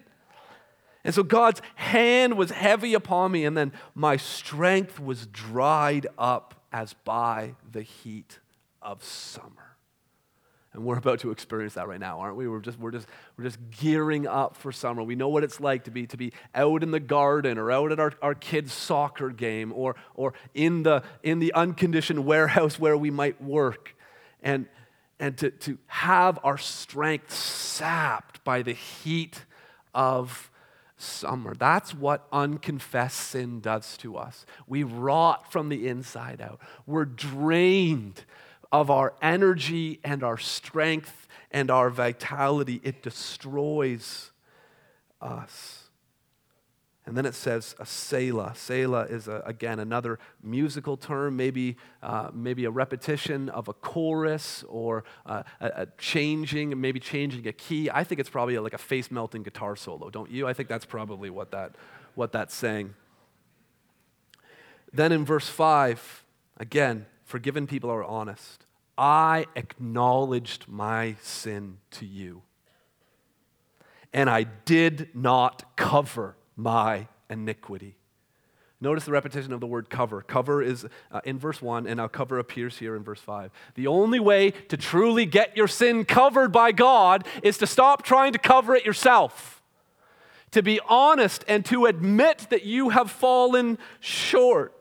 And 1.04 1.16
so 1.16 1.24
God's 1.24 1.62
hand 1.76 2.38
was 2.38 2.52
heavy 2.52 2.94
upon 2.94 3.32
me, 3.32 3.46
and 3.46 3.56
then 3.56 3.72
my 3.96 4.18
strength 4.18 5.00
was 5.00 5.26
dried 5.28 6.08
up 6.18 6.56
as 6.72 6.94
by 6.94 7.56
the 7.72 7.82
heat 7.82 8.40
of 8.82 9.04
summer. 9.04 9.78
And 10.74 10.84
we're 10.84 10.98
about 10.98 11.20
to 11.22 11.32
experience 11.32 11.74
that 11.76 11.88
right 11.88 12.00
now, 12.00 12.20
aren't 12.20 12.36
we? 12.36 12.48
We're 12.48 12.60
just, 12.60 12.78
we're 12.78 12.92
just, 12.92 13.08
we're 13.38 13.46
just 13.46 13.58
gearing 13.72 14.28
up 14.28 14.56
for 14.56 14.72
summer. 14.72 15.02
We 15.02 15.16
know 15.16 15.30
what 15.30 15.44
it's 15.44 15.60
like 15.60 15.86
to 15.86 15.92
be, 15.92 16.06
to 16.08 16.18
be 16.18 16.32
out 16.54 16.84
in 16.84 16.92
the 16.92 17.00
garden 17.00 17.58
or 17.58 17.72
out 17.72 17.92
at 17.92 18.00
our, 18.00 18.14
our 18.22 18.36
kids' 18.36 18.72
soccer 18.72 19.30
game 19.30 19.74
or, 19.74 19.96
or 20.14 20.34
in, 20.54 20.84
the, 20.84 21.02
in 21.24 21.40
the 21.40 21.54
unconditioned 21.54 22.24
warehouse 22.24 22.78
where 22.78 22.96
we 22.96 23.10
might 23.10 23.42
work. 23.42 23.96
And, 24.44 24.68
and 25.20 25.38
to, 25.38 25.52
to 25.52 25.78
have 25.88 26.40
our 26.44 26.58
strength 26.58 27.34
sapped 27.34 28.44
by 28.44 28.62
the 28.62 28.74
heat 28.74 29.46
of 29.94 30.50
summer. 30.98 31.56
That's 31.56 31.94
what 31.94 32.28
unconfessed 32.32 33.20
sin 33.20 33.62
does 33.62 33.98
to 33.98 34.18
us. 34.18 34.46
We 34.68 34.84
rot 34.84 35.52
from 35.52 35.70
the 35.70 35.88
inside 35.88 36.42
out. 36.42 36.60
We're 36.86 37.06
drained 37.06 38.24
of 38.72 38.92
our 38.92 39.14
energy 39.22 40.00
and 40.04 40.24
our 40.24 40.38
strength 40.38 41.28
and 41.52 41.72
our 41.72 41.90
vitality. 41.90 42.82
It 42.84 43.02
destroys 43.02 44.32
us. 45.22 45.89
And 47.10 47.18
then 47.18 47.26
it 47.26 47.34
says 47.34 47.76
a 47.80 47.88
Selah. 47.88 48.54
Selah 48.56 49.06
is, 49.06 49.28
a, 49.28 49.42
again, 49.44 49.80
another 49.80 50.20
musical 50.44 50.96
term, 50.96 51.36
maybe, 51.36 51.76
uh, 52.04 52.30
maybe 52.32 52.66
a 52.66 52.70
repetition 52.70 53.50
of 53.50 53.68
a 53.68 53.74
chorus 53.74 54.64
or 54.70 55.04
uh, 55.26 55.42
a, 55.60 55.66
a, 55.66 55.88
changing, 55.98 56.80
maybe 56.80 57.00
changing 57.00 57.48
a 57.48 57.52
key. 57.52 57.90
I 57.92 58.04
think 58.04 58.20
it's 58.20 58.30
probably 58.30 58.60
like 58.60 58.76
a 58.76 58.78
face 58.78 59.10
melting 59.10 59.42
guitar 59.42 59.76
solo, 59.76 60.12
don't 60.12 60.30
you? 60.30 60.48
I 60.48 60.54
think 60.54 60.70
that's 60.70 60.86
probably 60.86 61.32
what, 61.32 61.50
that, 61.50 61.72
what 62.14 62.32
that's 62.32 62.54
saying. 62.54 62.94
Then 64.94 65.12
in 65.12 65.26
verse 65.26 65.50
5, 65.50 66.26
again, 66.58 67.08
forgiven 67.24 67.66
people 67.66 67.90
are 67.90 68.04
honest. 68.04 68.68
I 69.00 69.48
acknowledged 69.56 70.68
my 70.68 71.16
sin 71.24 71.80
to 71.90 72.06
you, 72.06 72.44
and 74.14 74.30
I 74.30 74.44
did 74.44 75.10
not 75.16 75.76
cover 75.76 76.36
my 76.60 77.08
iniquity. 77.30 77.96
Notice 78.82 79.06
the 79.06 79.12
repetition 79.12 79.52
of 79.52 79.60
the 79.60 79.68
word 79.68 79.90
cover. 79.90 80.22
Cover 80.22 80.62
is 80.62 80.86
uh, 81.12 81.22
in 81.26 81.38
verse 81.38 81.62
1, 81.62 81.86
and 81.86 81.98
now 81.98 82.08
cover 82.08 82.40
appears 82.40 82.78
here 82.78 82.96
in 82.96 83.04
verse 83.04 83.20
5. 83.20 83.52
The 83.76 83.88
only 83.88 84.20
way 84.20 84.52
to 84.52 84.78
truly 84.78 85.26
get 85.26 85.58
your 85.58 85.68
sin 85.68 86.06
covered 86.06 86.52
by 86.52 86.72
God 86.72 87.28
is 87.44 87.58
to 87.58 87.68
stop 87.68 88.04
trying 88.04 88.32
to 88.34 88.40
cover 88.40 88.76
it 88.76 88.86
yourself, 88.86 89.62
to 90.52 90.64
be 90.64 90.80
honest 90.88 91.44
and 91.48 91.66
to 91.66 91.88
admit 91.88 92.48
that 92.50 92.64
you 92.64 92.90
have 92.90 93.12
fallen 93.12 93.78
short. 94.00 94.76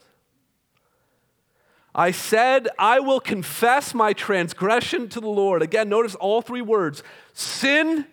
I 1.93 2.13
said, 2.13 2.69
I 2.79 3.01
will 3.01 3.19
confess 3.19 3.95
my 3.95 4.13
transgression 4.13 5.09
to 5.09 5.21
the 5.21 5.29
Lord. 5.29 5.63
Again, 5.63 5.89
notice 5.89 6.15
all 6.15 6.43
three 6.43 6.63
words 6.63 7.03
sin, 7.33 8.07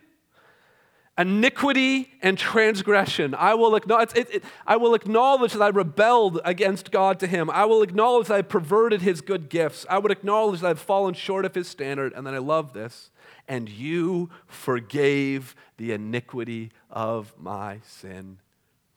iniquity 1.17 2.12
and 2.21 2.38
transgression. 2.38 3.34
I 3.36 3.54
will, 3.54 3.75
acknowledge, 3.75 4.10
it, 4.15 4.30
it, 4.36 4.43
I 4.67 4.75
will 4.78 4.93
acknowledge 4.93 5.54
that 5.54 5.62
I 5.62 5.69
rebelled 5.69 6.41
against 6.43 6.91
God 6.91 7.19
to 7.21 7.28
Him. 7.28 7.49
I 7.49 7.65
will 7.65 7.82
acknowledge 7.82 8.28
that 8.28 8.36
I 8.36 8.41
perverted 8.41 9.01
His 9.01 9.21
good 9.21 9.49
gifts. 9.49 9.86
I 9.89 9.97
would 9.97 10.12
acknowledge 10.12 10.62
that 10.62 10.69
I've 10.69 10.80
fallen 10.80 11.13
short 11.13 11.45
of 11.45 11.56
His 11.56 11.67
standard. 11.67 12.13
And 12.13 12.28
then 12.28 12.34
I 12.34 12.39
love 12.39 12.73
this. 12.73 13.12
And 13.47 13.69
you 13.69 14.30
forgave 14.47 15.56
the 15.78 15.91
iniquity 15.91 16.71
of 16.89 17.34
my 17.38 17.80
sin. 17.86 18.39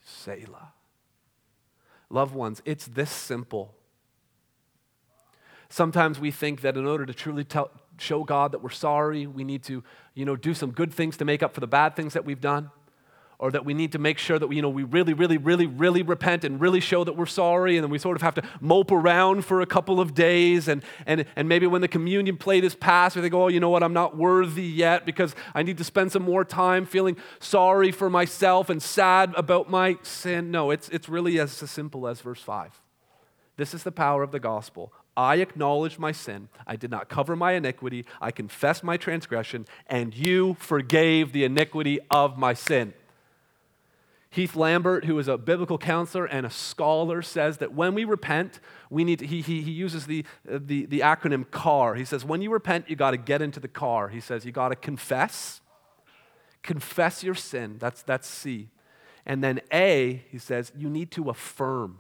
Selah. 0.05 0.73
Loved 2.11 2.35
ones, 2.35 2.63
it's 2.65 2.87
this 2.87 3.11
simple. 3.11 3.75
Sometimes 5.69 6.19
we 6.19 6.31
think 6.31 6.63
that 6.63 6.77
in 6.79 6.87
order 6.87 7.05
to 7.05 7.13
truly 7.13 7.45
tell, 7.45 7.71
show 8.01 8.25
God 8.25 8.53
that 8.53 8.63
we're 8.63 8.71
sorry. 8.71 9.27
We 9.27 9.45
need 9.45 9.63
to, 9.65 9.83
you 10.15 10.25
know, 10.25 10.37
do 10.37 10.55
some 10.55 10.71
good 10.71 10.93
things 10.93 11.17
to 11.19 11.25
make 11.25 11.43
up 11.43 11.55
for 11.55 11.61
the 11.61 11.67
bad 11.67 11.97
things 11.97 12.15
that 12.15 12.25
we've 12.25 12.41
done. 12.41 12.71
Or 13.41 13.53
that 13.53 13.65
we 13.65 13.73
need 13.73 13.93
to 13.93 14.01
make 14.01 14.19
sure 14.19 14.37
that 14.37 14.49
we, 14.49 14.57
you 14.57 14.63
know, 14.63 14.69
we 14.69 14.83
really, 14.83 15.13
really, 15.13 15.39
really, 15.39 15.67
really 15.67 16.03
repent 16.03 16.43
and 16.43 16.61
really 16.61 16.81
show 16.81 17.05
that 17.05 17.13
we're 17.13 17.25
sorry. 17.25 17.77
And 17.77 17.85
then 17.85 17.91
we 17.91 17.99
sort 17.99 18.17
of 18.17 18.23
have 18.23 18.35
to 18.35 18.43
mope 18.61 18.91
around 18.91 19.45
for 19.45 19.61
a 19.61 19.67
couple 19.67 20.01
of 20.01 20.13
days. 20.13 20.67
And, 20.67 20.83
and, 21.07 21.25
and 21.37 21.49
maybe 21.49 21.69
when 21.69 21.81
the 21.81 21.87
communion 21.87 22.37
plate 22.37 22.65
is 22.65 22.75
passed, 22.75 23.15
we 23.15 23.23
think, 23.23 23.35
oh, 23.35 23.47
you 23.47 23.61
know 23.61 23.71
what, 23.71 23.85
I'm 23.85 23.93
not 23.93 24.17
worthy 24.17 24.65
yet 24.65 25.07
because 25.07 25.37
I 25.55 25.63
need 25.63 25.79
to 25.79 25.85
spend 25.85 26.11
some 26.11 26.25
more 26.25 26.45
time 26.45 26.85
feeling 26.85 27.17
sorry 27.39 27.93
for 27.93 28.11
myself 28.11 28.71
and 28.71 28.83
sad 28.83 29.33
about 29.37 29.71
my 29.71 29.99
sin. 30.03 30.51
No, 30.51 30.73
it's, 30.73 30.89
it's 30.89 31.09
really 31.09 31.39
as 31.39 31.53
simple 31.53 32.09
as 32.09 32.21
verse 32.21 32.43
5. 32.43 32.81
This 33.57 33.73
is 33.73 33.85
the 33.85 33.93
power 33.93 34.25
of 34.25 34.33
the 34.33 34.41
gospel. 34.41 34.93
I 35.19 35.39
acknowledged 35.39 35.99
my 35.99 36.13
sin. 36.13 36.49
I 36.65 36.77
did 36.77 36.93
not 36.93 37.09
cover 37.09 37.35
my 37.35 37.53
iniquity. 37.53 38.05
I 38.21 38.31
confessed 38.31 38.85
my 38.85 38.97
transgression, 38.97 39.67
and 39.89 40.15
you 40.15 40.55
forgave 40.61 41.33
the 41.33 41.43
iniquity 41.43 41.99
of 42.09 42.39
my 42.39 42.55
sin. 42.55 42.95
Heath 44.31 44.55
Lambert, 44.55 45.07
who 45.07 45.19
is 45.19 45.27
a 45.27 45.37
biblical 45.37 45.77
counselor 45.77 46.27
and 46.27 46.47
a 46.47 46.51
scholar, 46.51 47.21
says 47.21 47.57
that 47.59 47.73
when 47.73 47.95
we 47.95 48.05
repent, 48.05 48.61
we 48.91 49.03
need 49.03 49.19
to, 49.19 49.27
he, 49.27 49.41
he, 49.41 49.61
he 49.61 49.73
uses 49.73 50.07
the, 50.07 50.25
the, 50.45 50.87
the 50.87 51.01
acronym 51.01 51.51
CAR. 51.51 51.97
He 51.97 52.05
says, 52.05 52.25
when 52.25 52.41
you 52.41 52.53
repent, 52.53 52.89
you 52.89 52.95
got 52.95 53.11
to 53.11 53.17
get 53.17 53.43
into 53.43 53.59
the 53.59 53.67
car. 53.67 54.11
He 54.11 54.21
says, 54.21 54.45
you 54.45 54.53
got 54.53 54.69
to 54.69 54.77
confess, 54.77 55.61
confess 56.63 57.25
your 57.25 57.35
sin. 57.35 57.77
That's, 57.81 58.03
that's 58.03 58.29
C. 58.29 58.69
And 59.27 59.43
then 59.43 59.63
A, 59.73 60.23
he 60.31 60.39
says, 60.39 60.71
you 60.77 60.89
need 60.89 61.11
to 61.13 61.29
affirm 61.29 61.99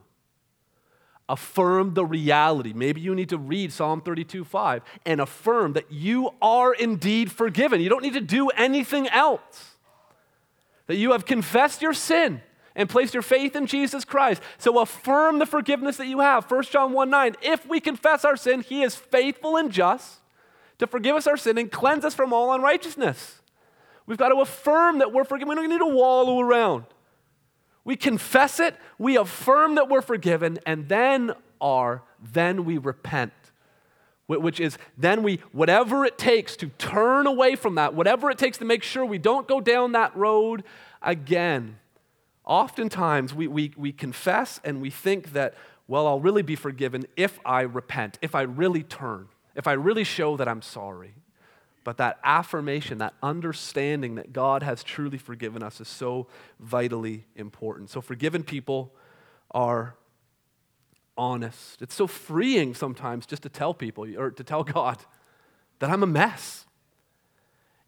affirm 1.28 1.94
the 1.94 2.04
reality. 2.04 2.72
Maybe 2.72 3.00
you 3.00 3.14
need 3.14 3.28
to 3.28 3.38
read 3.38 3.72
Psalm 3.72 4.00
32 4.00 4.44
5 4.44 4.82
and 5.04 5.20
affirm 5.20 5.74
that 5.74 5.90
you 5.92 6.30
are 6.40 6.72
indeed 6.72 7.30
forgiven. 7.30 7.80
You 7.80 7.88
don't 7.88 8.02
need 8.02 8.14
to 8.14 8.20
do 8.20 8.48
anything 8.50 9.08
else. 9.08 9.76
That 10.86 10.96
you 10.96 11.12
have 11.12 11.26
confessed 11.26 11.82
your 11.82 11.92
sin 11.92 12.40
and 12.74 12.88
placed 12.88 13.12
your 13.12 13.22
faith 13.22 13.56
in 13.56 13.66
Jesus 13.66 14.04
Christ. 14.04 14.40
So 14.56 14.80
affirm 14.80 15.38
the 15.38 15.46
forgiveness 15.46 15.98
that 15.98 16.06
you 16.06 16.20
have. 16.20 16.50
1 16.50 16.62
John 16.64 16.92
1 16.92 17.10
9. 17.10 17.36
If 17.42 17.66
we 17.66 17.80
confess 17.80 18.24
our 18.24 18.36
sin, 18.36 18.62
he 18.62 18.82
is 18.82 18.94
faithful 18.94 19.56
and 19.56 19.70
just 19.70 20.20
to 20.78 20.86
forgive 20.86 21.16
us 21.16 21.26
our 21.26 21.36
sin 21.36 21.58
and 21.58 21.70
cleanse 21.70 22.04
us 22.04 22.14
from 22.14 22.32
all 22.32 22.52
unrighteousness. 22.52 23.40
We've 24.06 24.16
got 24.16 24.30
to 24.30 24.36
affirm 24.36 25.00
that 25.00 25.12
we're 25.12 25.24
forgiven. 25.24 25.48
We 25.48 25.54
don't 25.56 25.68
need 25.68 25.78
to 25.78 25.94
wallow 25.94 26.40
around. 26.40 26.84
We 27.88 27.96
confess 27.96 28.60
it, 28.60 28.76
we 28.98 29.16
affirm 29.16 29.76
that 29.76 29.88
we're 29.88 30.02
forgiven, 30.02 30.58
and 30.66 30.88
then 30.88 31.32
are, 31.58 32.02
then 32.22 32.64
we 32.64 32.76
repent. 32.76 33.32
Which 34.26 34.60
is 34.60 34.76
then 34.98 35.22
we, 35.22 35.40
whatever 35.52 36.04
it 36.04 36.18
takes 36.18 36.54
to 36.56 36.66
turn 36.76 37.26
away 37.26 37.56
from 37.56 37.76
that, 37.76 37.94
whatever 37.94 38.30
it 38.30 38.36
takes 38.36 38.58
to 38.58 38.66
make 38.66 38.82
sure 38.82 39.06
we 39.06 39.16
don't 39.16 39.48
go 39.48 39.60
down 39.60 39.92
that 39.92 40.14
road 40.14 40.64
again, 41.00 41.78
Oftentimes, 42.48 43.34
we, 43.34 43.46
we, 43.46 43.72
we 43.76 43.92
confess 43.92 44.58
and 44.64 44.80
we 44.80 44.88
think 44.88 45.34
that, 45.34 45.54
well, 45.86 46.06
I'll 46.06 46.18
really 46.18 46.40
be 46.40 46.56
forgiven 46.56 47.04
if 47.14 47.38
I 47.44 47.60
repent, 47.60 48.18
if 48.22 48.34
I 48.34 48.40
really 48.42 48.82
turn, 48.82 49.28
if 49.54 49.66
I 49.66 49.72
really 49.72 50.02
show 50.02 50.38
that 50.38 50.48
I'm 50.48 50.62
sorry. 50.62 51.12
But 51.88 51.96
that 51.96 52.18
affirmation, 52.22 52.98
that 52.98 53.14
understanding 53.22 54.16
that 54.16 54.30
God 54.30 54.62
has 54.62 54.84
truly 54.84 55.16
forgiven 55.16 55.62
us 55.62 55.80
is 55.80 55.88
so 55.88 56.26
vitally 56.60 57.24
important. 57.34 57.88
So, 57.88 58.02
forgiven 58.02 58.42
people 58.42 58.92
are 59.52 59.94
honest. 61.16 61.80
It's 61.80 61.94
so 61.94 62.06
freeing 62.06 62.74
sometimes 62.74 63.24
just 63.24 63.42
to 63.44 63.48
tell 63.48 63.72
people 63.72 64.06
or 64.18 64.30
to 64.30 64.44
tell 64.44 64.64
God 64.64 64.98
that 65.78 65.88
I'm 65.88 66.02
a 66.02 66.06
mess. 66.06 66.66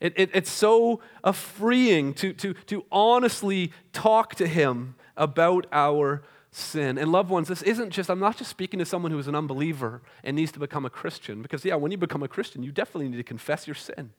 It, 0.00 0.14
it, 0.16 0.30
it's 0.32 0.50
so 0.50 1.02
uh, 1.22 1.32
freeing 1.32 2.14
to, 2.14 2.32
to, 2.32 2.54
to 2.54 2.86
honestly 2.90 3.70
talk 3.92 4.34
to 4.36 4.46
Him 4.46 4.94
about 5.14 5.66
our 5.72 6.22
sin. 6.50 6.98
And 6.98 7.12
loved 7.12 7.30
ones, 7.30 7.48
this 7.48 7.62
isn't 7.62 7.90
just, 7.90 8.10
I'm 8.10 8.18
not 8.18 8.36
just 8.36 8.50
speaking 8.50 8.78
to 8.78 8.84
someone 8.84 9.12
who 9.12 9.18
is 9.18 9.28
an 9.28 9.34
unbeliever 9.34 10.02
and 10.24 10.36
needs 10.36 10.52
to 10.52 10.58
become 10.58 10.84
a 10.84 10.90
Christian, 10.90 11.42
because, 11.42 11.64
yeah, 11.64 11.76
when 11.76 11.92
you 11.92 11.98
become 11.98 12.22
a 12.22 12.28
Christian, 12.28 12.62
you 12.62 12.72
definitely 12.72 13.08
need 13.08 13.16
to 13.16 13.22
confess 13.22 13.66
your 13.66 13.74
sin. 13.74 14.10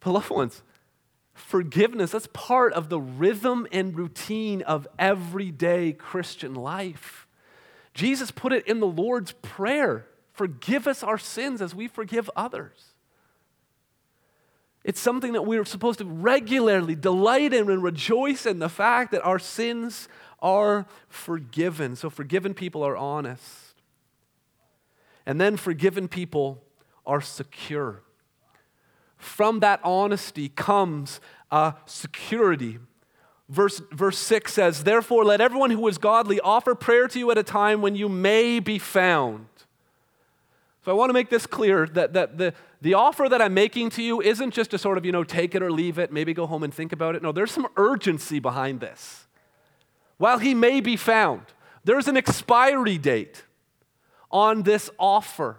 But, 0.00 0.12
loved 0.12 0.30
ones, 0.30 0.62
forgiveness, 1.34 2.12
that's 2.12 2.28
part 2.32 2.72
of 2.72 2.88
the 2.88 3.00
rhythm 3.00 3.66
and 3.70 3.96
routine 3.96 4.62
of 4.62 4.88
everyday 4.98 5.92
Christian 5.92 6.54
life. 6.54 7.26
Jesus 7.92 8.30
put 8.30 8.52
it 8.52 8.66
in 8.66 8.80
the 8.80 8.86
Lord's 8.86 9.32
Prayer 9.32 10.06
forgive 10.40 10.86
us 10.86 11.02
our 11.02 11.18
sins 11.18 11.60
as 11.60 11.74
we 11.74 11.86
forgive 11.86 12.30
others. 12.34 12.89
It's 14.90 14.98
something 14.98 15.34
that 15.34 15.42
we're 15.42 15.64
supposed 15.64 16.00
to 16.00 16.04
regularly 16.04 16.96
delight 16.96 17.54
in 17.54 17.70
and 17.70 17.80
rejoice 17.80 18.44
in 18.44 18.58
the 18.58 18.68
fact 18.68 19.12
that 19.12 19.22
our 19.22 19.38
sins 19.38 20.08
are 20.42 20.84
forgiven. 21.08 21.94
So, 21.94 22.10
forgiven 22.10 22.54
people 22.54 22.82
are 22.82 22.96
honest. 22.96 23.76
And 25.24 25.40
then, 25.40 25.56
forgiven 25.56 26.08
people 26.08 26.64
are 27.06 27.20
secure. 27.20 28.02
From 29.16 29.60
that 29.60 29.78
honesty 29.84 30.48
comes 30.48 31.20
security. 31.86 32.80
Verse, 33.48 33.80
verse 33.92 34.18
6 34.18 34.52
says, 34.52 34.82
Therefore, 34.82 35.24
let 35.24 35.40
everyone 35.40 35.70
who 35.70 35.86
is 35.86 35.98
godly 35.98 36.40
offer 36.40 36.74
prayer 36.74 37.06
to 37.06 37.16
you 37.16 37.30
at 37.30 37.38
a 37.38 37.44
time 37.44 37.80
when 37.80 37.94
you 37.94 38.08
may 38.08 38.58
be 38.58 38.80
found. 38.80 39.46
So 40.84 40.90
I 40.90 40.94
want 40.94 41.10
to 41.10 41.14
make 41.14 41.28
this 41.28 41.46
clear 41.46 41.86
that, 41.88 42.14
that 42.14 42.38
the, 42.38 42.54
the 42.80 42.94
offer 42.94 43.28
that 43.28 43.42
I'm 43.42 43.52
making 43.52 43.90
to 43.90 44.02
you 44.02 44.22
isn't 44.22 44.52
just 44.52 44.70
to 44.70 44.78
sort 44.78 44.96
of, 44.96 45.04
you 45.04 45.12
know, 45.12 45.24
take 45.24 45.54
it 45.54 45.62
or 45.62 45.70
leave 45.70 45.98
it, 45.98 46.10
maybe 46.10 46.32
go 46.32 46.46
home 46.46 46.62
and 46.62 46.72
think 46.72 46.92
about 46.92 47.14
it. 47.14 47.22
No, 47.22 47.32
there's 47.32 47.50
some 47.50 47.68
urgency 47.76 48.38
behind 48.38 48.80
this 48.80 49.26
while 50.16 50.38
he 50.38 50.54
may 50.54 50.80
be 50.80 50.96
found. 50.96 51.42
There's 51.84 52.08
an 52.08 52.16
expiry 52.16 52.98
date 52.98 53.44
on 54.30 54.62
this 54.62 54.90
offer. 54.98 55.58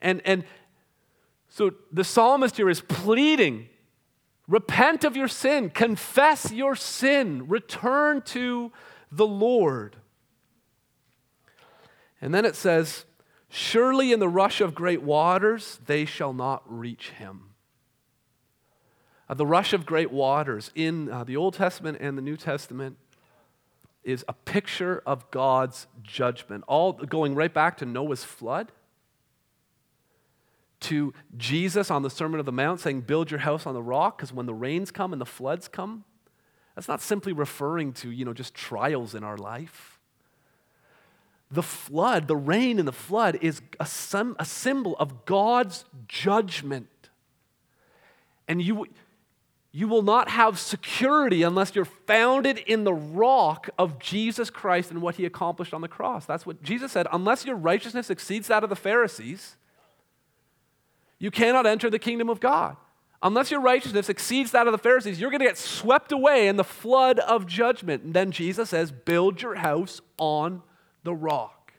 And, 0.00 0.22
and 0.24 0.44
so 1.48 1.72
the 1.92 2.04
psalmist 2.04 2.56
here 2.56 2.70
is 2.70 2.80
pleading 2.80 3.68
repent 4.48 5.04
of 5.04 5.16
your 5.16 5.28
sin, 5.28 5.70
confess 5.70 6.50
your 6.50 6.74
sin, 6.74 7.46
return 7.46 8.20
to 8.22 8.72
the 9.12 9.26
Lord. 9.26 9.96
And 12.20 12.34
then 12.34 12.44
it 12.44 12.56
says, 12.56 13.04
Surely 13.50 14.12
in 14.12 14.20
the 14.20 14.28
rush 14.28 14.60
of 14.60 14.74
great 14.74 15.02
waters 15.02 15.80
they 15.86 16.04
shall 16.04 16.32
not 16.32 16.62
reach 16.66 17.10
him. 17.10 17.50
Uh, 19.28 19.34
the 19.34 19.46
rush 19.46 19.72
of 19.72 19.84
great 19.84 20.10
waters 20.10 20.70
in 20.74 21.10
uh, 21.10 21.24
the 21.24 21.36
Old 21.36 21.54
Testament 21.54 21.98
and 22.00 22.16
the 22.16 22.22
New 22.22 22.36
Testament 22.36 22.96
is 24.02 24.24
a 24.28 24.32
picture 24.32 25.02
of 25.04 25.30
God's 25.30 25.88
judgment, 26.02 26.64
all 26.66 26.92
going 26.92 27.34
right 27.34 27.52
back 27.52 27.76
to 27.78 27.84
Noah's 27.84 28.24
flood, 28.24 28.72
to 30.80 31.12
Jesus 31.36 31.90
on 31.90 32.02
the 32.02 32.08
Sermon 32.08 32.40
of 32.40 32.46
the 32.46 32.52
Mount 32.52 32.80
saying, 32.80 33.02
Build 33.02 33.30
your 33.30 33.40
house 33.40 33.66
on 33.66 33.74
the 33.74 33.82
rock, 33.82 34.16
because 34.16 34.32
when 34.32 34.46
the 34.46 34.54
rains 34.54 34.90
come 34.90 35.12
and 35.12 35.20
the 35.20 35.26
floods 35.26 35.68
come, 35.68 36.04
that's 36.74 36.88
not 36.88 37.02
simply 37.02 37.32
referring 37.32 37.92
to, 37.94 38.10
you 38.10 38.24
know, 38.24 38.32
just 38.32 38.54
trials 38.54 39.14
in 39.14 39.22
our 39.22 39.36
life. 39.36 39.99
The 41.50 41.62
flood, 41.62 42.28
the 42.28 42.36
rain 42.36 42.78
and 42.78 42.86
the 42.86 42.92
flood, 42.92 43.38
is 43.40 43.60
a, 43.80 43.88
a 44.38 44.44
symbol 44.44 44.96
of 44.98 45.24
God's 45.24 45.84
judgment. 46.06 46.88
And 48.46 48.62
you, 48.62 48.86
you 49.72 49.88
will 49.88 50.02
not 50.02 50.28
have 50.30 50.58
security 50.58 51.42
unless 51.42 51.74
you're 51.74 51.84
founded 51.84 52.58
in 52.58 52.84
the 52.84 52.92
rock 52.92 53.68
of 53.78 53.98
Jesus 53.98 54.50
Christ 54.50 54.90
and 54.90 55.00
what 55.00 55.16
he 55.16 55.24
accomplished 55.24 55.72
on 55.72 55.80
the 55.80 55.88
cross. 55.88 56.26
That's 56.26 56.44
what 56.44 56.62
Jesus 56.62 56.92
said. 56.92 57.06
Unless 57.12 57.44
your 57.44 57.56
righteousness 57.56 58.10
exceeds 58.10 58.48
that 58.48 58.64
of 58.64 58.70
the 58.70 58.76
Pharisees, 58.76 59.56
you 61.18 61.30
cannot 61.30 61.66
enter 61.66 61.90
the 61.90 61.98
kingdom 61.98 62.28
of 62.28 62.40
God. 62.40 62.76
Unless 63.22 63.50
your 63.50 63.60
righteousness 63.60 64.08
exceeds 64.08 64.50
that 64.52 64.66
of 64.66 64.72
the 64.72 64.78
Pharisees, 64.78 65.20
you're 65.20 65.30
going 65.30 65.40
to 65.40 65.46
get 65.46 65.58
swept 65.58 66.10
away 66.10 66.48
in 66.48 66.56
the 66.56 66.64
flood 66.64 67.18
of 67.18 67.46
judgment. 67.46 68.02
And 68.02 68.14
then 68.14 68.30
Jesus 68.30 68.70
says, 68.70 68.90
Build 68.90 69.42
your 69.42 69.56
house 69.56 70.00
on 70.16 70.62
the 71.02 71.14
rock. 71.14 71.72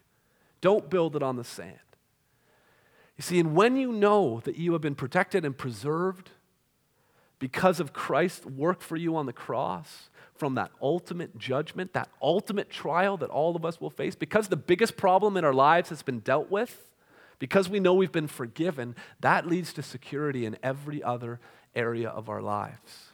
Don't 0.61 0.89
build 0.89 1.15
it 1.15 1.23
on 1.23 1.35
the 1.35 1.43
sand. 1.43 1.77
You 3.17 3.23
see, 3.23 3.39
and 3.39 3.55
when 3.55 3.75
you 3.75 3.91
know 3.91 4.41
that 4.45 4.57
you 4.57 4.73
have 4.73 4.81
been 4.81 4.95
protected 4.95 5.45
and 5.45 5.57
preserved, 5.57 6.31
because 7.39 7.79
of 7.79 7.91
Christ's 7.91 8.45
work 8.45 8.81
for 8.81 8.95
you 8.95 9.15
on 9.15 9.25
the 9.25 9.33
cross, 9.33 10.09
from 10.35 10.55
that 10.55 10.71
ultimate 10.81 11.37
judgment, 11.37 11.93
that 11.93 12.09
ultimate 12.21 12.69
trial 12.69 13.17
that 13.17 13.29
all 13.29 13.55
of 13.55 13.65
us 13.65 13.79
will 13.79 13.89
face, 13.89 14.15
because 14.15 14.47
the 14.47 14.55
biggest 14.55 14.97
problem 14.97 15.37
in 15.37 15.45
our 15.45 15.53
lives 15.53 15.89
has 15.89 16.01
been 16.01 16.19
dealt 16.19 16.49
with, 16.49 16.87
because 17.37 17.69
we 17.69 17.79
know 17.79 17.93
we've 17.93 18.11
been 18.11 18.27
forgiven, 18.27 18.95
that 19.19 19.47
leads 19.47 19.73
to 19.73 19.83
security 19.83 20.45
in 20.45 20.57
every 20.63 21.03
other 21.03 21.39
area 21.75 22.09
of 22.09 22.29
our 22.29 22.41
lives. 22.41 23.10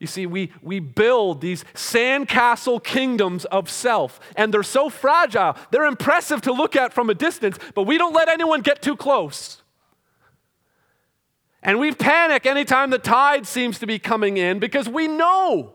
You 0.00 0.06
see, 0.06 0.24
we, 0.24 0.50
we 0.62 0.80
build 0.80 1.42
these 1.42 1.62
sandcastle 1.74 2.82
kingdoms 2.82 3.44
of 3.44 3.68
self, 3.68 4.18
and 4.34 4.52
they're 4.52 4.62
so 4.62 4.88
fragile. 4.88 5.54
They're 5.70 5.84
impressive 5.84 6.40
to 6.42 6.52
look 6.52 6.74
at 6.74 6.94
from 6.94 7.10
a 7.10 7.14
distance, 7.14 7.58
but 7.74 7.82
we 7.82 7.98
don't 7.98 8.14
let 8.14 8.28
anyone 8.28 8.62
get 8.62 8.80
too 8.80 8.96
close. 8.96 9.62
And 11.62 11.78
we 11.78 11.92
panic 11.92 12.46
anytime 12.46 12.88
the 12.88 12.98
tide 12.98 13.46
seems 13.46 13.78
to 13.80 13.86
be 13.86 13.98
coming 13.98 14.38
in 14.38 14.58
because 14.58 14.88
we 14.88 15.06
know 15.06 15.74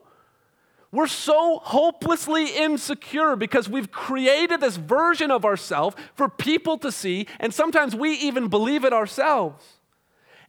we're 0.92 1.06
so 1.06 1.60
hopelessly 1.62 2.48
insecure 2.48 3.36
because 3.36 3.70
we've 3.70 3.92
created 3.92 4.60
this 4.60 4.78
version 4.78 5.30
of 5.30 5.46
ourselves 5.46 5.96
for 6.16 6.30
people 6.30 6.80
to 6.80 6.92
see, 6.92 7.28
and 7.40 7.54
sometimes 7.54 7.96
we 7.96 8.14
even 8.14 8.48
believe 8.48 8.86
it 8.86 8.94
ourselves. 8.94 9.64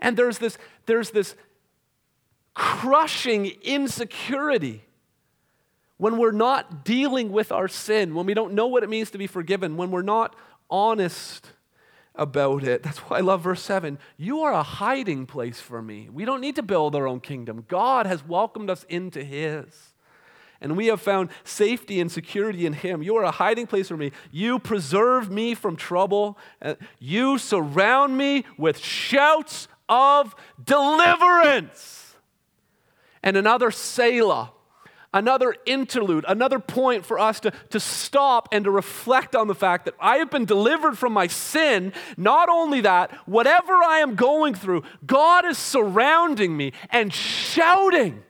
And 0.00 0.16
there's 0.16 0.38
this, 0.38 0.56
there's 0.86 1.10
this 1.10 1.34
crushing 2.56 3.52
insecurity 3.62 4.82
when 5.98 6.16
we're 6.16 6.32
not 6.32 6.84
dealing 6.84 7.30
with 7.30 7.52
our 7.52 7.68
sin, 7.68 8.14
when 8.14 8.24
we 8.24 8.32
don't 8.32 8.54
know 8.54 8.66
what 8.66 8.82
it 8.82 8.88
means 8.88 9.10
to 9.10 9.18
be 9.18 9.26
forgiven, 9.26 9.76
when 9.76 9.90
we're 9.90 10.02
not 10.02 10.34
honest 10.70 11.50
about 12.14 12.64
it. 12.64 12.82
That's 12.82 12.98
why 12.98 13.18
I 13.18 13.20
love 13.20 13.42
verse 13.42 13.62
7. 13.62 13.98
You 14.16 14.40
are 14.40 14.52
a 14.52 14.62
hiding 14.62 15.26
place 15.26 15.60
for 15.60 15.82
me. 15.82 16.08
We 16.10 16.24
don't 16.24 16.40
need 16.40 16.56
to 16.56 16.62
build 16.62 16.96
our 16.96 17.06
own 17.06 17.20
kingdom. 17.20 17.66
God 17.68 18.06
has 18.06 18.26
welcomed 18.26 18.70
us 18.70 18.84
into 18.88 19.22
His. 19.22 19.92
And 20.58 20.78
we 20.78 20.86
have 20.86 21.02
found 21.02 21.28
safety 21.44 22.00
and 22.00 22.10
security 22.10 22.64
in 22.64 22.72
Him. 22.72 23.02
You 23.02 23.16
are 23.16 23.24
a 23.24 23.30
hiding 23.30 23.66
place 23.66 23.88
for 23.88 23.98
me. 23.98 24.12
You 24.32 24.58
preserve 24.58 25.30
me 25.30 25.54
from 25.54 25.76
trouble. 25.76 26.38
Uh, 26.62 26.76
you 26.98 27.36
surround 27.36 28.16
me 28.16 28.46
with 28.56 28.78
shouts 28.78 29.68
of 29.90 30.34
deliverance. 30.64 32.05
And 33.26 33.36
another 33.36 33.70
Selah 33.70 34.52
another 35.16 35.54
interlude, 35.64 36.24
another 36.28 36.58
point 36.58 37.06
for 37.06 37.18
us 37.18 37.40
to, 37.40 37.50
to 37.70 37.80
stop 37.80 38.48
and 38.52 38.64
to 38.64 38.70
reflect 38.70 39.34
on 39.34 39.48
the 39.48 39.54
fact 39.54 39.86
that 39.86 39.94
I 39.98 40.18
have 40.18 40.30
been 40.30 40.44
delivered 40.44 40.98
from 40.98 41.14
my 41.14 41.26
sin. 41.26 41.94
Not 42.18 42.50
only 42.50 42.82
that, 42.82 43.12
whatever 43.26 43.72
I 43.72 44.00
am 44.00 44.14
going 44.14 44.54
through, 44.54 44.82
God 45.06 45.46
is 45.46 45.56
surrounding 45.56 46.54
me 46.54 46.72
and 46.90 47.12
shouting 47.14 48.22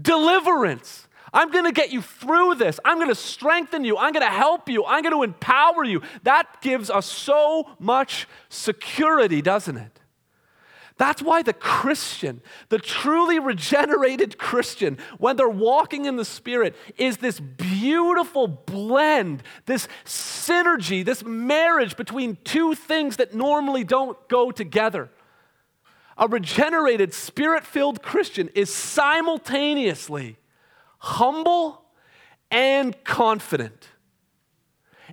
deliverance. 0.00 1.08
I'm 1.32 1.50
going 1.50 1.64
to 1.64 1.72
get 1.72 1.92
you 1.92 2.02
through 2.02 2.56
this. 2.56 2.78
I'm 2.84 2.98
going 2.98 3.08
to 3.08 3.14
strengthen 3.14 3.84
you. 3.84 3.96
I'm 3.96 4.12
going 4.12 4.26
to 4.26 4.30
help 4.30 4.68
you. 4.68 4.84
I'm 4.84 5.02
going 5.02 5.14
to 5.14 5.22
empower 5.22 5.82
you. 5.82 6.02
That 6.24 6.60
gives 6.60 6.90
us 6.90 7.06
so 7.06 7.70
much 7.78 8.28
security, 8.50 9.40
doesn't 9.40 9.78
it? 9.78 10.01
That's 11.02 11.20
why 11.20 11.42
the 11.42 11.52
Christian, 11.52 12.42
the 12.68 12.78
truly 12.78 13.40
regenerated 13.40 14.38
Christian, 14.38 14.98
when 15.18 15.34
they're 15.34 15.48
walking 15.48 16.04
in 16.04 16.14
the 16.14 16.24
Spirit, 16.24 16.76
is 16.96 17.16
this 17.16 17.40
beautiful 17.40 18.46
blend, 18.46 19.42
this 19.66 19.88
synergy, 20.04 21.04
this 21.04 21.24
marriage 21.24 21.96
between 21.96 22.38
two 22.44 22.76
things 22.76 23.16
that 23.16 23.34
normally 23.34 23.82
don't 23.82 24.16
go 24.28 24.52
together. 24.52 25.10
A 26.16 26.28
regenerated, 26.28 27.12
spirit 27.12 27.64
filled 27.64 28.00
Christian 28.00 28.48
is 28.54 28.72
simultaneously 28.72 30.36
humble 30.98 31.82
and 32.48 33.02
confident. 33.02 33.88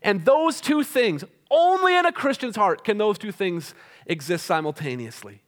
And 0.04 0.24
those 0.24 0.62
two 0.62 0.84
things, 0.84 1.24
only 1.50 1.98
in 1.98 2.06
a 2.06 2.12
Christian's 2.12 2.58
heart 2.58 2.84
can 2.84 3.00
those 3.00 3.18
two 3.18 3.32
things 3.32 3.74
exist 4.06 4.46
simultaneously. 4.46 5.42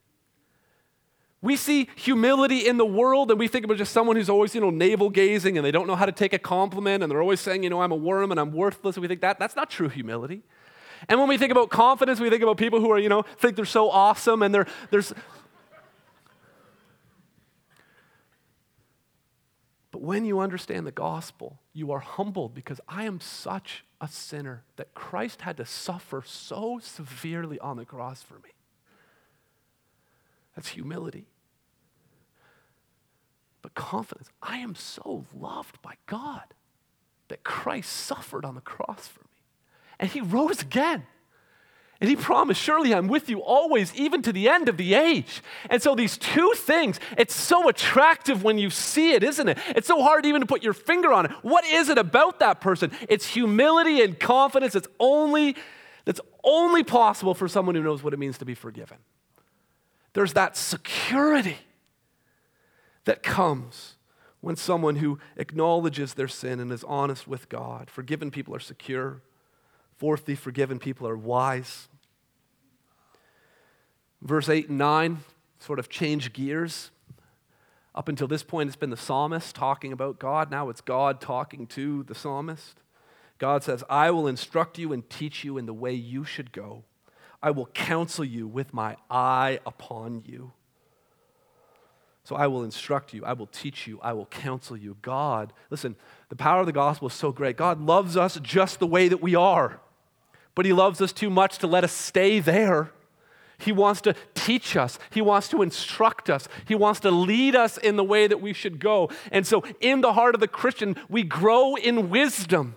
We 1.41 1.55
see 1.55 1.89
humility 1.95 2.67
in 2.67 2.77
the 2.77 2.85
world 2.85 3.31
and 3.31 3.39
we 3.39 3.47
think 3.47 3.65
about 3.65 3.77
just 3.77 3.91
someone 3.91 4.15
who's 4.15 4.29
always, 4.29 4.53
you 4.53 4.61
know, 4.61 4.69
navel 4.69 5.09
gazing 5.09 5.57
and 5.57 5.65
they 5.65 5.71
don't 5.71 5.87
know 5.87 5.95
how 5.95 6.05
to 6.05 6.11
take 6.11 6.33
a 6.33 6.39
compliment 6.39 7.01
and 7.01 7.11
they're 7.11 7.21
always 7.21 7.39
saying, 7.39 7.63
you 7.63 7.69
know, 7.69 7.81
I'm 7.81 7.91
a 7.91 7.95
worm 7.95 8.29
and 8.29 8.39
I'm 8.39 8.51
worthless. 8.51 8.95
And 8.95 9.01
we 9.01 9.07
think 9.07 9.21
that 9.21 9.39
that's 9.39 9.55
not 9.55 9.69
true 9.69 9.89
humility. 9.89 10.43
And 11.09 11.19
when 11.19 11.27
we 11.27 11.39
think 11.39 11.51
about 11.51 11.71
confidence, 11.71 12.19
we 12.19 12.29
think 12.29 12.43
about 12.43 12.57
people 12.57 12.79
who 12.79 12.91
are, 12.91 12.99
you 12.99 13.09
know, 13.09 13.23
think 13.39 13.55
they're 13.55 13.65
so 13.65 13.89
awesome 13.89 14.43
and 14.43 14.53
they're, 14.53 14.67
there's. 14.91 15.13
But 19.89 20.01
when 20.03 20.25
you 20.25 20.39
understand 20.39 20.85
the 20.85 20.91
gospel, 20.91 21.59
you 21.73 21.91
are 21.91 21.99
humbled 21.99 22.53
because 22.53 22.79
I 22.87 23.05
am 23.05 23.19
such 23.19 23.83
a 23.99 24.07
sinner 24.07 24.63
that 24.75 24.93
Christ 24.93 25.41
had 25.41 25.57
to 25.57 25.65
suffer 25.65 26.21
so 26.23 26.79
severely 26.81 27.59
on 27.59 27.77
the 27.77 27.85
cross 27.85 28.21
for 28.21 28.35
me. 28.35 28.51
That's 30.55 30.69
humility. 30.69 31.25
But 33.61 33.75
confidence, 33.75 34.29
I 34.41 34.57
am 34.57 34.75
so 34.75 35.25
loved 35.33 35.81
by 35.81 35.95
God 36.07 36.43
that 37.27 37.43
Christ 37.43 37.91
suffered 37.91 38.43
on 38.43 38.55
the 38.55 38.61
cross 38.61 39.07
for 39.07 39.21
me. 39.21 39.27
And 39.99 40.09
he 40.09 40.21
rose 40.21 40.61
again. 40.61 41.03
And 42.01 42.09
he 42.09 42.15
promised, 42.15 42.59
Surely 42.59 42.95
I'm 42.95 43.07
with 43.07 43.29
you 43.29 43.43
always, 43.43 43.93
even 43.93 44.23
to 44.23 44.33
the 44.33 44.49
end 44.49 44.67
of 44.67 44.77
the 44.77 44.95
age. 44.95 45.43
And 45.69 45.81
so, 45.83 45.93
these 45.93 46.17
two 46.17 46.51
things, 46.55 46.99
it's 47.15 47.35
so 47.35 47.69
attractive 47.69 48.43
when 48.43 48.57
you 48.57 48.71
see 48.71 49.11
it, 49.13 49.23
isn't 49.23 49.47
it? 49.47 49.59
It's 49.69 49.87
so 49.87 50.01
hard 50.01 50.25
even 50.25 50.41
to 50.41 50.47
put 50.47 50.63
your 50.63 50.73
finger 50.73 51.13
on 51.13 51.27
it. 51.27 51.31
What 51.43 51.63
is 51.63 51.89
it 51.89 51.99
about 51.99 52.39
that 52.39 52.59
person? 52.59 52.91
It's 53.07 53.27
humility 53.27 54.01
and 54.01 54.19
confidence. 54.19 54.73
It's 54.73 54.87
only, 54.99 55.55
that's 56.05 56.21
only 56.43 56.83
possible 56.83 57.35
for 57.35 57.47
someone 57.47 57.75
who 57.75 57.83
knows 57.83 58.01
what 58.01 58.13
it 58.13 58.17
means 58.17 58.39
to 58.39 58.45
be 58.45 58.55
forgiven. 58.55 58.97
There's 60.13 60.33
that 60.33 60.57
security 60.57 61.57
that 63.05 63.23
comes 63.23 63.95
when 64.41 64.55
someone 64.55 64.97
who 64.97 65.19
acknowledges 65.37 66.13
their 66.13 66.27
sin 66.27 66.59
and 66.59 66.71
is 66.71 66.83
honest 66.85 67.27
with 67.27 67.47
God. 67.49 67.89
Forgiven 67.89 68.31
people 68.31 68.55
are 68.55 68.59
secure. 68.59 69.21
Fourthly, 69.97 70.35
forgiven 70.35 70.79
people 70.79 71.07
are 71.07 71.17
wise. 71.17 71.87
Verse 74.21 74.49
8 74.49 74.69
and 74.69 74.77
9 74.77 75.19
sort 75.59 75.79
of 75.79 75.89
change 75.89 76.33
gears. 76.33 76.89
Up 77.93 78.07
until 78.07 78.27
this 78.27 78.43
point, 78.43 78.67
it's 78.67 78.75
been 78.75 78.89
the 78.89 78.97
psalmist 78.97 79.55
talking 79.55 79.91
about 79.91 80.17
God. 80.17 80.49
Now 80.49 80.69
it's 80.69 80.81
God 80.81 81.21
talking 81.21 81.67
to 81.67 82.03
the 82.03 82.15
psalmist. 82.15 82.79
God 83.37 83.63
says, 83.63 83.83
I 83.89 84.11
will 84.11 84.27
instruct 84.27 84.77
you 84.77 84.93
and 84.93 85.07
teach 85.09 85.43
you 85.43 85.57
in 85.57 85.65
the 85.65 85.73
way 85.73 85.93
you 85.93 86.23
should 86.23 86.51
go. 86.51 86.83
I 87.43 87.51
will 87.51 87.65
counsel 87.67 88.23
you 88.23 88.47
with 88.47 88.73
my 88.73 88.97
eye 89.09 89.59
upon 89.65 90.23
you. 90.25 90.53
So 92.23 92.35
I 92.35 92.47
will 92.47 92.63
instruct 92.63 93.13
you, 93.13 93.25
I 93.25 93.33
will 93.33 93.47
teach 93.47 93.87
you, 93.87 93.99
I 94.01 94.13
will 94.13 94.27
counsel 94.27 94.77
you. 94.77 94.97
God, 95.01 95.53
listen, 95.69 95.95
the 96.29 96.35
power 96.35 96.59
of 96.59 96.67
the 96.67 96.71
gospel 96.71 97.07
is 97.07 97.13
so 97.13 97.31
great. 97.31 97.57
God 97.57 97.81
loves 97.81 98.15
us 98.15 98.39
just 98.41 98.79
the 98.79 98.87
way 98.87 99.07
that 99.07 99.21
we 99.21 99.33
are, 99.35 99.79
but 100.53 100.65
He 100.65 100.73
loves 100.73 101.01
us 101.01 101.11
too 101.11 101.29
much 101.29 101.57
to 101.59 101.67
let 101.67 101.83
us 101.83 101.91
stay 101.91 102.39
there. 102.39 102.91
He 103.57 103.71
wants 103.71 104.01
to 104.01 104.15
teach 104.33 104.75
us. 104.75 104.97
He 105.11 105.21
wants 105.21 105.47
to 105.49 105.61
instruct 105.61 106.29
us. 106.29 106.47
He 106.65 106.73
wants 106.73 106.99
to 107.01 107.11
lead 107.11 107.55
us 107.55 107.77
in 107.77 107.95
the 107.95 108.03
way 108.03 108.25
that 108.25 108.41
we 108.41 108.53
should 108.53 108.79
go. 108.79 109.09
And 109.31 109.45
so, 109.45 109.63
in 109.79 110.01
the 110.01 110.13
heart 110.13 110.33
of 110.33 110.41
the 110.41 110.47
Christian, 110.47 110.95
we 111.09 111.23
grow 111.23 111.75
in 111.75 112.09
wisdom 112.09 112.75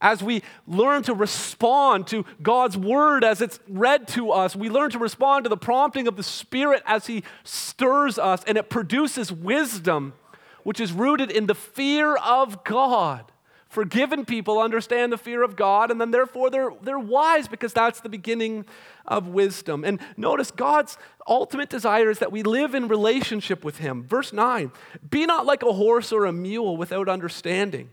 as 0.00 0.22
we 0.22 0.42
learn 0.66 1.02
to 1.04 1.14
respond 1.14 2.06
to 2.08 2.24
God's 2.42 2.76
word 2.76 3.22
as 3.24 3.40
it's 3.40 3.60
read 3.68 4.08
to 4.08 4.30
us, 4.30 4.56
we 4.56 4.70
learn 4.70 4.90
to 4.90 4.98
respond 4.98 5.44
to 5.44 5.48
the 5.48 5.56
prompting 5.56 6.08
of 6.08 6.16
the 6.16 6.22
Spirit 6.22 6.82
as 6.86 7.06
He 7.06 7.22
stirs 7.44 8.18
us, 8.18 8.42
and 8.46 8.56
it 8.56 8.70
produces 8.70 9.30
wisdom, 9.30 10.14
which 10.62 10.80
is 10.80 10.92
rooted 10.92 11.30
in 11.30 11.46
the 11.46 11.54
fear 11.54 12.16
of 12.16 12.64
God. 12.64 13.24
Forgiven 13.68 14.24
people 14.24 14.58
understand 14.58 15.12
the 15.12 15.18
fear 15.18 15.44
of 15.44 15.54
God, 15.54 15.92
and 15.92 16.00
then 16.00 16.10
therefore 16.10 16.50
they're, 16.50 16.72
they're 16.82 16.98
wise 16.98 17.46
because 17.46 17.72
that's 17.72 18.00
the 18.00 18.08
beginning 18.08 18.64
of 19.06 19.28
wisdom. 19.28 19.84
And 19.84 20.00
notice 20.16 20.50
God's 20.50 20.98
ultimate 21.28 21.68
desire 21.68 22.10
is 22.10 22.18
that 22.18 22.32
we 22.32 22.42
live 22.42 22.74
in 22.74 22.88
relationship 22.88 23.64
with 23.64 23.78
Him. 23.78 24.02
Verse 24.02 24.32
9 24.32 24.72
Be 25.08 25.24
not 25.24 25.46
like 25.46 25.62
a 25.62 25.72
horse 25.72 26.10
or 26.10 26.24
a 26.24 26.32
mule 26.32 26.76
without 26.76 27.08
understanding 27.08 27.90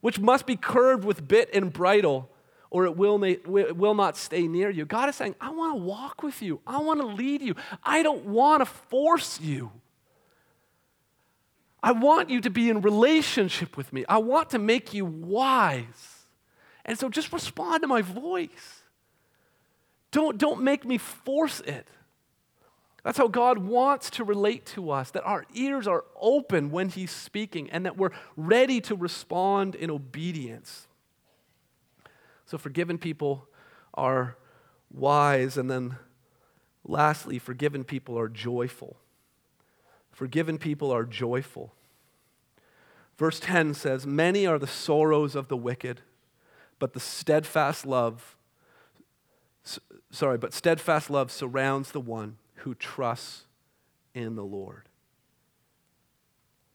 which 0.00 0.18
must 0.18 0.46
be 0.46 0.56
curved 0.56 1.04
with 1.04 1.26
bit 1.26 1.50
and 1.52 1.72
bridle, 1.72 2.30
or 2.70 2.84
it 2.84 2.96
will, 2.96 3.22
it 3.24 3.46
will 3.46 3.94
not 3.94 4.16
stay 4.16 4.46
near 4.46 4.70
you. 4.70 4.84
God 4.84 5.08
is 5.08 5.16
saying, 5.16 5.34
I 5.40 5.50
want 5.50 5.76
to 5.78 5.82
walk 5.82 6.22
with 6.22 6.40
you, 6.40 6.60
I 6.66 6.78
want 6.78 7.00
to 7.00 7.06
lead 7.06 7.42
you, 7.42 7.54
I 7.82 8.02
don't 8.02 8.26
want 8.26 8.60
to 8.60 8.66
force 8.66 9.40
you. 9.40 9.72
I 11.82 11.92
want 11.92 12.28
you 12.28 12.42
to 12.42 12.50
be 12.50 12.68
in 12.68 12.82
relationship 12.82 13.76
with 13.76 13.90
me. 13.90 14.04
I 14.06 14.18
want 14.18 14.50
to 14.50 14.58
make 14.58 14.92
you 14.92 15.06
wise. 15.06 16.26
And 16.84 16.98
so 16.98 17.08
just 17.08 17.32
respond 17.32 17.82
to 17.82 17.88
my 17.88 18.02
voice. 18.02 18.82
Don't, 20.10 20.36
don't 20.36 20.62
make 20.62 20.84
me 20.84 20.98
force 20.98 21.60
it. 21.60 21.88
That's 23.02 23.18
how 23.18 23.28
God 23.28 23.58
wants 23.58 24.10
to 24.10 24.24
relate 24.24 24.66
to 24.66 24.90
us, 24.90 25.10
that 25.12 25.24
our 25.24 25.46
ears 25.54 25.86
are 25.86 26.04
open 26.20 26.70
when 26.70 26.90
He's 26.90 27.10
speaking 27.10 27.70
and 27.70 27.86
that 27.86 27.96
we're 27.96 28.10
ready 28.36 28.80
to 28.82 28.94
respond 28.94 29.74
in 29.74 29.90
obedience. 29.90 30.86
So, 32.44 32.58
forgiven 32.58 32.98
people 32.98 33.48
are 33.94 34.36
wise. 34.92 35.56
And 35.56 35.70
then, 35.70 35.96
lastly, 36.84 37.38
forgiven 37.38 37.84
people 37.84 38.18
are 38.18 38.28
joyful. 38.28 38.96
Forgiven 40.12 40.58
people 40.58 40.90
are 40.90 41.04
joyful. 41.04 41.72
Verse 43.16 43.40
10 43.40 43.74
says, 43.74 44.06
Many 44.06 44.46
are 44.46 44.58
the 44.58 44.66
sorrows 44.66 45.34
of 45.34 45.48
the 45.48 45.56
wicked, 45.56 46.02
but 46.78 46.92
the 46.92 47.00
steadfast 47.00 47.86
love, 47.86 48.36
sorry, 50.10 50.36
but 50.36 50.52
steadfast 50.52 51.08
love 51.08 51.30
surrounds 51.30 51.92
the 51.92 52.00
one 52.00 52.36
who 52.60 52.74
trusts 52.74 53.44
in 54.14 54.36
the 54.36 54.44
Lord. 54.44 54.88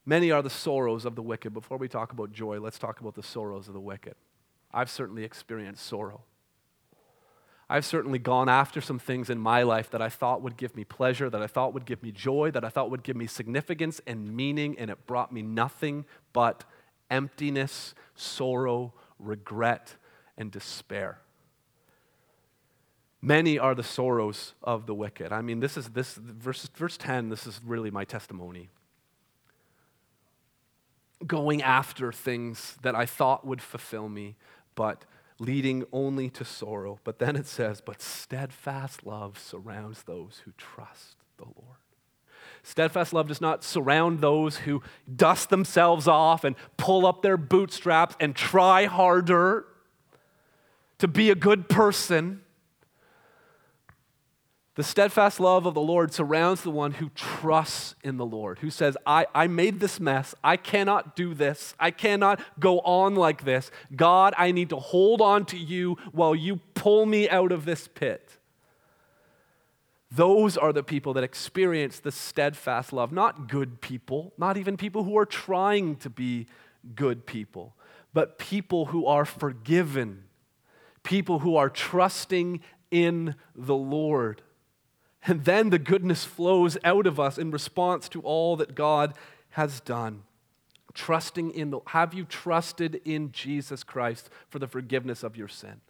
Many 0.06 0.32
are 0.32 0.42
the 0.42 0.50
sorrows 0.50 1.06
of 1.06 1.16
the 1.16 1.22
wicked. 1.22 1.54
Before 1.54 1.78
we 1.78 1.88
talk 1.88 2.12
about 2.12 2.32
joy, 2.32 2.60
let's 2.60 2.78
talk 2.78 3.02
about 3.02 3.16
the 3.16 3.24
sorrows 3.24 3.68
of 3.68 3.74
the 3.74 3.80
wicked. 3.80 4.16
I've 4.72 4.90
certainly 4.90 5.24
experienced 5.24 5.86
sorrow. 5.86 6.22
I've 7.68 7.86
certainly 7.86 8.20
gone 8.20 8.48
after 8.48 8.80
some 8.80 9.00
things 9.00 9.32
in 9.32 9.40
my 9.40 9.64
life 9.64 9.90
that 9.90 10.02
I 10.02 10.10
thought 10.10 10.44
would 10.44 10.58
give 10.58 10.76
me 10.76 10.84
pleasure, 10.84 11.32
that 11.32 11.42
I 11.42 11.48
thought 11.48 11.74
would 11.74 11.86
give 11.86 12.04
me 12.04 12.12
joy, 12.12 12.52
that 12.52 12.64
I 12.64 12.70
thought 12.70 12.92
would 12.92 13.02
give 13.02 13.16
me 13.16 13.26
significance 13.26 14.00
and 14.06 14.36
meaning, 14.36 14.78
and 14.78 14.92
it 14.92 15.08
brought 15.08 15.32
me 15.32 15.42
nothing 15.42 16.06
but 16.32 16.64
emptiness, 17.10 17.96
sorrow, 18.14 18.94
regret, 19.18 19.96
and 20.38 20.52
despair. 20.52 21.20
Many 23.26 23.58
are 23.58 23.74
the 23.74 23.82
sorrows 23.82 24.54
of 24.62 24.86
the 24.86 24.94
wicked. 24.94 25.32
I 25.32 25.42
mean, 25.42 25.60
this 25.60 25.78
is 25.78 25.90
this 25.90 26.14
verse, 26.14 26.70
verse 26.76 26.96
10, 26.96 27.30
this 27.30 27.48
is 27.48 27.60
really 27.66 27.90
my 27.90 28.06
testimony. 28.06 28.70
Going 31.26 31.64
after 31.64 32.12
things 32.12 32.78
that 32.84 32.94
I 32.94 33.08
thought 33.08 33.44
would 33.44 33.64
fulfill 33.64 34.10
me, 34.10 34.36
but 34.76 35.06
leading 35.40 35.86
only 35.92 36.30
to 36.30 36.46
sorrow. 36.46 37.00
But 37.04 37.18
then 37.18 37.36
it 37.36 37.48
says, 37.48 37.82
but 37.82 38.00
steadfast 38.00 39.08
love 39.08 39.40
surrounds 39.40 40.04
those 40.04 40.44
who 40.46 40.52
trust 40.56 41.16
the 41.38 41.46
Lord. 41.46 41.80
Steadfast 42.62 43.12
love 43.12 43.28
does 43.28 43.42
not 43.42 43.64
surround 43.64 44.22
those 44.22 44.58
who 44.58 44.84
dust 45.16 45.50
themselves 45.50 46.08
off 46.08 46.44
and 46.44 46.56
pull 46.78 47.08
up 47.08 47.24
their 47.24 47.38
bootstraps 47.38 48.16
and 48.20 48.36
try 48.36 48.86
harder 48.86 49.66
to 51.00 51.08
be 51.08 51.32
a 51.32 51.36
good 51.36 51.68
person. 51.68 52.42
The 54.76 54.84
steadfast 54.84 55.40
love 55.40 55.66
of 55.66 55.74
the 55.74 55.82
Lord 55.82 56.14
surrounds 56.14 56.62
the 56.62 56.70
one 56.70 56.92
who 56.92 57.10
trusts 57.16 57.96
in 58.04 58.18
the 58.18 58.26
Lord, 58.26 58.60
who 58.60 58.70
says, 58.70 58.98
I, 59.06 59.26
I 59.34 59.48
made 59.48 59.80
this 59.80 60.02
mess. 60.02 60.36
I 60.44 60.58
cannot 60.58 61.16
do 61.16 61.34
this. 61.34 61.74
I 61.80 61.92
cannot 61.92 62.42
go 62.60 62.80
on 62.82 63.16
like 63.16 63.46
this. 63.46 63.72
God, 63.96 64.34
I 64.38 64.52
need 64.52 64.70
to 64.70 64.76
hold 64.76 65.22
on 65.22 65.46
to 65.46 65.58
you 65.58 65.98
while 66.12 66.36
you 66.36 66.58
pull 66.74 67.06
me 67.06 67.30
out 67.30 67.54
of 67.54 67.64
this 67.64 67.88
pit. 67.88 68.38
Those 70.12 70.58
are 70.58 70.74
the 70.74 70.84
people 70.84 71.14
that 71.14 71.24
experience 71.24 72.00
the 72.00 72.12
steadfast 72.12 72.92
love, 72.92 73.14
not 73.14 73.48
good 73.48 73.80
people, 73.80 74.34
not 74.38 74.58
even 74.58 74.76
people 74.76 75.06
who 75.06 75.18
are 75.18 75.26
trying 75.26 75.96
to 75.98 76.10
be 76.10 76.48
good 76.96 77.26
people, 77.26 77.76
but 78.14 78.38
people 78.38 78.88
who 78.88 79.06
are 79.06 79.26
forgiven, 79.26 80.26
people 81.04 81.40
who 81.40 81.56
are 81.56 81.70
trusting 81.70 82.60
in 82.92 83.36
the 83.56 83.76
Lord. 83.76 84.42
And 85.26 85.44
then 85.44 85.72
the 85.72 85.80
goodness 85.80 86.24
flows 86.24 86.78
out 86.84 87.08
of 87.08 87.20
us 87.20 87.38
in 87.38 87.52
response 87.52 88.08
to 88.10 88.22
all 88.22 88.56
that 88.58 88.76
God 88.76 89.14
has 89.52 89.80
done. 89.80 90.24
Trusting 90.94 91.52
in 91.52 91.72
the, 91.72 91.80
have 91.88 92.14
you 92.14 92.26
trusted 92.26 93.02
in 93.04 93.32
Jesus 93.32 93.84
Christ 93.84 94.30
for 94.48 94.60
the 94.60 94.68
forgiveness 94.68 95.24
of 95.24 95.36
your 95.36 95.48
sin? 95.48 95.82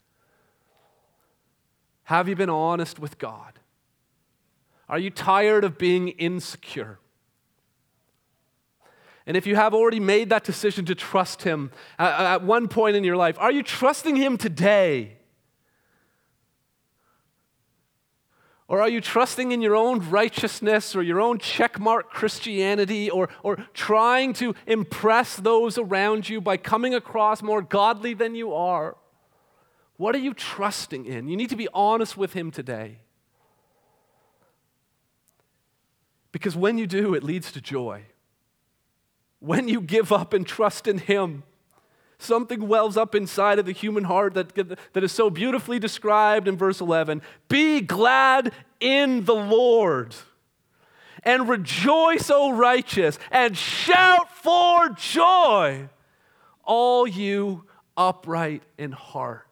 Have 2.06 2.30
you 2.30 2.36
been 2.36 2.50
honest 2.50 2.98
with 2.98 3.18
God? 3.18 3.60
Are 4.88 5.00
you 5.00 5.10
tired 5.10 5.64
of 5.64 5.78
being 5.78 6.10
insecure? 6.10 7.00
And 9.28 9.36
if 9.36 9.48
you 9.48 9.56
have 9.56 9.74
already 9.74 10.00
made 10.00 10.30
that 10.30 10.44
decision 10.44 10.86
to 10.86 10.96
trust 10.96 11.42
Him 11.42 11.72
at, 11.98 12.44
one 12.44 12.68
point 12.68 12.96
in 12.96 13.04
your 13.04 13.18
life, 13.18 13.38
are 13.40 13.52
you 13.52 13.64
trusting 13.64 14.16
Him 14.16 14.38
today? 14.38 15.15
Or 18.68 18.82
are 18.82 18.90
you 18.90 19.00
trusting 19.00 19.52
in 19.52 19.62
your 19.62 19.76
own 19.76 20.10
righteousness 20.10 20.96
or 20.96 21.04
your 21.04 21.22
own 21.22 21.38
checkmark 21.38 22.06
Christianity 22.10 23.10
or, 23.12 23.30
or 23.44 23.58
trying 23.74 24.34
to 24.34 24.56
impress 24.66 25.36
those 25.36 25.78
around 25.78 26.28
you 26.28 26.42
by 26.42 26.58
coming 26.58 26.96
across 26.96 27.44
more 27.44 27.62
godly 27.62 28.16
than 28.16 28.34
you 28.34 28.54
are? 28.54 28.98
What 29.98 30.16
are 30.16 30.20
you 30.20 30.34
trusting 30.34 31.06
in? 31.06 31.28
You 31.28 31.38
need 31.38 31.52
to 31.52 31.56
be 31.56 31.68
honest 31.74 32.18
with 32.18 32.34
Him 32.34 32.50
today. 32.50 33.00
Because 36.32 36.56
when 36.56 36.78
you 36.78 36.88
do, 36.88 37.14
it 37.14 37.24
leads 37.24 37.52
to 37.54 37.62
joy. 37.62 38.04
When 39.40 39.68
you 39.68 39.80
give 39.80 40.12
up 40.12 40.34
and 40.34 40.46
trust 40.46 40.88
in 40.88 40.98
Him, 40.98 41.44
something 42.26 42.68
wells 42.68 42.98
up 42.98 43.16
inside 43.16 43.60
of 43.60 43.66
the 43.66 43.72
human 43.72 44.06
heart 44.06 44.34
that, 44.34 44.56
that 44.56 45.04
is 45.04 45.12
so 45.12 45.30
beautifully 45.30 45.80
described 45.80 46.48
in 46.48 46.58
verse 46.58 46.82
11. 46.82 47.22
Be 47.48 47.82
glad 47.82 48.52
in 48.80 49.26
the 49.26 49.36
Lord 49.36 50.16
and 51.26 51.50
rejoice, 51.50 52.30
O 52.30 52.54
righteous, 52.54 53.18
and 53.32 53.58
shout 53.58 54.32
for 54.38 54.90
joy, 54.90 55.90
all 56.64 57.08
you 57.08 57.66
upright 57.98 58.64
in 58.78 58.92
heart. 58.92 59.48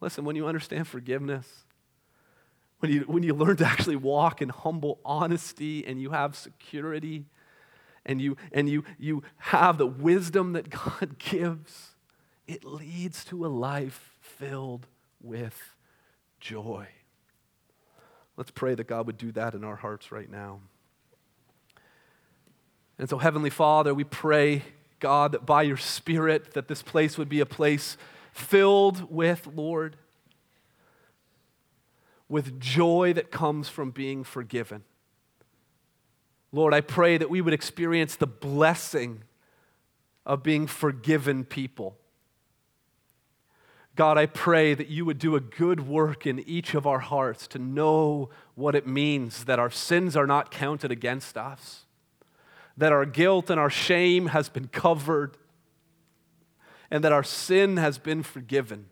Listen, 0.00 0.24
when 0.24 0.36
you 0.36 0.46
understand 0.46 0.86
forgiveness, 0.86 1.64
when 2.78 2.92
you, 2.92 3.00
when 3.02 3.22
you 3.22 3.34
learn 3.34 3.56
to 3.56 3.66
actually 3.66 3.96
walk 3.96 4.40
in 4.40 4.48
humble 4.48 5.00
honesty 5.04 5.84
and 5.86 6.00
you 6.00 6.10
have 6.10 6.36
security, 6.36 7.24
and 8.06 8.20
you 8.20 8.36
and 8.52 8.68
you 8.68 8.84
you 8.98 9.22
have 9.36 9.76
the 9.76 9.86
wisdom 9.86 10.54
that 10.54 10.70
God 10.70 11.18
gives, 11.18 11.90
it 12.46 12.64
leads 12.64 13.24
to 13.26 13.44
a 13.44 13.48
life 13.48 14.16
filled 14.20 14.86
with 15.20 15.74
joy. 16.40 16.86
Let's 18.36 18.50
pray 18.50 18.74
that 18.74 18.86
God 18.86 19.06
would 19.06 19.18
do 19.18 19.32
that 19.32 19.54
in 19.54 19.64
our 19.64 19.76
hearts 19.76 20.12
right 20.12 20.30
now. 20.30 20.60
And 22.98 23.10
so 23.10 23.18
heavenly 23.18 23.50
Father, 23.50 23.92
we 23.92 24.04
pray 24.04 24.62
God 25.00 25.32
that 25.32 25.44
by 25.44 25.62
your 25.62 25.76
spirit 25.76 26.54
that 26.54 26.68
this 26.68 26.82
place 26.82 27.18
would 27.18 27.28
be 27.28 27.40
a 27.40 27.46
place 27.46 27.98
filled 28.32 29.10
with 29.10 29.46
Lord 29.54 29.96
with 32.28 32.58
joy 32.60 33.12
that 33.14 33.30
comes 33.30 33.68
from 33.68 33.90
being 33.90 34.24
forgiven. 34.24 34.84
Lord, 36.52 36.72
I 36.72 36.80
pray 36.80 37.18
that 37.18 37.30
we 37.30 37.40
would 37.40 37.54
experience 37.54 38.16
the 38.16 38.26
blessing 38.26 39.22
of 40.24 40.42
being 40.42 40.66
forgiven 40.66 41.44
people. 41.44 41.96
God, 43.94 44.18
I 44.18 44.26
pray 44.26 44.74
that 44.74 44.88
you 44.88 45.06
would 45.06 45.18
do 45.18 45.36
a 45.36 45.40
good 45.40 45.88
work 45.88 46.26
in 46.26 46.40
each 46.40 46.74
of 46.74 46.86
our 46.86 46.98
hearts 46.98 47.48
to 47.48 47.58
know 47.58 48.28
what 48.54 48.74
it 48.74 48.86
means 48.86 49.44
that 49.44 49.58
our 49.58 49.70
sins 49.70 50.16
are 50.16 50.26
not 50.26 50.50
counted 50.50 50.92
against 50.92 51.38
us, 51.38 51.86
that 52.76 52.92
our 52.92 53.06
guilt 53.06 53.48
and 53.48 53.58
our 53.58 53.70
shame 53.70 54.26
has 54.26 54.50
been 54.50 54.68
covered, 54.68 55.38
and 56.90 57.02
that 57.02 57.12
our 57.12 57.24
sin 57.24 57.78
has 57.78 57.96
been 57.98 58.22
forgiven. 58.22 58.86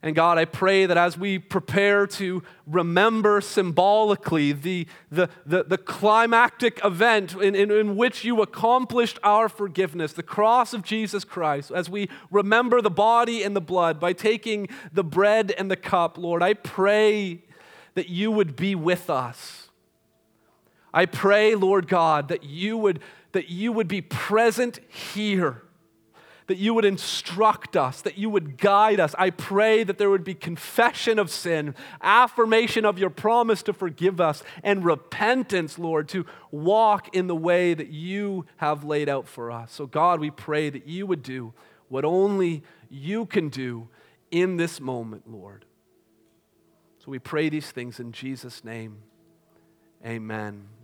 And 0.00 0.14
God, 0.14 0.38
I 0.38 0.44
pray 0.44 0.86
that 0.86 0.96
as 0.96 1.18
we 1.18 1.40
prepare 1.40 2.06
to 2.06 2.44
remember 2.68 3.40
symbolically 3.40 4.52
the, 4.52 4.86
the, 5.10 5.28
the, 5.44 5.64
the 5.64 5.78
climactic 5.78 6.80
event 6.84 7.34
in, 7.34 7.56
in, 7.56 7.72
in, 7.72 7.96
which 7.96 8.24
you 8.24 8.40
accomplished 8.40 9.18
our 9.24 9.48
forgiveness, 9.48 10.12
the 10.12 10.22
cross 10.22 10.72
of 10.72 10.84
Jesus 10.84 11.24
Christ, 11.24 11.72
as 11.72 11.90
we 11.90 12.08
remember 12.30 12.80
the 12.80 12.90
body 12.90 13.42
and 13.42 13.56
the 13.56 13.60
blood 13.60 13.98
by 13.98 14.12
taking 14.12 14.68
the 14.92 15.02
bread 15.02 15.52
and 15.58 15.68
the 15.68 15.76
cup, 15.76 16.16
Lord, 16.16 16.44
I 16.44 16.54
pray 16.54 17.42
that 17.94 18.08
you 18.08 18.30
would 18.30 18.54
be 18.54 18.76
with 18.76 19.10
us. 19.10 19.68
I 20.94 21.06
pray, 21.06 21.56
Lord 21.56 21.88
God, 21.88 22.28
that 22.28 22.44
you 22.44 22.78
would, 22.78 23.00
that 23.32 23.48
you 23.48 23.72
would 23.72 23.88
be 23.88 24.00
present 24.00 24.78
here 24.88 25.62
that 26.48 26.56
you 26.56 26.74
would 26.74 26.84
instruct 26.84 27.76
us, 27.76 28.00
that 28.02 28.18
you 28.18 28.28
would 28.28 28.58
guide 28.58 28.98
us. 28.98 29.14
I 29.18 29.30
pray 29.30 29.84
that 29.84 29.98
there 29.98 30.10
would 30.10 30.24
be 30.24 30.34
confession 30.34 31.18
of 31.18 31.30
sin, 31.30 31.74
affirmation 32.02 32.84
of 32.84 32.98
your 32.98 33.10
promise 33.10 33.62
to 33.64 33.72
forgive 33.72 34.20
us, 34.20 34.42
and 34.62 34.84
repentance, 34.84 35.78
Lord, 35.78 36.08
to 36.08 36.26
walk 36.50 37.14
in 37.14 37.26
the 37.26 37.36
way 37.36 37.74
that 37.74 37.88
you 37.88 38.46
have 38.56 38.82
laid 38.82 39.08
out 39.08 39.28
for 39.28 39.50
us. 39.50 39.72
So, 39.72 39.86
God, 39.86 40.20
we 40.20 40.30
pray 40.30 40.70
that 40.70 40.88
you 40.88 41.06
would 41.06 41.22
do 41.22 41.52
what 41.88 42.04
only 42.04 42.62
you 42.90 43.26
can 43.26 43.50
do 43.50 43.88
in 44.30 44.56
this 44.56 44.80
moment, 44.80 45.30
Lord. 45.30 45.64
So 46.98 47.10
we 47.10 47.18
pray 47.18 47.48
these 47.48 47.70
things 47.70 48.00
in 48.00 48.12
Jesus' 48.12 48.64
name. 48.64 48.98
Amen. 50.04 50.77